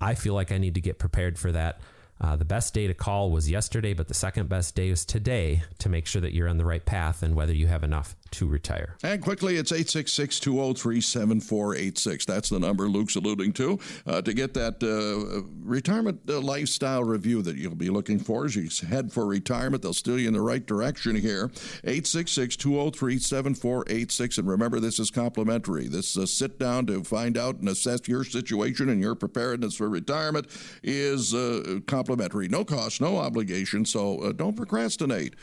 I 0.00 0.14
feel 0.14 0.34
like 0.34 0.52
I 0.52 0.58
need 0.58 0.74
to 0.74 0.80
get 0.80 0.98
prepared 0.98 1.38
for 1.38 1.52
that. 1.52 1.80
Uh, 2.20 2.34
the 2.34 2.44
best 2.44 2.74
day 2.74 2.86
to 2.86 2.94
call 2.94 3.30
was 3.30 3.48
yesterday, 3.48 3.94
but 3.94 4.08
the 4.08 4.14
second 4.14 4.48
best 4.48 4.74
day 4.74 4.88
is 4.88 5.04
today 5.04 5.62
to 5.78 5.88
make 5.88 6.06
sure 6.06 6.20
that 6.20 6.34
you're 6.34 6.48
on 6.48 6.56
the 6.56 6.64
right 6.64 6.84
path 6.84 7.22
and 7.22 7.34
whether 7.34 7.52
you 7.52 7.68
have 7.68 7.84
enough 7.84 8.16
to 8.32 8.46
retire. 8.46 8.96
And 9.02 9.22
quickly, 9.22 9.56
it's 9.56 9.72
866 9.72 10.40
203 10.40 11.00
7486. 11.00 12.24
That's 12.24 12.48
the 12.48 12.58
number 12.58 12.88
Luke's 12.88 13.16
alluding 13.16 13.52
to. 13.54 13.78
Uh, 14.06 14.22
to 14.22 14.32
get 14.32 14.54
that 14.54 14.82
uh, 14.82 15.42
retirement 15.62 16.20
uh, 16.28 16.40
lifestyle 16.40 17.04
review 17.04 17.42
that 17.42 17.56
you'll 17.56 17.74
be 17.74 17.90
looking 17.90 18.18
for 18.18 18.44
as 18.44 18.56
you 18.56 18.68
head 18.88 19.12
for 19.12 19.26
retirement, 19.26 19.82
they'll 19.82 19.92
steer 19.92 20.18
you 20.18 20.28
in 20.28 20.34
the 20.34 20.40
right 20.40 20.64
direction 20.66 21.16
here. 21.16 21.50
866 21.84 22.56
203 22.56 23.18
7486. 23.18 24.38
And 24.38 24.48
remember, 24.48 24.80
this 24.80 24.98
is 24.98 25.10
complimentary. 25.10 25.88
This 25.88 26.18
sit 26.26 26.58
down 26.58 26.86
to 26.86 27.04
find 27.04 27.36
out 27.36 27.56
and 27.56 27.68
assess 27.68 28.06
your 28.08 28.24
situation 28.24 28.88
and 28.88 29.00
your 29.00 29.14
preparedness 29.14 29.76
for 29.76 29.88
retirement 29.88 30.46
is 30.82 31.34
uh, 31.34 31.80
complimentary. 31.86 32.48
No 32.48 32.64
cost, 32.64 33.00
no 33.00 33.16
obligation. 33.16 33.84
So 33.84 34.20
uh, 34.22 34.32
don't 34.32 34.56
procrastinate. 34.56 35.34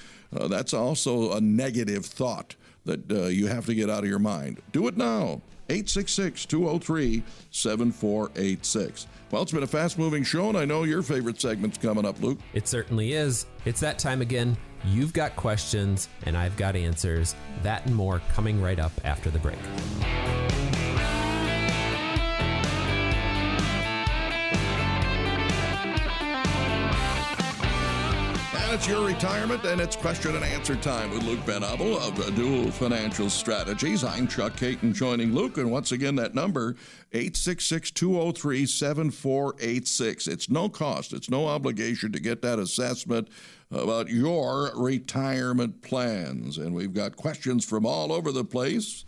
That's 0.48 0.74
also 0.74 1.34
a 1.34 1.42
negative 1.42 2.06
thought 2.06 2.56
that 2.86 3.12
uh, 3.12 3.26
you 3.26 3.48
have 3.48 3.66
to 3.66 3.76
get 3.76 3.90
out 3.90 4.04
of 4.04 4.10
your 4.10 4.20
mind. 4.20 4.62
Do 4.72 4.88
it 4.88 4.98
now. 4.98 5.42
866 5.68 6.46
203 6.46 7.24
7486. 7.50 9.08
Well, 9.32 9.42
it's 9.42 9.52
been 9.52 9.64
a 9.64 9.68
fast 9.68 9.98
moving 9.98 10.24
show, 10.24 10.50
and 10.50 10.58
I 10.58 10.66
know 10.66 10.84
your 10.84 11.02
favorite 11.02 11.42
segment's 11.42 11.80
coming 11.80 12.06
up, 12.06 12.22
Luke. 12.22 12.38
It 12.54 12.68
certainly 12.68 13.14
is. 13.14 13.48
It's 13.66 13.80
that 13.80 13.98
time 13.98 14.22
again. 14.22 14.56
You've 14.86 15.14
got 15.14 15.36
questions, 15.36 16.08
and 16.28 16.38
I've 16.38 16.56
got 16.58 16.76
answers. 16.76 17.36
That 17.64 17.86
and 17.88 17.96
more 17.96 18.22
coming 18.34 18.62
right 18.62 18.80
up 18.80 18.92
after 19.04 19.32
the 19.32 19.40
break. 19.40 19.58
It's 28.76 28.88
your 28.90 29.08
retirement 29.08 29.64
and 29.64 29.80
it's 29.80 29.96
question 29.96 30.36
and 30.36 30.44
answer 30.44 30.76
time 30.76 31.10
with 31.12 31.24
Luke 31.24 31.40
Benabel 31.46 31.96
of 31.96 32.14
Duell 32.36 32.70
Financial 32.74 33.30
Strategies. 33.30 34.04
I'm 34.04 34.28
Chuck 34.28 34.58
Caton 34.58 34.94
joining 34.94 35.34
Luke, 35.34 35.58
and 35.58 35.72
once 35.72 35.94
again, 35.94 36.18
that 36.18 36.36
number 36.36 36.76
866 37.14 37.92
203 37.92 38.66
7486. 38.66 40.28
It's 40.28 40.50
no 40.50 40.68
cost, 40.68 41.14
it's 41.14 41.30
no 41.30 41.48
obligation 41.48 42.12
to 42.12 42.20
get 42.20 42.42
that 42.42 42.60
assessment 42.60 43.30
about 43.72 44.10
your 44.10 44.72
retirement 44.76 45.82
plans. 45.82 46.58
And 46.58 46.76
we've 46.76 46.94
got 46.94 47.16
questions 47.16 47.64
from 47.64 47.86
all 47.86 48.12
over 48.12 48.34
the 48.34 48.44
place. 48.44 49.06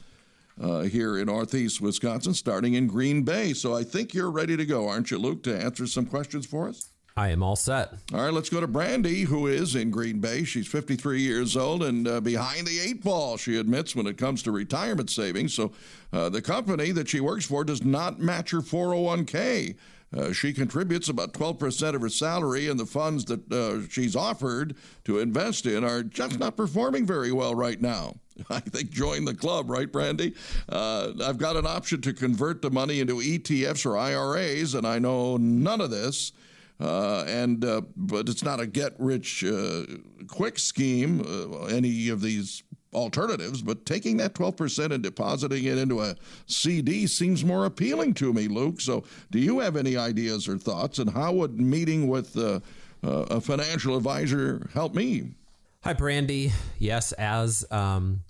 Uh, 0.60 0.84
here 0.84 1.20
in 1.20 1.28
Northeast 1.28 1.82
Wisconsin, 1.82 2.34
starting 2.34 2.74
in 2.74 2.88
Green 2.88 3.22
Bay. 3.22 3.54
So 3.54 3.76
I 3.76 3.84
think 3.84 4.16
you're 4.16 4.32
ready 4.32 4.58
to 4.58 4.66
go, 4.66 4.88
aren't 4.88 5.12
you, 5.12 5.20
Luke, 5.20 5.44
to 5.44 5.56
answer 5.56 5.86
some 5.86 6.08
questions 6.08 6.48
for 6.48 6.68
us? 6.68 6.97
I 7.18 7.30
am 7.30 7.42
all 7.42 7.56
set. 7.56 7.94
All 8.14 8.22
right, 8.22 8.32
let's 8.32 8.50
go 8.50 8.62
to 8.62 8.68
Brandy, 8.68 9.24
who 9.24 9.48
is 9.48 9.76
in 9.76 9.90
Green 9.90 10.20
Bay. 10.20 10.44
She's 10.44 10.68
53 10.68 11.20
years 11.20 11.58
old 11.58 11.82
and 11.82 12.08
uh, 12.08 12.22
behind 12.22 12.68
the 12.68 12.80
eight 12.80 13.04
ball, 13.04 13.38
she 13.38 13.58
admits, 13.58 13.96
when 13.96 14.06
it 14.06 14.20
comes 14.20 14.44
to 14.44 14.52
retirement 14.52 15.10
savings. 15.10 15.56
So 15.56 15.72
uh, 16.14 16.30
the 16.30 16.44
company 16.44 16.92
that 16.92 17.10
she 17.10 17.20
works 17.20 17.44
for 17.44 17.64
does 17.64 17.84
not 17.84 18.20
match 18.20 18.52
her 18.52 18.60
401k. 18.60 19.76
Uh, 20.16 20.32
she 20.32 20.54
contributes 20.54 21.10
about 21.10 21.34
12% 21.34 21.96
of 21.96 22.02
her 22.02 22.10
salary, 22.10 22.70
and 22.70 22.80
the 22.80 22.86
funds 22.86 23.26
that 23.26 23.52
uh, 23.52 23.88
she's 23.90 24.16
offered 24.16 24.76
to 25.04 25.18
invest 25.18 25.66
in 25.66 25.84
are 25.84 26.04
just 26.04 26.38
not 26.38 26.56
performing 26.56 27.04
very 27.04 27.32
well 27.32 27.56
right 27.56 27.82
now. 27.82 28.14
I 28.52 28.60
think 28.60 28.92
join 28.92 29.26
the 29.26 29.34
club, 29.34 29.72
right, 29.72 29.92
Brandy? 29.92 30.36
Uh, 30.70 31.14
I've 31.26 31.40
got 31.40 31.58
an 31.58 31.66
option 31.66 32.00
to 32.02 32.14
convert 32.14 32.62
the 32.62 32.70
money 32.70 33.00
into 33.00 33.16
ETFs 33.16 33.88
or 33.88 33.98
IRAs, 33.98 34.76
and 34.76 34.86
I 34.86 35.00
know 35.00 35.38
none 35.38 35.82
of 35.82 35.90
this. 35.90 36.32
Uh, 36.80 37.24
and 37.28 37.66
uh, 37.66 37.82
but 37.96 38.30
it's 38.30 38.44
not 38.44 38.60
a 38.60 38.68
get 38.68 38.94
rich 39.00 39.44
uh, 39.44 39.84
quick 40.28 40.60
scheme. 40.60 41.22
Uh, 41.22 41.66
any 41.66 42.10
of 42.10 42.22
these 42.22 42.64
alternatives, 42.94 43.62
but 43.62 43.86
taking 43.86 44.18
that 44.18 44.34
12% 44.34 44.92
and 44.92 45.04
depositing 45.04 45.66
it 45.66 45.78
into 45.78 46.02
a 46.02 46.16
CD 46.46 47.06
seems 47.06 47.44
more 47.44 47.66
appealing 47.66 48.14
to 48.14 48.34
me, 48.34 48.48
Luke. 48.48 48.80
So, 48.80 49.04
do 49.30 49.40
you 49.40 49.60
have 49.60 49.76
any 49.76 49.98
ideas 49.98 50.48
or 50.48 50.58
thoughts, 50.58 51.00
and 51.00 51.10
how 51.10 51.34
would 51.34 51.60
meeting 51.60 52.08
with 52.08 52.38
uh, 52.38 52.60
a 53.04 53.42
financial 53.42 53.98
advisor 53.98 54.70
help 54.74 54.94
me? 54.94 55.32
Hi, 55.84 55.94
Brandy. 55.94 56.52
Yes, 56.80 57.12
as 57.14 57.66
um, 57.72 58.22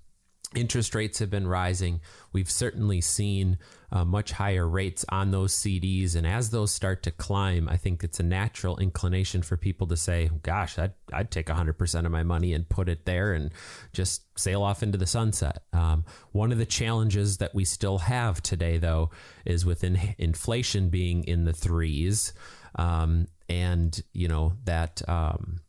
interest 0.57 0.95
rates 0.95 1.19
have 1.19 1.29
been 1.29 1.47
rising, 1.47 2.01
we've 2.33 2.49
certainly 2.49 2.99
seen 2.99 3.57
uh, 3.91 4.03
much 4.03 4.33
higher 4.33 4.67
rates 4.67 5.05
on 5.09 5.31
those 5.31 5.53
CDs. 5.53 6.15
And 6.15 6.27
as 6.27 6.49
those 6.49 6.71
start 6.71 7.03
to 7.03 7.11
climb, 7.11 7.69
I 7.69 7.77
think 7.77 8.03
it's 8.03 8.19
a 8.19 8.23
natural 8.23 8.77
inclination 8.77 9.41
for 9.41 9.55
people 9.55 9.87
to 9.87 9.95
say, 9.95 10.29
gosh, 10.43 10.77
I'd, 10.77 10.93
I'd 11.13 11.31
take 11.31 11.47
100% 11.47 12.05
of 12.05 12.11
my 12.11 12.23
money 12.23 12.53
and 12.53 12.67
put 12.67 12.89
it 12.89 13.05
there 13.05 13.33
and 13.33 13.51
just 13.93 14.23
sail 14.37 14.63
off 14.63 14.83
into 14.83 14.97
the 14.97 15.05
sunset. 15.05 15.63
Um, 15.71 16.03
one 16.31 16.51
of 16.51 16.57
the 16.57 16.65
challenges 16.65 17.37
that 17.37 17.55
we 17.55 17.63
still 17.63 17.99
have 17.99 18.41
today, 18.41 18.77
though, 18.77 19.11
is 19.45 19.65
with 19.65 19.83
in- 19.83 20.15
inflation 20.17 20.89
being 20.89 21.23
in 21.23 21.45
the 21.45 21.53
threes. 21.53 22.33
Um, 22.75 23.27
and, 23.47 24.01
you 24.11 24.27
know, 24.27 24.53
that. 24.65 25.01
Um, 25.07 25.61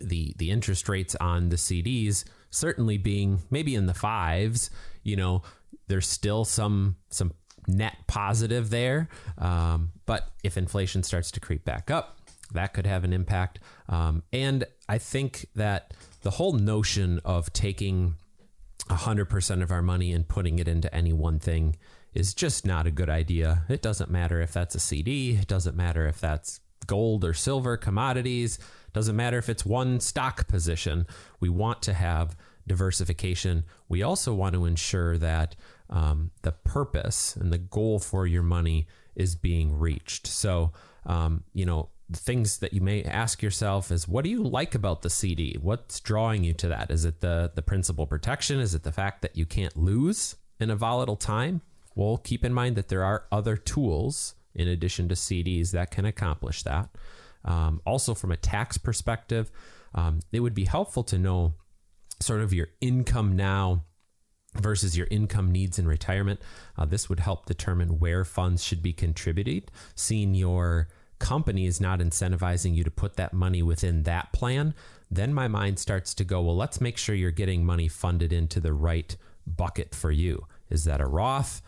the 0.00 0.34
the 0.38 0.50
interest 0.50 0.88
rates 0.88 1.14
on 1.16 1.48
the 1.48 1.56
CDs 1.56 2.24
certainly 2.50 2.98
being 2.98 3.42
maybe 3.50 3.74
in 3.74 3.86
the 3.86 3.94
fives, 3.94 4.70
you 5.02 5.16
know, 5.16 5.42
there's 5.86 6.08
still 6.08 6.44
some 6.44 6.96
some 7.10 7.32
net 7.66 7.96
positive 8.06 8.70
there. 8.70 9.08
Um, 9.38 9.92
but 10.06 10.30
if 10.42 10.56
inflation 10.56 11.02
starts 11.02 11.30
to 11.32 11.40
creep 11.40 11.64
back 11.64 11.90
up, 11.90 12.18
that 12.52 12.72
could 12.74 12.86
have 12.86 13.04
an 13.04 13.12
impact. 13.12 13.60
Um, 13.88 14.22
and 14.32 14.64
I 14.88 14.98
think 14.98 15.46
that 15.54 15.94
the 16.22 16.30
whole 16.30 16.52
notion 16.52 17.20
of 17.24 17.52
taking 17.52 18.16
100% 18.88 19.62
of 19.62 19.70
our 19.70 19.82
money 19.82 20.12
and 20.12 20.26
putting 20.26 20.58
it 20.58 20.68
into 20.68 20.92
any 20.94 21.12
one 21.12 21.38
thing 21.38 21.76
is 22.12 22.34
just 22.34 22.66
not 22.66 22.86
a 22.86 22.90
good 22.90 23.08
idea. 23.08 23.64
It 23.68 23.82
doesn't 23.82 24.10
matter 24.10 24.40
if 24.40 24.52
that's 24.52 24.74
a 24.74 24.80
CD, 24.80 25.36
it 25.36 25.46
doesn't 25.46 25.76
matter 25.76 26.06
if 26.06 26.20
that's 26.20 26.60
gold 26.86 27.24
or 27.24 27.34
silver, 27.34 27.76
commodities, 27.76 28.58
doesn't 28.92 29.16
matter 29.16 29.38
if 29.38 29.48
it's 29.48 29.64
one 29.64 30.00
stock 30.00 30.46
position. 30.48 31.06
We 31.38 31.48
want 31.48 31.82
to 31.82 31.94
have 31.94 32.36
diversification. 32.66 33.64
We 33.88 34.02
also 34.02 34.34
want 34.34 34.54
to 34.54 34.64
ensure 34.64 35.18
that 35.18 35.56
um, 35.88 36.30
the 36.42 36.52
purpose 36.52 37.36
and 37.36 37.52
the 37.52 37.58
goal 37.58 37.98
for 37.98 38.26
your 38.26 38.42
money 38.42 38.86
is 39.16 39.34
being 39.34 39.78
reached. 39.78 40.26
So, 40.26 40.72
um, 41.04 41.44
you 41.52 41.66
know, 41.66 41.88
things 42.12 42.58
that 42.58 42.72
you 42.72 42.80
may 42.80 43.02
ask 43.04 43.42
yourself 43.42 43.90
is 43.90 44.08
what 44.08 44.24
do 44.24 44.30
you 44.30 44.42
like 44.42 44.74
about 44.74 45.02
the 45.02 45.10
CD? 45.10 45.56
What's 45.60 46.00
drawing 46.00 46.44
you 46.44 46.52
to 46.54 46.68
that? 46.68 46.90
Is 46.90 47.04
it 47.04 47.20
the 47.20 47.52
the 47.54 47.62
principal 47.62 48.06
protection? 48.06 48.60
Is 48.60 48.74
it 48.74 48.82
the 48.82 48.92
fact 48.92 49.22
that 49.22 49.36
you 49.36 49.46
can't 49.46 49.76
lose 49.76 50.36
in 50.58 50.70
a 50.70 50.76
volatile 50.76 51.16
time? 51.16 51.62
Well, 51.94 52.18
keep 52.18 52.44
in 52.44 52.52
mind 52.52 52.76
that 52.76 52.88
there 52.88 53.04
are 53.04 53.26
other 53.30 53.56
tools 53.56 54.34
in 54.54 54.68
addition 54.68 55.08
to 55.08 55.14
CDs 55.14 55.70
that 55.72 55.90
can 55.90 56.04
accomplish 56.04 56.62
that. 56.62 56.88
Um, 57.44 57.80
also, 57.84 58.14
from 58.14 58.32
a 58.32 58.36
tax 58.36 58.78
perspective, 58.78 59.50
um, 59.94 60.20
it 60.32 60.40
would 60.40 60.54
be 60.54 60.64
helpful 60.64 61.02
to 61.04 61.18
know 61.18 61.54
sort 62.20 62.40
of 62.40 62.52
your 62.52 62.68
income 62.80 63.34
now 63.34 63.84
versus 64.54 64.96
your 64.96 65.06
income 65.10 65.52
needs 65.52 65.78
in 65.78 65.86
retirement. 65.86 66.40
Uh, 66.76 66.84
this 66.84 67.08
would 67.08 67.20
help 67.20 67.46
determine 67.46 67.98
where 67.98 68.24
funds 68.24 68.62
should 68.64 68.82
be 68.82 68.92
contributed. 68.92 69.70
Seeing 69.94 70.34
your 70.34 70.88
company 71.18 71.66
is 71.66 71.80
not 71.80 72.00
incentivizing 72.00 72.74
you 72.74 72.82
to 72.82 72.90
put 72.90 73.16
that 73.16 73.32
money 73.32 73.62
within 73.62 74.02
that 74.04 74.32
plan, 74.32 74.74
then 75.10 75.32
my 75.34 75.48
mind 75.48 75.78
starts 75.78 76.14
to 76.14 76.24
go, 76.24 76.40
well, 76.40 76.56
let's 76.56 76.80
make 76.80 76.96
sure 76.96 77.14
you're 77.14 77.30
getting 77.30 77.64
money 77.64 77.88
funded 77.88 78.32
into 78.32 78.60
the 78.60 78.72
right 78.72 79.16
bucket 79.46 79.94
for 79.94 80.10
you. 80.10 80.46
Is 80.68 80.84
that 80.84 81.00
a 81.00 81.06
Roth? 81.06 81.62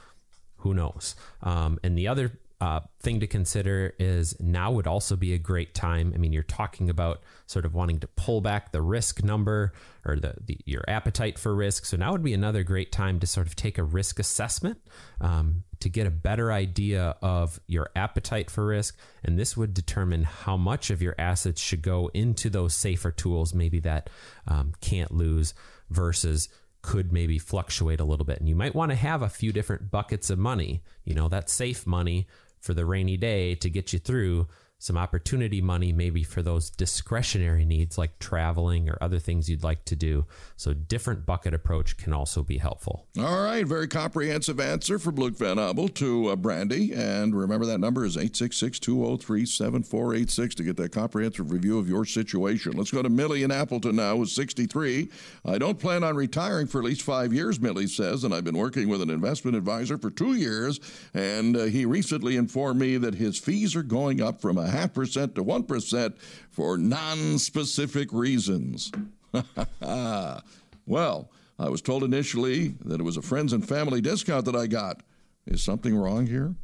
Who 0.59 0.75
knows? 0.75 1.15
Um, 1.43 1.79
and 1.83 1.99
the 1.99 2.09
other 2.09 2.39
uh, 2.63 2.79
thing 3.01 3.19
to 3.19 3.27
consider 3.27 3.93
is 3.99 4.41
now 4.41 4.71
would 4.71 4.87
also 4.87 5.17
be 5.17 5.35
a 5.35 5.39
great 5.39 5.75
time. 5.75 6.13
I 6.15 6.19
mean, 6.19 6.33
you're 6.33 6.45
talking 6.45 6.89
about 6.89 7.21
sort 7.47 7.65
of 7.65 7.75
wanting 7.75 7.99
to 7.99 8.07
pull 8.07 8.41
back 8.41 8.71
the 8.71 8.81
risk 8.81 9.25
number 9.25 9.73
or 10.05 10.15
the, 10.15 10.37
the 10.41 10.57
your 10.65 10.85
appetite 10.87 11.41
for 11.41 11.57
risk. 11.57 11.85
So 11.85 11.97
now 11.97 12.13
would 12.13 12.23
be 12.23 12.33
another 12.33 12.63
great 12.63 12.93
time 12.93 13.19
to 13.19 13.27
sort 13.27 13.49
of 13.49 13.57
take 13.57 13.79
a 13.79 13.83
risk 13.83 14.21
assessment 14.21 14.79
um, 15.21 15.65
to 15.81 15.89
get 15.89 16.07
a 16.07 16.11
better 16.11 16.53
idea 16.53 17.17
of 17.21 17.59
your 17.67 17.91
appetite 17.97 18.49
for 18.49 18.65
risk, 18.65 18.97
and 19.25 19.37
this 19.37 19.57
would 19.57 19.75
determine 19.75 20.23
how 20.23 20.57
much 20.57 20.91
of 20.91 21.03
your 21.03 21.17
assets 21.19 21.61
should 21.61 21.83
go 21.83 22.13
into 22.15 22.49
those 22.49 22.77
safer 22.77 23.11
tools, 23.11 23.53
maybe 23.53 23.81
that 23.81 24.09
um, 24.47 24.73
can't 24.81 25.11
lose 25.11 25.53
versus 25.91 26.49
could 26.83 27.13
maybe 27.13 27.39
fluctuate 27.39 28.01
a 28.01 28.05
little 28.05 28.27
bit. 28.27 28.41
And 28.41 28.49
you 28.49 28.57
might 28.57 28.75
want 28.75 28.91
to 28.91 28.97
have 28.97 29.23
a 29.23 29.29
few 29.29 29.53
different 29.53 29.91
buckets 29.91 30.31
of 30.31 30.39
money. 30.39 30.83
You 31.05 31.15
know, 31.15 31.29
that 31.29 31.49
safe 31.49 31.87
money 31.87 32.27
for 32.63 32.73
the 32.75 32.87
rainy 32.87 33.17
day 33.17 33.55
to 33.57 33.69
get 33.69 33.93
you 33.93 33.99
through 33.99 34.47
some 34.83 34.99
opportunity 34.99 35.61
money 35.61 35.93
maybe 35.93 36.25
for 36.25 36.43
those 36.43 36.69
discretionary 36.69 37.65
needs 37.65 37.97
like 37.97 38.19
traveling 38.19 38.89
or 38.89 38.99
other 39.01 39.21
things 39.21 39.49
you'd 39.49 39.63
like 39.63 39.85
to 39.85 39.95
do. 39.95 40.27
So 40.57 40.75
different 40.75 41.25
bucket 41.25 41.55
approach 41.55 41.97
can 41.97 42.13
also 42.13 42.43
be 42.43 42.59
helpful. 42.59 43.07
All 43.17 43.45
right, 43.45 43.65
very 43.65 43.87
comprehensive 43.87 44.59
answer 44.59 44.99
from 44.99 45.15
Luke 45.15 45.39
Van 45.39 45.61
Abel 45.61 45.89
to 45.91 46.31
uh, 46.31 46.37
Brandy. 46.37 46.93
And 46.93 47.33
remember 47.33 47.65
that 47.67 47.79
number 47.79 48.05
is 48.05 48.17
866-203-7486 48.17 50.55
to 50.57 50.65
get 50.65 50.77
that 50.79 50.91
comprehensive 50.91 51.53
review 51.53 51.79
of 51.79 51.89
your 51.89 52.05
situation. 52.05 52.73
Let's 52.73 52.91
go 52.91 53.03
to 53.03 53.09
Millie 53.09 53.45
in 53.45 53.53
Appleton 53.53 53.95
now 53.95 54.17
who's 54.17 54.35
63. 54.35 55.09
I 55.45 55.59
don't 55.59 55.79
plan 55.79 56.03
on 56.03 56.17
retiring 56.17 56.67
for 56.67 56.81
at 56.81 56.87
least 56.87 57.03
five 57.03 57.33
years, 57.33 57.61
Millie 57.61 57.87
says, 57.87 58.25
and 58.25 58.35
I've 58.35 58.43
been 58.43 58.59
working 58.59 58.89
with 58.89 59.01
an 59.01 59.11
investment 59.11 59.57
advisor 59.57 59.97
for 59.97 60.11
two 60.11 60.35
years, 60.35 60.81
and 61.15 61.57
uh, 61.57 61.67
he 61.67 61.87
recently 61.87 62.37
informed 62.37 62.81
me 62.81 62.97
that 62.97 63.15
his 63.15 63.39
fees 63.39 63.77
are 63.77 63.85
going 63.85 64.21
up 64.21 64.41
from 64.41 64.59
a 64.59 64.72
half 64.73 64.93
percent 64.95 65.35
to 65.37 65.45
1% 65.45 66.15
for 66.51 66.79
non 66.79 67.39
specific 67.39 68.13
reasons. 68.13 68.91
well, 69.81 71.31
I 71.59 71.69
was 71.69 71.83
told 71.83 72.03
initially 72.03 72.75
that 72.85 73.01
it 73.01 73.05
was 73.05 73.17
a 73.17 73.23
friends 73.23 73.53
and 73.53 73.67
family 73.67 74.01
discount 74.01 74.45
that 74.47 74.57
I 74.57 74.67
got. 74.67 75.03
Is 75.47 75.63
something 75.63 75.97
wrong 75.97 76.27
here? 76.27 76.55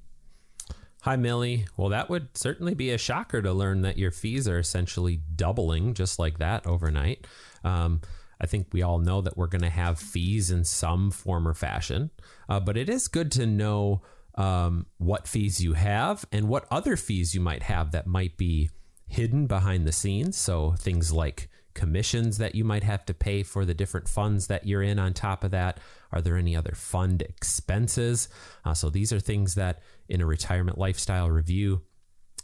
Hi, 1.03 1.17
Millie. 1.17 1.67
Well, 1.77 1.89
that 1.91 2.11
would 2.11 2.37
certainly 2.37 2.75
be 2.75 2.91
a 2.91 2.99
shocker 2.99 3.41
to 3.41 3.53
learn 3.53 3.83
that 3.83 3.99
your 3.99 4.11
fees 4.11 4.49
are 4.49 4.59
essentially 4.59 5.21
doubling 5.37 5.95
just 5.95 6.19
like 6.19 6.39
that 6.39 6.67
overnight. 6.67 7.27
Um, 7.65 8.01
I 8.41 8.47
think 8.47 8.69
we 8.73 8.83
all 8.83 8.99
know 8.99 9.21
that 9.21 9.37
we're 9.37 9.47
going 9.47 9.63
to 9.63 9.71
have 9.71 9.99
fees 9.99 10.51
in 10.51 10.65
some 10.65 11.11
form 11.11 11.47
or 11.47 11.55
fashion, 11.55 12.11
uh, 12.49 12.61
but 12.61 12.77
it 12.77 12.89
is 12.89 13.09
good 13.09 13.33
to 13.33 13.47
know 13.47 14.03
um, 14.39 14.87
what 14.99 15.27
fees 15.27 15.61
you 15.61 15.75
have 15.75 16.25
and 16.31 16.49
what 16.49 16.67
other 16.71 16.97
fees 16.97 17.35
you 17.35 17.41
might 17.41 17.65
have 17.65 17.91
that 17.91 18.07
might 18.07 18.39
be 18.39 18.71
hidden 19.09 19.47
behind 19.47 19.87
the 19.87 19.93
scenes. 19.93 20.39
So 20.39 20.75
things 20.79 21.13
like 21.13 21.51
commissions 21.75 22.39
that 22.39 22.55
you 22.55 22.65
might 22.65 22.85
have 22.85 23.05
to 23.07 23.15
pay 23.15 23.43
for 23.43 23.65
the 23.65 23.75
different 23.75 24.09
funds 24.09 24.47
that 24.47 24.67
you're 24.67 24.83
in 24.83 24.99
on 24.99 25.13
top 25.13 25.43
of 25.43 25.51
that. 25.51 25.81
Are 26.13 26.23
there 26.23 26.37
any 26.37 26.57
other 26.57 26.73
fund 26.75 27.21
expenses? 27.23 28.29
Uh, 28.65 28.75
so 28.75 28.89
these 28.91 29.13
are 29.13 29.21
things 29.21 29.57
that 29.57 29.83
in 30.09 30.21
a 30.21 30.27
retirement 30.27 30.79
lifestyle 30.79 31.29
review 31.29 31.83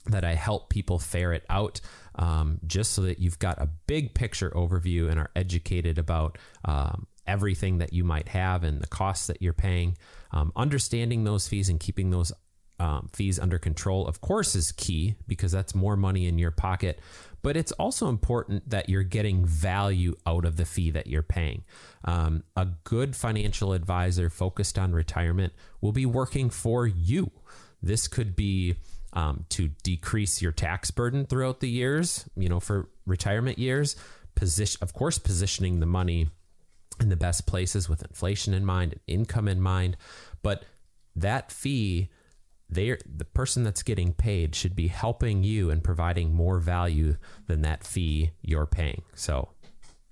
that 0.06 0.24
I 0.24 0.34
help 0.34 0.70
people 0.70 0.98
ferret 0.98 1.44
out 1.48 1.80
um, 2.16 2.58
just 2.66 2.92
so 2.92 3.02
that 3.02 3.20
you've 3.20 3.38
got 3.38 3.60
a 3.60 3.68
big 3.86 4.14
picture 4.14 4.50
overview 4.50 5.10
and 5.10 5.18
are 5.18 5.30
educated 5.34 5.98
about 5.98 6.38
um, 6.64 7.06
everything 7.26 7.78
that 7.78 7.92
you 7.92 8.04
might 8.04 8.28
have 8.28 8.64
and 8.64 8.80
the 8.80 8.86
costs 8.86 9.26
that 9.28 9.40
you're 9.40 9.52
paying. 9.52 9.96
Um, 10.34 10.52
understanding 10.56 11.22
those 11.22 11.46
fees 11.46 11.68
and 11.68 11.78
keeping 11.78 12.10
those 12.10 12.32
um, 12.80 13.08
fees 13.12 13.38
under 13.38 13.56
control, 13.56 14.06
of 14.06 14.20
course, 14.20 14.56
is 14.56 14.72
key 14.72 15.14
because 15.28 15.52
that's 15.52 15.76
more 15.76 15.96
money 15.96 16.26
in 16.26 16.38
your 16.38 16.50
pocket. 16.50 16.98
But 17.40 17.56
it's 17.56 17.70
also 17.72 18.08
important 18.08 18.68
that 18.70 18.88
you're 18.88 19.04
getting 19.04 19.46
value 19.46 20.16
out 20.26 20.44
of 20.44 20.56
the 20.56 20.64
fee 20.64 20.90
that 20.90 21.06
you're 21.06 21.22
paying. 21.22 21.62
Um, 22.04 22.42
a 22.56 22.66
good 22.82 23.14
financial 23.14 23.72
advisor 23.72 24.28
focused 24.28 24.76
on 24.76 24.92
retirement 24.92 25.52
will 25.80 25.92
be 25.92 26.06
working 26.06 26.50
for 26.50 26.84
you. 26.84 27.30
This 27.80 28.08
could 28.08 28.34
be 28.34 28.76
um, 29.12 29.44
to 29.50 29.68
decrease 29.84 30.42
your 30.42 30.52
tax 30.52 30.90
burden 30.90 31.26
throughout 31.26 31.60
the 31.60 31.68
years, 31.68 32.28
you 32.36 32.48
know, 32.48 32.58
for 32.58 32.88
retirement 33.06 33.58
years. 33.58 33.94
Position, 34.34 34.80
of 34.82 34.94
course, 34.94 35.18
positioning 35.18 35.78
the 35.78 35.86
money 35.86 36.28
in 37.00 37.08
the 37.08 37.16
best 37.16 37.46
places 37.46 37.88
with 37.88 38.02
inflation 38.02 38.54
in 38.54 38.64
mind 38.64 38.92
and 38.92 39.00
income 39.06 39.48
in 39.48 39.60
mind. 39.60 39.96
But 40.42 40.64
that 41.16 41.50
fee, 41.50 42.10
they 42.68 42.96
the 43.06 43.24
person 43.24 43.64
that's 43.64 43.82
getting 43.82 44.12
paid 44.12 44.54
should 44.54 44.76
be 44.76 44.88
helping 44.88 45.42
you 45.42 45.70
and 45.70 45.82
providing 45.82 46.34
more 46.34 46.58
value 46.58 47.16
than 47.46 47.62
that 47.62 47.84
fee 47.84 48.32
you're 48.42 48.66
paying. 48.66 49.02
So 49.14 49.50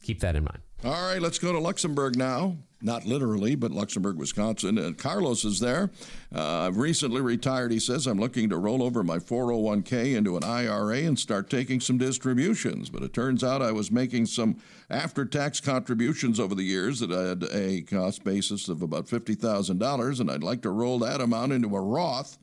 keep 0.03 0.21
that 0.21 0.37
in 0.37 0.45
mind. 0.45 0.61
All 0.85 0.91
right, 0.91 1.23
let's 1.23 1.39
go 1.39 1.53
to 1.53 1.59
Luxembourg 1.59 2.17
now. 2.17 2.57
Not 2.83 3.07
literally, 3.07 3.55
but 3.55 3.71
Luxembourg, 3.71 4.17
Wisconsin. 4.17 4.79
And 4.79 4.99
Carlos 4.99 5.45
is 5.45 5.61
there. 5.61 5.91
Uh, 6.35 6.67
I've 6.67 6.77
recently 6.77 7.21
retired, 7.21 7.73
he 7.73 7.79
says. 7.79 8.07
I'm 8.07 8.19
looking 8.19 8.49
to 8.51 8.57
roll 8.57 8.83
over 8.83 9.03
my 9.03 9.19
401k 9.19 10.17
into 10.17 10.37
an 10.37 10.45
IRA 10.45 10.99
and 10.99 11.19
start 11.19 11.49
taking 11.49 11.81
some 11.81 11.99
distributions. 11.99 12.91
But 12.91 13.03
it 13.03 13.13
turns 13.13 13.45
out 13.45 13.63
I 13.63 13.73
was 13.73 13.91
making 13.91 14.27
some 14.27 14.57
after 14.91 15.25
tax 15.25 15.61
contributions 15.61 16.41
over 16.41 16.55
the 16.55 16.65
years 16.65 17.01
that 17.01 17.11
had 17.11 17.45
a 17.53 17.83
cost 17.83 18.25
basis 18.25 18.69
of 18.69 18.83
about 18.83 19.07
$50,000, 19.07 20.21
and 20.21 20.31
I'd 20.31 20.43
like 20.43 20.63
to 20.63 20.71
roll 20.71 20.99
that 21.01 21.21
amount 21.21 21.53
into 21.53 21.75
a 21.77 21.81
Roth. 21.81 22.39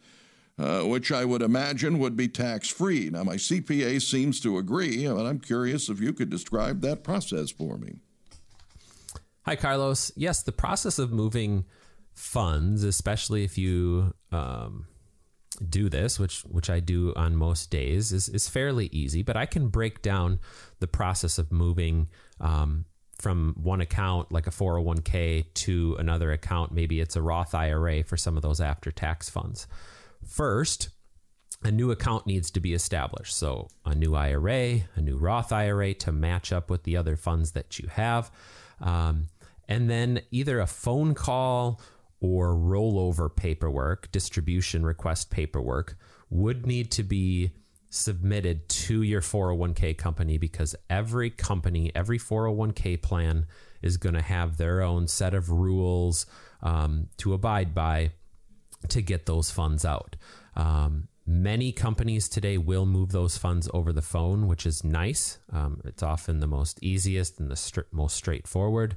Uh, 0.58 0.84
which 0.84 1.10
I 1.10 1.24
would 1.24 1.42
imagine 1.42 2.00
would 2.00 2.18
be 2.18 2.28
tax 2.28 2.68
free. 2.68 3.10
Now, 3.10 3.24
my 3.24 3.38
CPA 3.38 4.02
seems 4.02 4.42
to 4.42 4.58
agree, 4.58 5.06
and 5.06 5.18
I'm 5.26 5.40
curious 5.40 5.88
if 5.88 6.02
you 6.02 6.12
could 6.12 6.30
describe 6.30 6.82
that 6.82 7.02
process 7.02 7.50
for 7.50 7.78
me. 7.78 8.02
Hi, 9.44 9.56
Carlos. 9.56 10.12
Yes, 10.16 10.44
the 10.44 10.52
process 10.52 11.00
of 11.00 11.12
moving 11.12 11.66
funds, 12.14 12.84
especially 12.84 13.44
if 13.44 13.58
you 13.58 14.14
um, 14.32 14.88
do 15.68 15.90
this, 15.90 16.20
which 16.20 16.42
which 16.42 16.70
I 16.70 16.80
do 16.80 17.14
on 17.16 17.36
most 17.36 17.72
days, 17.72 18.12
is 18.12 18.28
is 18.30 18.50
fairly 18.50 18.88
easy. 18.88 19.24
But 19.24 19.38
I 19.38 19.46
can 19.46 19.70
break 19.70 20.02
down 20.02 20.40
the 20.80 20.88
process 20.88 21.38
of 21.38 21.52
moving 21.52 22.10
um, 22.40 22.86
from 23.18 23.56
one 23.62 23.82
account, 23.82 24.32
like 24.32 24.48
a 24.48 24.52
401k, 24.52 25.46
to 25.54 25.96
another 26.00 26.32
account. 26.32 26.72
Maybe 26.72 27.00
it's 27.00 27.16
a 27.16 27.22
Roth 27.22 27.56
IRA 27.56 28.04
for 28.04 28.18
some 28.18 28.36
of 28.36 28.44
those 28.44 28.62
after 28.62 28.92
tax 28.92 29.30
funds. 29.30 29.68
First, 30.26 30.90
a 31.64 31.72
new 31.72 31.92
account 31.92 32.28
needs 32.28 32.52
to 32.52 32.60
be 32.60 32.74
established. 32.74 33.36
So, 33.36 33.68
a 33.86 33.96
new 33.96 34.16
IRA, 34.16 34.82
a 34.96 35.02
new 35.02 35.18
Roth 35.18 35.52
IRA 35.52 35.94
to 35.96 36.12
match 36.12 36.54
up 36.54 36.70
with 36.70 36.84
the 36.84 36.98
other 36.98 37.16
funds 37.16 37.52
that 37.52 37.80
you 37.80 37.88
have. 37.90 38.32
Um, 38.82 39.28
and 39.68 39.90
then 39.90 40.22
either 40.32 40.60
a 40.60 40.68
phone 40.68 41.14
call 41.14 41.82
or 42.20 42.54
rollover 42.54 43.34
paperwork, 43.34 44.12
distribution 44.12 44.86
request 44.86 45.30
paperwork, 45.30 45.96
would 46.30 46.66
need 46.66 46.92
to 46.92 47.04
be 47.04 47.52
submitted 47.90 48.70
to 48.70 49.02
your 49.02 49.22
401k 49.22 49.98
company 49.98 50.38
because 50.38 50.76
every 50.90 51.30
company, 51.30 51.92
every 51.96 52.20
401k 52.20 53.02
plan 53.02 53.46
is 53.82 53.98
going 53.98 54.16
to 54.16 54.22
have 54.22 54.58
their 54.58 54.82
own 54.82 55.08
set 55.08 55.34
of 55.34 55.50
rules 55.50 56.26
um, 56.62 57.08
to 57.18 57.34
abide 57.34 57.74
by 57.74 58.12
to 58.90 59.02
get 59.02 59.26
those 59.26 59.52
funds 59.52 59.86
out. 59.86 60.16
Um, 60.56 61.09
many 61.30 61.72
companies 61.72 62.28
today 62.28 62.58
will 62.58 62.86
move 62.86 63.12
those 63.12 63.38
funds 63.38 63.70
over 63.74 63.94
the 63.94 64.02
phone, 64.02 64.48
which 64.48 64.66
is 64.66 64.84
nice. 64.84 65.38
Um, 65.52 65.82
it's 65.86 66.02
often 66.02 66.40
the 66.40 66.48
most 66.48 66.80
easiest 66.82 67.40
and 67.40 67.52
the 67.52 67.56
st- 67.56 67.86
most 67.92 68.16
straightforward 68.16 68.96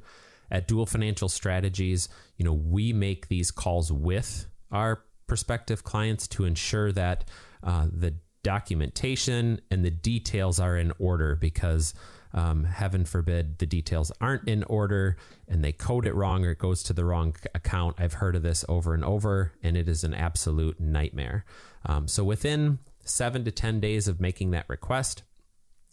at 0.53 0.69
Duell 0.69 0.89
Financial 0.89 1.29
Strategies, 1.29 2.09
you 2.37 2.45
know, 2.45 2.53
we 2.53 2.93
make 2.93 3.29
these 3.29 3.51
calls 3.51 3.91
with 3.91 4.47
our 4.71 5.03
prospective 5.27 5.83
clients 5.83 6.29
to 6.29 6.45
ensure 6.45 6.93
that 6.93 7.25
uh, 7.65 7.89
the 7.91 8.15
documentation 8.43 9.61
and 9.71 9.85
the 9.85 9.91
details 9.91 10.61
are 10.61 10.77
in 10.77 10.93
order 10.99 11.35
because 11.37 11.95
um, 12.35 12.65
heaven 12.65 13.05
forbid 13.05 13.59
the 13.59 13.67
details 13.67 14.13
aren't 14.21 14.47
in 14.47 14.63
order 14.65 15.17
and 15.49 15.65
they 15.65 15.73
code 15.73 16.07
it 16.07 16.15
wrong 16.15 16.45
or 16.45 16.51
it 16.51 16.59
goes 16.59 16.83
to 16.83 16.93
the 16.93 17.05
wrong 17.05 17.35
account. 17.55 17.97
I've 17.99 18.15
heard 18.15 18.37
of 18.37 18.43
this 18.43 18.65
over 18.69 18.93
and 18.95 19.05
over, 19.05 19.53
and 19.63 19.77
it 19.77 19.89
is 19.89 20.05
an 20.05 20.13
absolute 20.13 20.79
nightmare. 20.79 21.47
Um, 21.85 22.09
so 22.09 22.25
within 22.25 22.79
seven 23.05 23.45
to 23.45 23.51
10 23.51 23.81
days 23.81 24.09
of 24.09 24.21
making 24.21 24.51
that 24.53 24.69
request, 24.69 25.23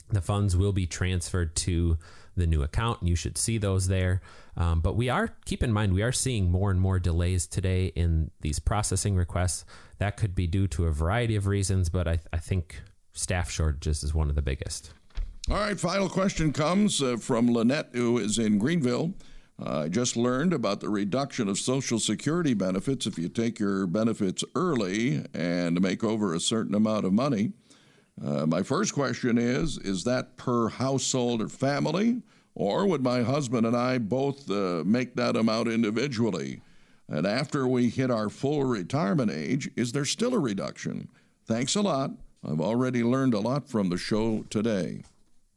the 0.10 0.22
funds 0.22 0.58
will 0.58 0.74
be 0.74 0.88
transferred 0.88 1.56
to 1.56 1.98
the 2.36 2.48
new 2.48 2.64
account, 2.64 3.02
and 3.02 3.10
you 3.10 3.16
should 3.16 3.38
see 3.38 3.58
those 3.58 3.88
there. 3.88 4.22
Um, 4.58 4.82
but 4.82 4.96
we 4.96 5.10
are, 5.10 5.36
keep 5.46 5.62
in 5.62 5.72
mind, 5.72 5.94
we 5.94 6.02
are 6.02 6.12
seeing 6.12 6.50
more 6.50 6.72
and 6.72 6.80
more 6.80 7.00
delays 7.00 7.46
today 7.46 7.88
in 7.96 8.32
these 8.42 8.60
processing 8.60 9.16
requests. 9.16 9.66
That 10.00 10.18
could 10.18 10.34
be 10.34 10.48
due 10.48 10.68
to 10.70 10.86
a 10.86 10.92
variety 10.92 11.36
of 11.36 11.48
reasons, 11.48 11.90
but 11.90 12.08
I, 12.08 12.20
I 12.34 12.38
think 12.38 12.82
staff 13.14 13.52
shortages 13.52 14.04
is 14.04 14.14
one 14.14 14.30
of 14.30 14.36
the 14.36 14.42
biggest. 14.42 14.94
All 15.50 15.58
right, 15.58 15.80
final 15.80 16.10
question 16.10 16.54
comes 16.54 17.02
uh, 17.02 17.18
from 17.18 17.52
Lynette, 17.52 17.90
who 17.94 18.18
is 18.18 18.38
in 18.38 18.58
Greenville. 18.58 19.14
I 19.62 19.90
just 19.90 20.16
learned 20.16 20.54
about 20.54 20.80
the 20.80 20.90
reduction 20.90 21.50
of 21.50 21.60
Social 21.60 22.00
Security 22.00 22.54
benefits 22.54 23.06
if 23.06 23.18
you 23.18 23.28
take 23.28 23.60
your 23.60 23.88
benefits 23.88 24.44
early 24.56 25.26
and 25.34 25.82
make 25.82 26.04
over 26.04 26.34
a 26.34 26.40
certain 26.40 26.76
amount 26.76 27.06
of 27.06 27.14
money. 27.14 27.52
Uh, 28.24 28.46
my 28.46 28.64
first 28.64 28.94
question 28.94 29.38
is 29.38 29.78
Is 29.78 30.04
that 30.06 30.38
per 30.38 30.70
household 30.70 31.42
or 31.42 31.50
family? 31.50 32.22
Or 32.56 32.86
would 32.88 33.04
my 33.04 33.22
husband 33.22 33.66
and 33.66 33.76
I 33.76 33.98
both 33.98 34.50
uh, 34.50 34.84
make 34.86 35.16
that 35.16 35.36
amount 35.36 35.70
individually? 35.70 36.62
And 37.08 37.26
after 37.26 37.68
we 37.68 37.90
hit 37.90 38.12
our 38.12 38.30
full 38.30 38.64
retirement 38.64 39.32
age, 39.32 39.70
is 39.76 39.92
there 39.92 40.06
still 40.06 40.34
a 40.34 40.40
reduction? 40.40 41.10
Thanks 41.46 41.76
a 41.76 41.82
lot. 41.82 42.12
I've 42.48 42.62
already 42.62 43.04
learned 43.04 43.34
a 43.34 43.40
lot 43.40 43.70
from 43.70 43.90
the 43.90 43.98
show 43.98 44.46
today. 44.50 45.04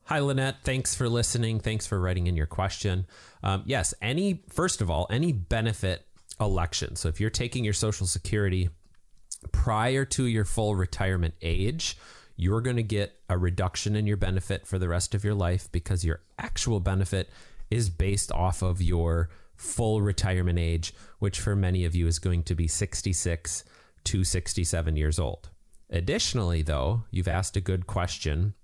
Hi, 0.06 0.18
Lynette. 0.18 0.56
Thanks 0.64 0.94
for 0.94 1.08
listening. 1.08 1.60
Thanks 1.60 1.86
for 1.86 2.00
writing 2.00 2.26
in 2.26 2.36
your 2.36 2.46
question. 2.46 3.06
Um, 3.42 3.62
yes, 3.66 3.94
any, 4.02 4.42
first 4.48 4.80
of 4.80 4.90
all, 4.90 5.06
any 5.10 5.32
benefit 5.32 6.06
election. 6.40 6.96
So 6.96 7.08
if 7.08 7.20
you're 7.20 7.30
taking 7.30 7.64
your 7.64 7.72
Social 7.72 8.06
Security 8.06 8.70
prior 9.52 10.04
to 10.06 10.26
your 10.26 10.44
full 10.44 10.74
retirement 10.74 11.34
age, 11.40 11.96
you're 12.36 12.60
going 12.60 12.76
to 12.76 12.82
get 12.82 13.20
a 13.28 13.38
reduction 13.38 13.94
in 13.94 14.06
your 14.06 14.16
benefit 14.16 14.66
for 14.66 14.78
the 14.78 14.88
rest 14.88 15.14
of 15.14 15.24
your 15.24 15.34
life 15.34 15.70
because 15.70 16.04
your 16.04 16.20
actual 16.38 16.80
benefit 16.80 17.30
is 17.70 17.88
based 17.88 18.32
off 18.32 18.62
of 18.62 18.82
your 18.82 19.30
full 19.54 20.02
retirement 20.02 20.58
age, 20.58 20.92
which 21.20 21.38
for 21.38 21.54
many 21.54 21.84
of 21.84 21.94
you 21.94 22.06
is 22.06 22.18
going 22.18 22.42
to 22.42 22.54
be 22.54 22.66
66 22.66 23.64
to 24.04 24.24
67 24.24 24.96
years 24.96 25.18
old. 25.18 25.50
Additionally, 25.88 26.62
though, 26.62 27.04
you've 27.10 27.28
asked 27.28 27.56
a 27.56 27.60
good 27.60 27.86
question 27.86 28.54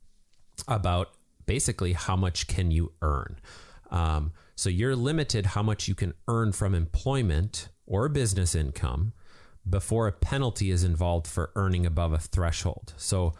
about 0.66 1.11
basically 1.49 1.94
how 1.94 2.14
much 2.14 2.46
can 2.46 2.70
you 2.70 2.92
earn. 3.03 3.40
Um, 3.90 4.32
so 4.55 4.68
you're 4.68 4.94
limited 4.94 5.46
how 5.46 5.62
much 5.62 5.88
you 5.88 5.94
can 5.94 6.12
earn 6.28 6.53
from 6.53 6.74
employment 6.74 7.70
or 7.86 8.11
business 8.11 8.55
income 8.55 9.14
before 9.68 10.07
a 10.07 10.12
penalty 10.12 10.70
is 10.70 10.84
involved 10.84 11.26
for 11.26 11.51
earning 11.57 11.84
above 11.86 12.12
a 12.12 12.18
threshold. 12.18 12.92
So 12.99 13.32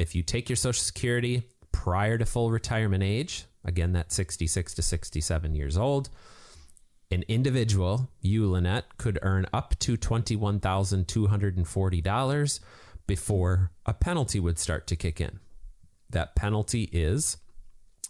if 0.00 0.16
you 0.16 0.24
take 0.24 0.48
your 0.48 0.56
Social 0.56 0.82
Security 0.82 1.44
prior 1.70 2.18
to 2.18 2.26
full 2.26 2.50
retirement 2.50 3.04
age, 3.04 3.44
again, 3.64 3.92
that's 3.92 4.16
66 4.16 4.74
to 4.74 4.82
67 4.82 5.54
years 5.54 5.76
old, 5.76 6.10
an 7.12 7.22
individual, 7.28 8.10
you, 8.20 8.50
Lynette, 8.50 8.98
could 8.98 9.20
earn 9.22 9.46
up 9.52 9.78
to 9.78 9.96
$21,240 9.96 12.60
before 13.06 13.70
a 13.86 13.94
penalty 13.94 14.40
would 14.40 14.58
start 14.58 14.88
to 14.88 14.96
kick 14.96 15.20
in. 15.20 15.38
That 16.10 16.34
penalty 16.34 16.90
is 16.92 17.36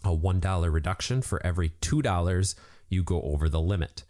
a 0.05 0.15
$1 0.15 0.73
reduction 0.73 1.21
for 1.21 1.45
every 1.45 1.69
$2 1.81 2.55
you 2.89 3.03
go 3.03 3.21
over 3.21 3.49
the 3.49 3.61
limit. 3.61 4.03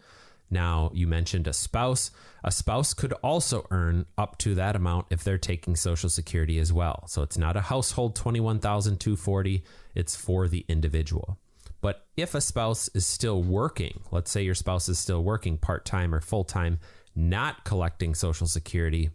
Now, 0.50 0.90
you 0.94 1.06
mentioned 1.06 1.48
a 1.48 1.52
spouse. 1.52 2.10
A 2.44 2.52
spouse 2.52 2.94
could 2.94 3.12
also 3.14 3.66
earn 3.70 4.06
up 4.16 4.38
to 4.38 4.54
that 4.54 4.76
amount 4.76 5.06
if 5.10 5.24
they're 5.24 5.38
taking 5.38 5.74
Social 5.74 6.08
Security 6.08 6.58
as 6.58 6.72
well. 6.72 7.04
So 7.08 7.22
it's 7.22 7.38
not 7.38 7.56
a 7.56 7.62
household 7.62 8.14
21,240, 8.14 9.64
it's 9.94 10.14
for 10.14 10.46
the 10.46 10.64
individual. 10.68 11.38
But 11.80 12.06
if 12.16 12.34
a 12.34 12.40
spouse 12.40 12.88
is 12.94 13.06
still 13.06 13.42
working, 13.42 14.00
let's 14.10 14.30
say 14.30 14.42
your 14.42 14.54
spouse 14.54 14.88
is 14.88 14.98
still 14.98 15.22
working 15.22 15.58
part-time 15.58 16.14
or 16.14 16.20
full-time, 16.20 16.78
not 17.14 17.64
collecting 17.64 18.14
Social 18.14 18.46
Security 18.46 19.10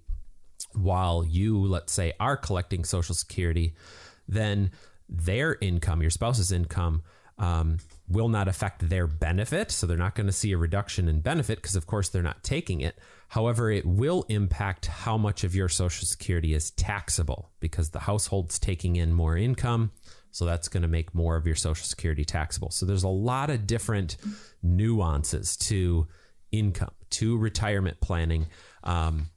while 0.73 1.23
you, 1.23 1.57
let's 1.59 1.93
say, 1.93 2.13
are 2.19 2.37
collecting 2.37 2.83
Social 2.83 3.15
Security, 3.15 3.73
then 4.27 4.71
their 5.11 5.57
income, 5.61 6.01
your 6.01 6.09
spouse's 6.09 6.51
income, 6.51 7.03
um, 7.37 7.77
will 8.07 8.29
not 8.29 8.47
affect 8.47 8.87
their 8.87 9.07
benefit. 9.07 9.71
So 9.71 9.87
they're 9.87 9.97
not 9.97 10.15
going 10.15 10.27
to 10.27 10.33
see 10.33 10.51
a 10.51 10.57
reduction 10.57 11.07
in 11.07 11.21
benefit 11.21 11.57
because, 11.57 11.75
of 11.75 11.87
course, 11.87 12.09
they're 12.09 12.21
not 12.21 12.43
taking 12.43 12.81
it. 12.81 12.97
However, 13.29 13.71
it 13.71 13.85
will 13.85 14.25
impact 14.29 14.85
how 14.85 15.17
much 15.17 15.43
of 15.43 15.55
your 15.55 15.67
Social 15.69 16.05
Security 16.05 16.53
is 16.53 16.71
taxable 16.71 17.51
because 17.59 17.89
the 17.89 17.99
household's 17.99 18.59
taking 18.59 18.95
in 18.95 19.13
more 19.13 19.35
income. 19.35 19.91
So 20.31 20.45
that's 20.45 20.67
going 20.67 20.83
to 20.83 20.87
make 20.87 21.15
more 21.15 21.35
of 21.35 21.45
your 21.45 21.55
Social 21.55 21.85
Security 21.85 22.23
taxable. 22.23 22.69
So 22.69 22.85
there's 22.85 23.03
a 23.03 23.09
lot 23.09 23.49
of 23.49 23.67
different 23.67 24.17
nuances 24.61 25.57
to 25.57 26.07
income, 26.51 26.91
to 27.11 27.37
retirement 27.37 27.99
planning 28.01 28.47
um, 28.83 29.29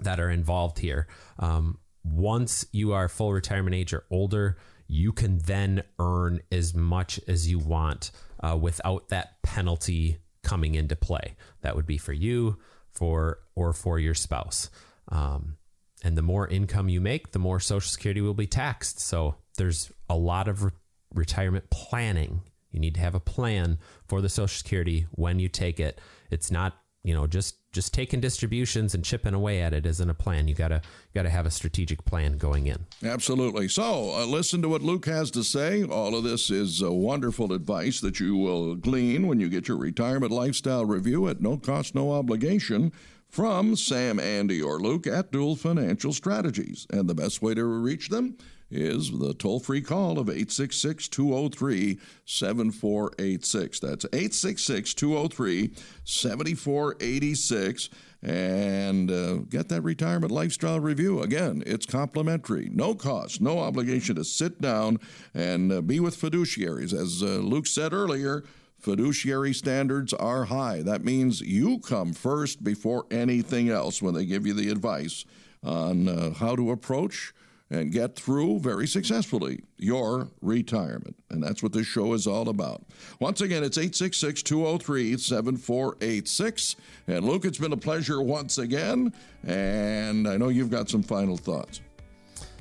that 0.00 0.18
are 0.18 0.30
involved 0.30 0.78
here. 0.78 1.06
Um, 1.38 1.78
once 2.02 2.66
you 2.72 2.92
are 2.92 3.08
full 3.08 3.32
retirement 3.32 3.74
age 3.74 3.92
or 3.92 4.04
older, 4.10 4.58
you 4.88 5.12
can 5.12 5.38
then 5.38 5.82
earn 5.98 6.40
as 6.52 6.74
much 6.74 7.20
as 7.28 7.48
you 7.48 7.58
want 7.58 8.10
uh, 8.40 8.56
without 8.60 9.08
that 9.08 9.42
penalty 9.42 10.18
coming 10.42 10.74
into 10.74 10.94
play. 10.94 11.36
That 11.62 11.74
would 11.74 11.86
be 11.86 11.98
for 11.98 12.12
you, 12.12 12.58
for 12.92 13.38
or 13.54 13.72
for 13.72 13.98
your 13.98 14.14
spouse. 14.14 14.70
Um, 15.08 15.56
and 16.04 16.16
the 16.16 16.22
more 16.22 16.46
income 16.46 16.88
you 16.88 17.00
make, 17.00 17.32
the 17.32 17.38
more 17.38 17.58
Social 17.58 17.88
Security 17.88 18.20
will 18.20 18.34
be 18.34 18.46
taxed. 18.46 19.00
So 19.00 19.36
there's 19.56 19.90
a 20.08 20.16
lot 20.16 20.46
of 20.46 20.62
re- 20.62 20.70
retirement 21.14 21.70
planning 21.70 22.42
You 22.76 22.80
need 22.80 22.94
to 22.96 23.00
have 23.00 23.14
a 23.14 23.20
plan 23.20 23.78
for 24.06 24.20
the 24.20 24.28
Social 24.28 24.54
Security 24.54 25.06
when 25.12 25.38
you 25.38 25.48
take 25.48 25.80
it. 25.80 25.98
It's 26.30 26.50
not, 26.50 26.76
you 27.06 27.14
know, 27.14 27.28
just 27.28 27.58
just 27.72 27.94
taking 27.94 28.20
distributions 28.20 28.92
and 28.92 29.04
chipping 29.04 29.32
away 29.32 29.62
at 29.62 29.72
it 29.72 29.86
isn't 29.86 30.10
a 30.10 30.14
plan. 30.14 30.48
You 30.48 30.56
gotta 30.56 30.82
gotta 31.14 31.30
have 31.30 31.46
a 31.46 31.52
strategic 31.52 32.04
plan 32.04 32.36
going 32.36 32.66
in. 32.66 32.84
Absolutely. 33.04 33.68
So 33.68 34.10
uh, 34.12 34.26
listen 34.26 34.60
to 34.62 34.68
what 34.68 34.82
Luke 34.82 35.06
has 35.06 35.30
to 35.30 35.44
say. 35.44 35.84
All 35.84 36.16
of 36.16 36.24
this 36.24 36.50
is 36.50 36.82
uh, 36.82 36.92
wonderful 36.92 37.52
advice 37.52 38.00
that 38.00 38.18
you 38.18 38.36
will 38.36 38.74
glean 38.74 39.28
when 39.28 39.38
you 39.38 39.48
get 39.48 39.68
your 39.68 39.76
retirement 39.76 40.32
lifestyle 40.32 40.84
review 40.84 41.28
at 41.28 41.40
no 41.40 41.56
cost, 41.58 41.94
no 41.94 42.10
obligation 42.10 42.92
from 43.28 43.76
Sam, 43.76 44.18
Andy, 44.18 44.60
or 44.60 44.80
Luke 44.80 45.06
at 45.06 45.30
Duell 45.30 45.56
Financial 45.56 46.12
Strategies. 46.12 46.88
And 46.90 47.08
the 47.08 47.14
best 47.14 47.40
way 47.40 47.54
to 47.54 47.64
reach 47.64 48.08
them 48.08 48.36
is 48.70 49.16
the 49.18 49.34
toll 49.34 49.60
free 49.60 49.80
call 49.80 50.18
of 50.18 50.28
866 50.28 51.08
203 51.08 51.98
7486. 52.24 53.80
That's 53.80 54.04
866 54.06 54.94
203 54.94 55.70
7486. 56.04 57.90
And 58.22 59.10
uh, 59.10 59.34
get 59.48 59.68
that 59.68 59.82
retirement 59.82 60.32
lifestyle 60.32 60.80
review. 60.80 61.22
Again, 61.22 61.62
it's 61.64 61.86
complimentary, 61.86 62.70
no 62.72 62.94
cost, 62.94 63.40
no 63.40 63.60
obligation 63.60 64.16
to 64.16 64.24
sit 64.24 64.60
down 64.60 64.98
and 65.32 65.70
uh, 65.70 65.80
be 65.80 66.00
with 66.00 66.20
fiduciaries. 66.20 66.92
As 66.92 67.22
uh, 67.22 67.38
Luke 67.38 67.66
said 67.68 67.92
earlier, 67.92 68.42
fiduciary 68.80 69.52
standards 69.52 70.12
are 70.12 70.46
high. 70.46 70.82
That 70.82 71.04
means 71.04 71.40
you 71.40 71.78
come 71.78 72.12
first 72.12 72.64
before 72.64 73.06
anything 73.12 73.68
else 73.68 74.02
when 74.02 74.14
they 74.14 74.26
give 74.26 74.46
you 74.46 74.54
the 74.54 74.70
advice 74.70 75.24
on 75.62 76.08
uh, 76.08 76.32
how 76.34 76.56
to 76.56 76.70
approach 76.72 77.32
and 77.70 77.90
get 77.90 78.14
through 78.16 78.60
very 78.60 78.86
successfully 78.86 79.60
your 79.76 80.28
retirement. 80.40 81.16
And 81.30 81.42
that's 81.42 81.62
what 81.62 81.72
this 81.72 81.86
show 81.86 82.12
is 82.12 82.26
all 82.26 82.48
about. 82.48 82.82
Once 83.18 83.40
again, 83.40 83.64
it's 83.64 83.78
866 83.78 84.42
203 84.42 85.16
7486. 85.16 86.76
And 87.08 87.24
Luke, 87.24 87.44
it's 87.44 87.58
been 87.58 87.72
a 87.72 87.76
pleasure 87.76 88.22
once 88.22 88.58
again. 88.58 89.12
And 89.44 90.28
I 90.28 90.36
know 90.36 90.48
you've 90.48 90.70
got 90.70 90.88
some 90.88 91.02
final 91.02 91.36
thoughts. 91.36 91.80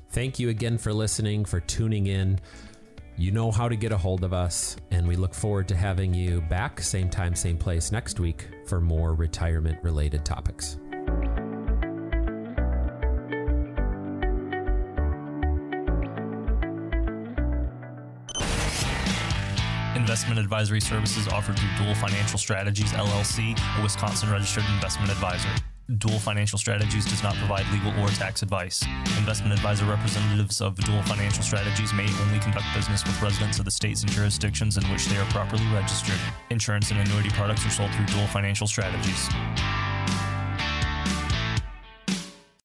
Thank 0.09 0.39
you 0.39 0.49
again 0.49 0.77
for 0.77 0.93
listening, 0.93 1.45
for 1.45 1.59
tuning 1.59 2.07
in. 2.07 2.39
You 3.17 3.31
know 3.31 3.51
how 3.51 3.69
to 3.69 3.75
get 3.77 3.93
a 3.93 3.97
hold 3.97 4.25
of 4.25 4.33
us, 4.33 4.75
and 4.91 5.07
we 5.07 5.15
look 5.15 5.33
forward 5.33 5.69
to 5.69 5.75
having 5.75 6.13
you 6.13 6.41
back, 6.41 6.81
same 6.81 7.09
time, 7.09 7.33
same 7.33 7.57
place 7.57 7.91
next 7.91 8.19
week 8.19 8.49
for 8.65 8.81
more 8.81 9.13
retirement 9.13 9.81
related 9.83 10.25
topics. 10.25 10.77
Investment 20.05 20.39
advisory 20.39 20.79
services 20.79 21.27
offered 21.29 21.57
through 21.57 21.69
Duell 21.69 21.97
Financial 21.97 22.37
Strategies 22.37 22.91
LLC, 22.91 23.57
a 23.79 23.81
Wisconsin 23.81 24.29
registered 24.29 24.63
investment 24.75 25.09
advisor. 25.09 25.49
Duell 25.93 26.19
Financial 26.19 26.59
Strategies 26.59 27.05
does 27.05 27.23
not 27.23 27.33
provide 27.37 27.65
legal 27.73 27.89
or 27.99 28.09
tax 28.09 28.43
advice. 28.43 28.85
Investment 29.17 29.51
advisor 29.51 29.85
representatives 29.85 30.61
of 30.61 30.75
Duell 30.75 31.03
Financial 31.07 31.41
Strategies 31.41 31.91
may 31.91 32.07
only 32.21 32.37
conduct 32.37 32.67
business 32.75 33.03
with 33.03 33.19
residents 33.19 33.57
of 33.57 33.65
the 33.65 33.71
states 33.71 34.03
and 34.03 34.11
jurisdictions 34.11 34.77
in 34.77 34.83
which 34.91 35.07
they 35.07 35.17
are 35.17 35.25
properly 35.31 35.65
registered. 35.73 36.19
Insurance 36.51 36.91
and 36.91 36.99
annuity 36.99 37.31
products 37.31 37.65
are 37.65 37.71
sold 37.71 37.91
through 37.95 38.05
Duell 38.05 38.27
Financial 38.27 38.67
Strategies. 38.67 39.27